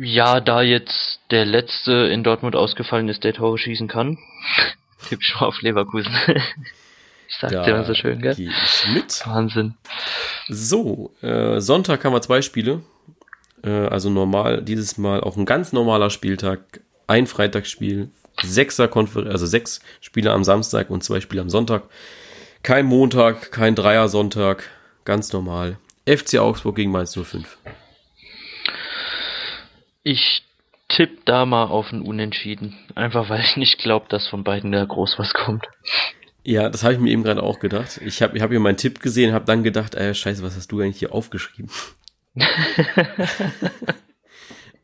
Ja, 0.00 0.40
da 0.40 0.62
jetzt 0.62 1.20
der 1.30 1.44
letzte 1.44 1.92
in 1.92 2.22
Dortmund 2.22 2.54
ausgefallen 2.54 3.08
ist, 3.08 3.24
der 3.24 3.34
Tore 3.34 3.58
schießen 3.58 3.88
kann, 3.88 4.18
tipp 5.08 5.20
mal 5.34 5.46
auf 5.46 5.60
Leverkusen. 5.62 6.14
Ich 7.32 7.38
sag's 7.40 7.52
dir 7.64 7.74
immer 7.74 7.84
so 7.84 7.94
schön, 7.94 8.20
gell? 8.20 8.34
Geh 8.34 8.50
ich 8.50 8.86
mit. 8.92 9.26
Wahnsinn. 9.26 9.74
So, 10.48 11.14
äh, 11.22 11.60
Sonntag 11.60 12.04
haben 12.04 12.12
wir 12.12 12.20
zwei 12.20 12.42
Spiele. 12.42 12.82
Äh, 13.64 13.70
also 13.70 14.10
normal, 14.10 14.62
dieses 14.62 14.98
Mal 14.98 15.22
auch 15.22 15.36
ein 15.38 15.46
ganz 15.46 15.72
normaler 15.72 16.10
Spieltag. 16.10 16.80
Ein 17.06 17.26
Freitagsspiel, 17.26 18.10
sechser 18.42 18.86
Konfer 18.86 19.26
also 19.26 19.46
sechs 19.46 19.80
Spiele 20.00 20.30
am 20.32 20.44
Samstag 20.44 20.90
und 20.90 21.02
zwei 21.02 21.20
Spiele 21.20 21.40
am 21.42 21.50
Sonntag. 21.50 21.84
Kein 22.62 22.86
Montag, 22.86 23.50
kein 23.50 23.74
Dreier-Sonntag, 23.74 24.68
ganz 25.04 25.32
normal. 25.32 25.78
FC 26.06 26.38
Augsburg 26.38 26.76
gegen 26.76 26.90
Mainz 26.90 27.18
05. 27.18 27.58
Ich 30.04 30.42
tippe 30.88 31.18
da 31.24 31.46
mal 31.46 31.64
auf 31.64 31.92
ein 31.92 32.02
Unentschieden. 32.02 32.78
Einfach 32.94 33.30
weil 33.30 33.40
ich 33.40 33.56
nicht 33.56 33.78
glaube, 33.78 34.06
dass 34.08 34.28
von 34.28 34.44
beiden 34.44 34.70
da 34.70 34.84
groß 34.84 35.18
was 35.18 35.32
kommt. 35.32 35.66
Ja, 36.44 36.68
das 36.68 36.82
habe 36.82 36.94
ich 36.94 37.00
mir 37.00 37.10
eben 37.10 37.22
gerade 37.22 37.42
auch 37.42 37.60
gedacht. 37.60 38.00
Ich 38.04 38.20
habe 38.20 38.36
ich 38.36 38.42
hab 38.42 38.50
hier 38.50 38.60
meinen 38.60 38.76
Tipp 38.76 39.00
gesehen, 39.00 39.32
habe 39.32 39.44
dann 39.44 39.62
gedacht, 39.62 39.94
äh, 39.94 40.14
scheiße, 40.14 40.42
was 40.42 40.56
hast 40.56 40.72
du 40.72 40.80
eigentlich 40.80 40.98
hier 40.98 41.12
aufgeschrieben? 41.12 41.70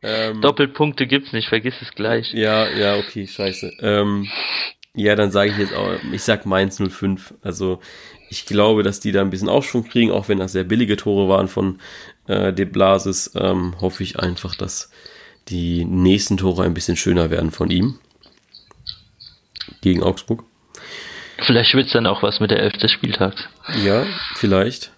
ähm, 0.02 0.40
Doppelpunkte 0.40 1.06
gibt's 1.06 1.32
nicht, 1.32 1.48
vergiss 1.48 1.74
es 1.82 1.92
gleich. 1.92 2.32
Ja, 2.32 2.68
ja, 2.68 2.96
okay, 2.96 3.26
scheiße. 3.26 3.72
Ähm, 3.80 4.28
ja, 4.94 5.16
dann 5.16 5.30
sage 5.30 5.50
ich 5.50 5.59
jetzt 5.59 5.74
auch, 5.74 5.90
ich 6.12 6.22
sag 6.22 6.46
Mainz 6.46 6.80
05. 6.80 7.34
Also 7.42 7.80
ich 8.30 8.46
glaube, 8.46 8.82
dass 8.82 9.00
die 9.00 9.12
da 9.12 9.20
ein 9.20 9.30
bisschen 9.30 9.48
Aufschwung 9.48 9.84
kriegen, 9.84 10.12
auch 10.12 10.28
wenn 10.28 10.38
das 10.38 10.52
sehr 10.52 10.64
billige 10.64 10.96
Tore 10.96 11.28
waren 11.28 11.48
von 11.48 11.80
äh, 12.26 12.52
De 12.52 12.66
Blasis, 12.66 13.32
ähm, 13.34 13.74
hoffe 13.80 14.02
ich 14.02 14.18
einfach, 14.18 14.54
dass 14.54 14.90
die 15.48 15.84
nächsten 15.84 16.36
Tore 16.36 16.64
ein 16.64 16.74
bisschen 16.74 16.96
schöner 16.96 17.30
werden 17.30 17.50
von 17.50 17.70
ihm. 17.70 17.98
Gegen 19.80 20.02
Augsburg. 20.02 20.44
Vielleicht 21.47 21.74
wird's 21.74 21.93
dann 21.93 22.07
auch 22.07 22.22
was 22.22 22.41
mit 22.41 22.51
der 22.51 22.61
Elf 22.61 22.74
des 22.74 22.91
Spieltags. 22.91 23.49
Ja, 23.84 24.05
vielleicht. 24.34 24.91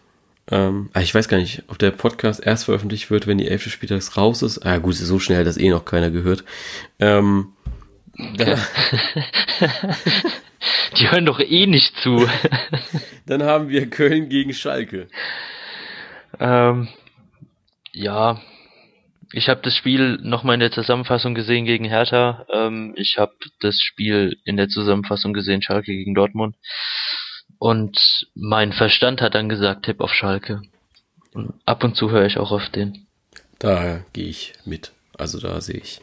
Ähm, 0.51 0.91
ah, 0.95 1.01
ich 1.01 1.15
weiß 1.15 1.29
gar 1.29 1.37
nicht, 1.37 1.63
ob 1.69 1.79
der 1.79 1.93
Podcast 1.93 2.45
erst 2.45 2.65
veröffentlicht 2.65 3.11
wird, 3.11 3.27
wenn 3.27 3.39
die 3.39 3.49
Elf 3.49 3.65
des 3.65 3.73
Spieltags 3.73 4.17
raus 4.17 4.43
ist. 4.43 4.65
Ah 4.67 4.79
gut, 4.79 4.97
so 4.97 5.19
schnell 5.19 5.41
hat 5.41 5.47
das 5.47 5.59
eh 5.59 5.69
noch 5.69 5.85
keiner 5.85 6.11
gehört. 6.11 6.45
Ähm, 6.99 7.53
die 8.17 8.37
hören 11.11 11.27
doch 11.27 11.41
eh 11.41 11.67
nicht 11.67 11.95
zu. 12.03 12.29
dann 13.27 13.43
haben 13.45 13.69
wir 13.69 13.89
Köln 13.89 14.29
gegen 14.29 14.53
Schalke. 14.53 15.09
Ähm, 16.39 16.89
ja, 17.93 18.41
ich 19.33 19.49
habe 19.49 19.61
das 19.63 19.77
Spiel 19.77 20.19
nochmal 20.23 20.55
in 20.55 20.61
der 20.61 20.73
Zusammenfassung 20.73 21.35
gesehen 21.35 21.65
gegen 21.65 21.85
Hertha. 21.85 22.47
Ähm, 22.53 22.95
ich 22.97 23.19
habe 23.19 23.35
das 23.61 23.81
Spiel 23.81 24.39
in 24.45 24.57
der 24.57 24.69
Zusammenfassung 24.69 25.33
gesehen, 25.33 25.63
Schalke 25.63 25.93
gegen 25.93 26.15
Dortmund. 26.15 26.57
Und 27.59 28.27
mein 28.35 28.73
Verstand 28.73 29.21
hat 29.21 29.35
dann 29.35 29.49
gesagt, 29.49 29.85
Tipp 29.85 30.01
auf 30.01 30.13
Schalke. 30.13 30.63
Und 31.33 31.55
ab 31.65 31.85
und 31.85 31.97
zu 31.97 32.11
höre 32.11 32.27
ich 32.27 32.39
auch 32.39 32.51
auf 32.51 32.69
den. 32.71 33.07
Da 33.59 34.03
gehe 34.13 34.29
ich 34.29 34.55
mit. 34.65 34.93
Also 35.17 35.39
da 35.39 35.61
sehe 35.61 35.77
ich 35.77 36.01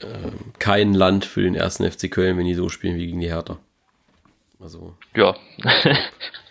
ähm, 0.00 0.52
kein 0.58 0.92
Land 0.94 1.24
für 1.24 1.42
den 1.42 1.54
ersten 1.54 1.90
FC 1.90 2.10
Köln, 2.10 2.36
wenn 2.36 2.46
die 2.46 2.54
so 2.54 2.68
spielen 2.68 2.96
wie 2.96 3.06
gegen 3.06 3.20
die 3.20 3.30
Hertha. 3.30 3.58
Also. 4.60 4.96
Ja. 5.14 5.36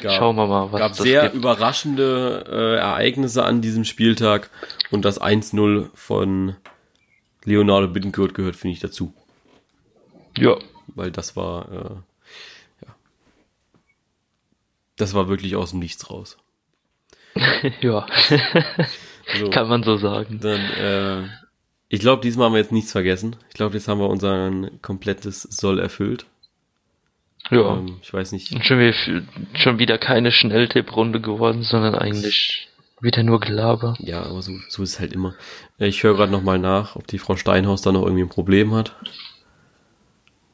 gab, 0.00 0.12
Schauen 0.12 0.36
wir 0.36 0.46
mal, 0.46 0.72
was 0.72 0.78
gab 0.80 0.94
sehr 0.94 1.22
gibt. 1.24 1.34
überraschende 1.34 2.44
äh, 2.48 2.76
Ereignisse 2.78 3.44
an 3.44 3.60
diesem 3.60 3.84
Spieltag 3.84 4.50
und 4.90 5.04
das 5.04 5.20
1-0 5.20 5.90
von 5.94 6.56
Leonardo 7.44 7.88
Bittencourt 7.88 8.34
gehört, 8.34 8.56
finde 8.56 8.74
ich, 8.74 8.80
dazu. 8.80 9.14
Ja. 10.36 10.56
Weil 10.88 11.10
das 11.10 11.36
war, 11.36 11.70
äh, 11.70 12.86
ja. 12.86 12.94
Das 14.96 15.14
war 15.14 15.28
wirklich 15.28 15.56
aus 15.56 15.70
dem 15.70 15.80
Nichts 15.80 16.10
raus. 16.10 16.36
ja. 17.80 18.06
so. 19.38 19.50
Kann 19.50 19.68
man 19.68 19.82
so 19.82 19.96
sagen. 19.96 20.40
Dann, 20.40 20.60
äh, 20.60 21.28
ich 21.88 22.00
glaube, 22.00 22.22
diesmal 22.22 22.46
haben 22.46 22.54
wir 22.54 22.60
jetzt 22.60 22.72
nichts 22.72 22.92
vergessen. 22.92 23.36
Ich 23.48 23.54
glaube, 23.54 23.74
jetzt 23.76 23.88
haben 23.88 24.00
wir 24.00 24.08
unser 24.08 24.50
komplettes 24.82 25.42
Soll 25.42 25.78
erfüllt. 25.78 26.26
Ja. 27.50 27.76
Ähm, 27.76 27.98
ich 28.02 28.12
weiß 28.12 28.32
nicht. 28.32 28.48
Schon 28.64 28.78
wieder, 28.78 28.94
schon 29.54 29.78
wieder 29.78 29.98
keine 29.98 30.32
Schnelltipp-Runde 30.32 31.20
geworden, 31.20 31.62
sondern 31.62 31.94
eigentlich 31.94 32.68
wieder 33.00 33.22
nur 33.22 33.40
Gelaber. 33.40 33.96
Ja, 33.98 34.22
aber 34.22 34.42
so, 34.42 34.52
so 34.68 34.82
ist 34.82 34.90
es 34.90 35.00
halt 35.00 35.12
immer. 35.12 35.34
Ich 35.78 36.02
höre 36.02 36.14
gerade 36.14 36.32
nochmal 36.32 36.58
nach, 36.58 36.96
ob 36.96 37.06
die 37.06 37.18
Frau 37.18 37.36
Steinhaus 37.36 37.82
da 37.82 37.92
noch 37.92 38.02
irgendwie 38.02 38.22
ein 38.22 38.28
Problem 38.28 38.74
hat. 38.74 38.94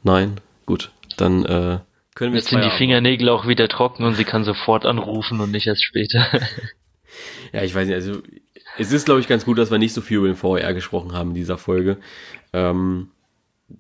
Nein? 0.03 0.41
Gut. 0.65 0.93
Dann 1.17 1.45
äh, 1.45 1.79
können 2.15 2.33
wir 2.33 2.39
jetzt. 2.39 2.51
sind 2.51 2.65
die 2.65 2.71
Fingernägel 2.71 3.29
auch 3.29 3.47
wieder 3.47 3.69
trocken 3.69 4.05
und 4.05 4.15
sie 4.15 4.25
kann 4.25 4.45
sofort 4.45 4.87
anrufen 4.87 5.41
und 5.41 5.51
nicht 5.51 5.67
erst 5.67 5.85
später. 5.85 6.27
ja, 7.53 7.63
ich 7.63 7.75
weiß 7.75 7.87
nicht, 7.87 7.95
also 7.95 8.23
es 8.79 8.93
ist, 8.93 9.07
glaube 9.07 9.21
ich, 9.21 9.29
ganz 9.29 9.45
gut, 9.45 9.59
dass 9.59 9.71
wir 9.71 9.79
nicht 9.79 9.95
so 9.95 10.01
viel 10.01 10.19
über 10.19 10.29
den 10.29 10.37
VR 10.37 10.75
gesprochen 10.75 11.13
haben 11.13 11.31
in 11.31 11.35
dieser 11.35 11.59
Folge. 11.59 11.99
Ähm, 12.53 13.11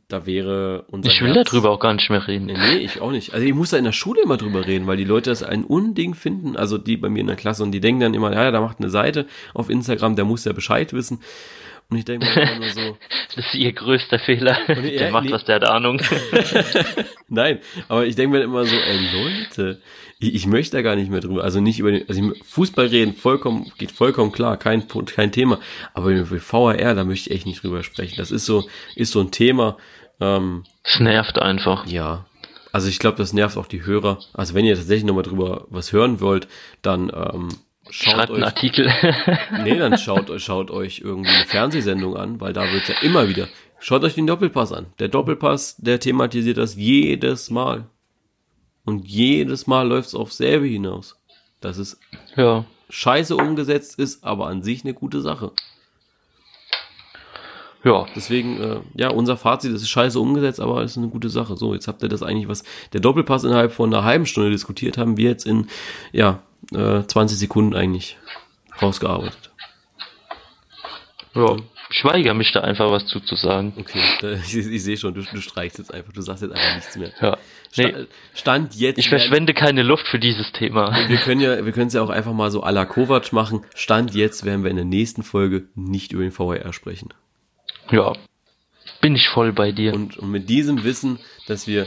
da 0.09 0.26
wäre 0.26 0.84
unser. 0.89 1.11
Ich 1.11 1.20
will 1.20 1.34
Herz, 1.34 1.51
darüber 1.51 1.70
auch 1.70 1.78
gar 1.78 1.95
nicht 1.95 2.11
mehr 2.11 2.26
reden. 2.26 2.47
Nee, 2.47 2.57
nee, 2.57 2.76
ich 2.78 3.01
auch 3.01 3.12
nicht. 3.12 3.34
Also 3.34 3.47
ich 3.47 3.55
muss 3.55 3.70
da 3.70 3.76
in 3.76 3.84
der 3.84 3.93
Schule 3.93 4.22
immer 4.22 4.37
drüber 4.37 4.66
reden, 4.66 4.87
weil 4.87 4.97
die 4.97 5.05
Leute 5.05 5.30
das 5.30 5.43
ein 5.43 5.64
Unding 5.64 6.14
finden. 6.14 6.57
Also 6.57 6.76
die 6.76 6.97
bei 6.97 7.09
mir 7.09 7.20
in 7.20 7.28
der 7.28 7.37
Klasse 7.37 7.62
und 7.62 7.72
die 7.72 7.80
denken 7.80 8.01
dann 8.01 8.14
immer, 8.14 8.32
ja, 8.32 8.51
da 8.51 8.61
macht 8.61 8.80
eine 8.80 8.91
Seite 8.91 9.26
auf 9.55 9.70
Instagram, 9.70 10.16
der 10.16 10.24
muss 10.24 10.45
ja 10.45 10.53
Bescheid 10.53 10.93
wissen. 10.93 11.20
Und 11.89 11.99
ich 11.99 12.05
denke 12.05 12.26
mir 12.26 12.53
immer 12.57 12.70
so. 12.70 12.97
das 13.37 13.47
ist 13.47 13.55
ihr 13.55 13.72
größter 13.72 14.18
Fehler. 14.18 14.59
Der 14.66 15.12
macht 15.12 15.26
nee. 15.26 15.32
was, 15.32 15.45
der 15.45 15.57
hat 15.57 15.64
Ahnung. 15.64 16.01
Nein, 17.28 17.61
aber 17.87 18.07
ich 18.07 18.16
denke 18.16 18.39
mir 18.39 18.43
immer 18.43 18.64
so, 18.64 18.74
ey 18.74 18.99
Leute, 19.12 19.80
ich, 20.19 20.35
ich 20.35 20.47
möchte 20.47 20.77
da 20.77 20.83
gar 20.83 20.97
nicht 20.97 21.11
mehr 21.11 21.21
drüber. 21.21 21.45
Also 21.45 21.61
nicht 21.61 21.79
über 21.79 21.93
den, 21.93 22.09
also 22.09 22.33
Fußball 22.45 22.87
reden, 22.87 23.14
vollkommen, 23.14 23.71
geht 23.79 23.93
vollkommen 23.93 24.33
klar, 24.33 24.57
kein, 24.57 24.87
kein 24.89 25.33
Thema. 25.33 25.59
Aber 25.95 26.11
über 26.11 26.39
VHR, 26.39 26.95
da 26.95 27.05
möchte 27.05 27.31
ich 27.31 27.37
echt 27.37 27.47
nicht 27.47 27.62
drüber 27.62 27.83
sprechen. 27.83 28.14
Das 28.17 28.31
ist 28.31 28.47
so, 28.47 28.67
ist 28.95 29.12
so 29.12 29.21
ein 29.21 29.31
Thema. 29.31 29.77
Ähm, 30.21 30.64
es 30.83 31.01
nervt 31.01 31.39
einfach. 31.39 31.87
Ja. 31.87 32.27
Also 32.73 32.89
ich 32.89 32.99
glaube, 32.99 33.19
das 33.19 33.33
nervt 33.33 33.57
auch 33.57 33.67
die 33.67 33.85
Hörer. 33.85 34.19
Also 34.33 34.55
wenn 34.55 34.64
ihr 34.64 34.75
tatsächlich 34.75 35.05
nochmal 35.05 35.23
drüber 35.23 35.67
was 35.71 35.93
hören 35.93 36.21
wollt, 36.21 36.49
dann 36.83 37.11
ähm, 37.14 37.49
schaut 37.91 38.14
Schreibt 38.14 38.31
euch, 38.31 38.37
einen 38.37 38.45
Artikel. 38.45 38.91
nee, 39.64 39.79
dann 39.79 39.99
schaut, 39.99 40.31
schaut 40.41 40.71
euch 40.71 41.01
irgendwie 41.05 41.31
eine 41.31 41.45
Fernsehsendung 41.47 42.17
an, 42.17 42.41
weil 42.41 42.53
da 42.53 42.71
wird's 42.73 42.89
ja 42.89 42.97
immer 43.03 43.29
wieder. 43.29 43.49
Schaut 43.79 44.05
euch 44.05 44.14
den 44.14 44.27
Doppelpass 44.27 44.73
an. 44.73 44.87
Der 44.99 45.09
Doppelpass, 45.09 45.77
der 45.77 46.01
thematisiert 46.01 46.57
das 46.57 46.75
jedes 46.77 47.51
Mal. 47.51 47.87
Und 48.87 49.07
jedes 49.07 49.66
Mal 49.66 49.87
läuft 49.87 50.09
es 50.09 50.14
auf 50.14 50.32
selbe 50.32 50.66
hinaus. 50.66 51.16
Dass 51.61 51.76
es 51.76 52.01
ja. 52.37 52.64
scheiße 52.89 53.37
umgesetzt 53.37 53.99
ist, 53.99 54.24
aber 54.24 54.47
an 54.47 54.62
sich 54.62 54.84
eine 54.84 54.95
gute 54.95 55.20
Sache. 55.20 55.53
Ja. 57.84 58.07
Deswegen, 58.14 58.61
äh, 58.61 58.80
ja, 58.95 59.11
unser 59.11 59.37
Fazit, 59.37 59.72
es 59.72 59.82
ist 59.82 59.91
scheiße 59.91 60.18
umgesetzt, 60.18 60.61
aber 60.61 60.82
es 60.82 60.93
ist 60.93 60.99
eine 60.99 61.09
gute 61.09 61.28
Sache. 61.28 61.57
So, 61.57 61.74
jetzt 61.74 61.89
habt 61.89 62.03
ihr 62.03 62.09
das 62.09 62.22
eigentlich, 62.22 62.49
was 62.49 62.64
der 62.93 63.01
Doppelpass 63.01 63.45
innerhalb 63.45 63.72
von 63.72 63.93
einer 63.93 64.05
halben 64.05 64.24
Stunde 64.24 64.51
diskutiert 64.51 64.97
haben, 64.97 65.16
wir 65.16 65.30
jetzt 65.30 65.47
in, 65.47 65.66
ja, 66.12 66.41
äh, 66.72 67.03
20 67.05 67.39
Sekunden 67.39 67.74
eigentlich 67.74 68.16
rausgearbeitet. 68.80 69.51
Ja 71.34 71.57
ich 71.91 72.05
weigere 72.05 72.34
mich 72.34 72.53
da 72.53 72.61
einfach 72.61 72.91
was 72.91 73.07
zuzusagen. 73.07 73.72
Okay, 73.76 74.01
ich, 74.45 74.57
ich 74.57 74.82
sehe 74.82 74.97
schon, 74.97 75.14
du, 75.14 75.22
du 75.22 75.41
streichst 75.41 75.78
jetzt 75.78 75.93
einfach, 75.93 76.12
du 76.12 76.20
sagst 76.20 76.43
jetzt 76.43 76.53
einfach 76.53 76.74
nichts 76.74 76.97
mehr. 76.97 77.12
Ja. 77.20 77.39
Nee, 77.76 78.07
Stand 78.34 78.74
jetzt. 78.74 78.99
Ich 78.99 79.09
verschwende 79.09 79.55
keine 79.55 79.82
Luft 79.82 80.09
für 80.09 80.18
dieses 80.18 80.51
Thema. 80.53 81.09
Wir 81.09 81.18
können 81.18 81.41
ja, 81.41 81.64
wir 81.64 81.72
können 81.72 81.89
es 81.89 81.95
ja 81.95 82.03
auch 82.03 82.11
einfach 82.11 82.32
mal 82.32 82.51
so 82.51 82.64
à 82.64 82.70
la 82.70 82.84
Kovac 82.84 83.32
machen. 83.32 83.64
Stand 83.74 84.14
jetzt 84.14 84.45
werden 84.45 84.64
wir 84.64 84.70
in 84.70 84.76
der 84.76 84.84
nächsten 84.84 85.22
Folge 85.22 85.64
nicht 85.74 86.12
über 86.12 86.22
den 86.22 86.32
VHR 86.32 86.72
sprechen. 86.72 87.09
Ja. 87.91 88.14
Bin 89.01 89.14
ich 89.14 89.28
voll 89.28 89.53
bei 89.53 89.72
dir. 89.72 89.95
Und, 89.95 90.16
und 90.16 90.30
mit 90.30 90.49
diesem 90.49 90.84
Wissen, 90.84 91.18
dass 91.47 91.66
wir 91.66 91.87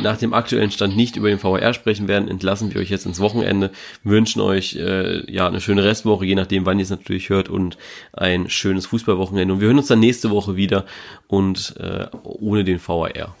nach 0.00 0.16
dem 0.16 0.34
aktuellen 0.34 0.70
Stand 0.70 0.96
nicht 0.96 1.16
über 1.16 1.28
den 1.28 1.38
VR 1.38 1.74
sprechen 1.74 2.08
werden, 2.08 2.28
entlassen 2.28 2.72
wir 2.72 2.80
euch 2.80 2.90
jetzt 2.90 3.06
ins 3.06 3.20
Wochenende, 3.20 3.70
wünschen 4.02 4.40
euch 4.40 4.76
äh, 4.76 5.30
ja 5.30 5.46
eine 5.46 5.60
schöne 5.60 5.84
Restwoche, 5.84 6.24
je 6.24 6.34
nachdem, 6.34 6.66
wann 6.66 6.78
ihr 6.78 6.84
es 6.84 6.90
natürlich 6.90 7.28
hört, 7.28 7.48
und 7.48 7.76
ein 8.12 8.48
schönes 8.50 8.86
Fußballwochenende. 8.86 9.54
Und 9.54 9.60
wir 9.60 9.68
hören 9.68 9.78
uns 9.78 9.88
dann 9.88 10.00
nächste 10.00 10.30
Woche 10.30 10.56
wieder 10.56 10.84
und 11.26 11.74
äh, 11.78 12.06
ohne 12.22 12.64
den 12.64 12.78
VR. 12.78 13.34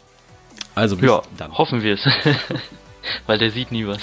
Also 0.74 0.96
bis 0.96 1.08
ja, 1.08 1.22
dann. 1.38 1.56
Hoffen 1.56 1.82
wir 1.82 1.94
es. 1.94 2.06
Weil 3.26 3.38
der 3.38 3.50
sieht 3.50 3.70
nie 3.70 3.86
was. 3.86 4.00